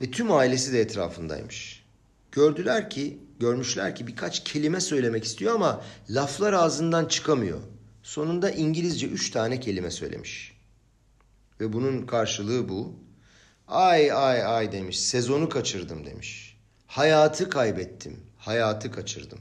Ve 0.00 0.10
tüm 0.10 0.32
ailesi 0.32 0.72
de 0.72 0.80
etrafındaymış. 0.80 1.86
Gördüler 2.32 2.90
ki, 2.90 3.18
görmüşler 3.40 3.96
ki 3.96 4.06
birkaç 4.06 4.44
kelime 4.44 4.80
söylemek 4.80 5.24
istiyor 5.24 5.54
ama 5.54 5.84
laflar 6.10 6.52
ağzından 6.52 7.06
çıkamıyor. 7.06 7.60
Sonunda 8.02 8.50
İngilizce 8.50 9.06
üç 9.06 9.30
tane 9.30 9.60
kelime 9.60 9.90
söylemiş. 9.90 10.56
Ve 11.60 11.72
bunun 11.72 12.06
karşılığı 12.06 12.68
bu. 12.68 12.94
Ay 13.68 14.12
ay 14.12 14.44
ay 14.44 14.72
demiş, 14.72 15.00
sezonu 15.00 15.48
kaçırdım 15.48 16.06
demiş. 16.06 16.56
Hayatı 16.86 17.50
kaybettim, 17.50 18.20
hayatı 18.46 18.90
kaçırdım. 18.90 19.38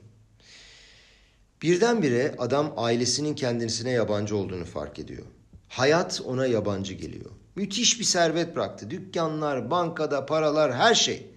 Birdenbire 1.62 2.36
adam 2.38 2.74
ailesinin 2.78 3.36
kendisine 3.36 3.92
yabancı 3.92 4.36
olduğunu 4.38 4.66
fark 4.66 5.00
ediyor. 5.00 5.26
Hayat 5.68 6.22
ona 6.26 6.46
yabancı 6.46 6.94
geliyor. 6.94 7.32
Müthiş 7.56 8.00
bir 8.00 8.06
servet 8.06 8.56
bıraktı. 8.56 8.90
Dükkanlar, 8.90 9.72
bankada, 9.72 10.26
paralar, 10.26 10.74
her 10.74 10.96
şey. 10.96 11.28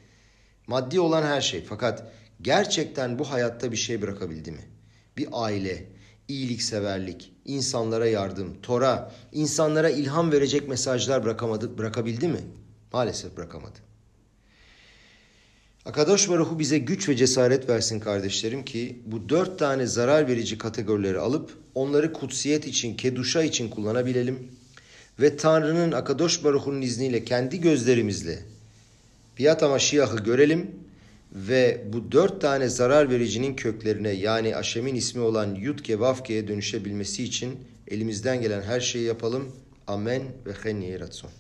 Maddi 0.67 1.01
olan 1.01 1.23
her 1.23 1.41
şey. 1.41 1.65
Fakat 1.65 2.13
gerçekten 2.43 3.19
bu 3.19 3.31
hayatta 3.31 3.73
bir 3.73 3.77
şey 3.77 4.03
bırakabildi 4.03 4.53
mi? 4.53 4.65
Bir 5.17 5.29
aile, 5.33 5.87
iyilikseverlik, 6.29 7.33
insanlara 7.45 8.07
yardım, 8.07 8.63
Tora, 8.63 9.13
insanlara 9.33 9.91
ilham 9.91 10.33
verecek 10.33 10.69
mesajlar 10.69 11.25
bırakamadı, 11.25 11.79
bırakabildi 11.79 12.29
mi? 12.29 12.41
Maalesef 12.93 13.37
bırakamadı. 13.37 13.88
Akadosh 15.89 16.29
Baruhu 16.29 16.59
bize 16.59 16.79
güç 16.79 17.09
ve 17.09 17.17
cesaret 17.17 17.69
versin 17.69 18.01
kardeşlerim 18.01 18.65
ki 18.65 18.99
bu 19.07 19.29
dört 19.29 19.59
tane 19.59 19.87
zarar 19.87 20.29
verici 20.29 20.59
kategorileri 20.59 21.19
alıp 21.19 21.51
onları 21.75 22.13
kutsiyet 22.13 22.67
için, 22.67 22.97
keduşa 22.97 23.43
için 23.43 23.69
kullanabilelim. 23.69 24.39
Ve 25.21 25.37
Tanrı'nın 25.37 25.93
Akadosh 25.93 26.45
Baruhu'nun 26.45 26.83
izniyle 26.83 27.25
kendi 27.25 27.61
gözlerimizle 27.61 28.39
Biyat 29.39 29.63
Amaşiyah'ı 29.63 30.25
görelim 30.25 30.71
ve 31.33 31.85
bu 31.93 32.13
dört 32.13 32.41
tane 32.41 32.69
zarar 32.69 33.11
vericinin 33.11 33.55
köklerine 33.55 34.11
yani 34.11 34.57
Aşem'in 34.57 34.95
ismi 34.95 35.21
olan 35.21 35.55
Yudke 35.55 36.01
Vavke'ye 36.01 36.49
dönüşebilmesi 36.49 37.25
için 37.25 37.57
elimizden 37.89 38.41
gelen 38.41 38.63
her 38.63 38.81
şeyi 38.81 39.05
yapalım. 39.05 39.53
Amen 39.87 40.23
ve 40.47 40.53
hen 40.53 41.01
ratson. 41.01 41.31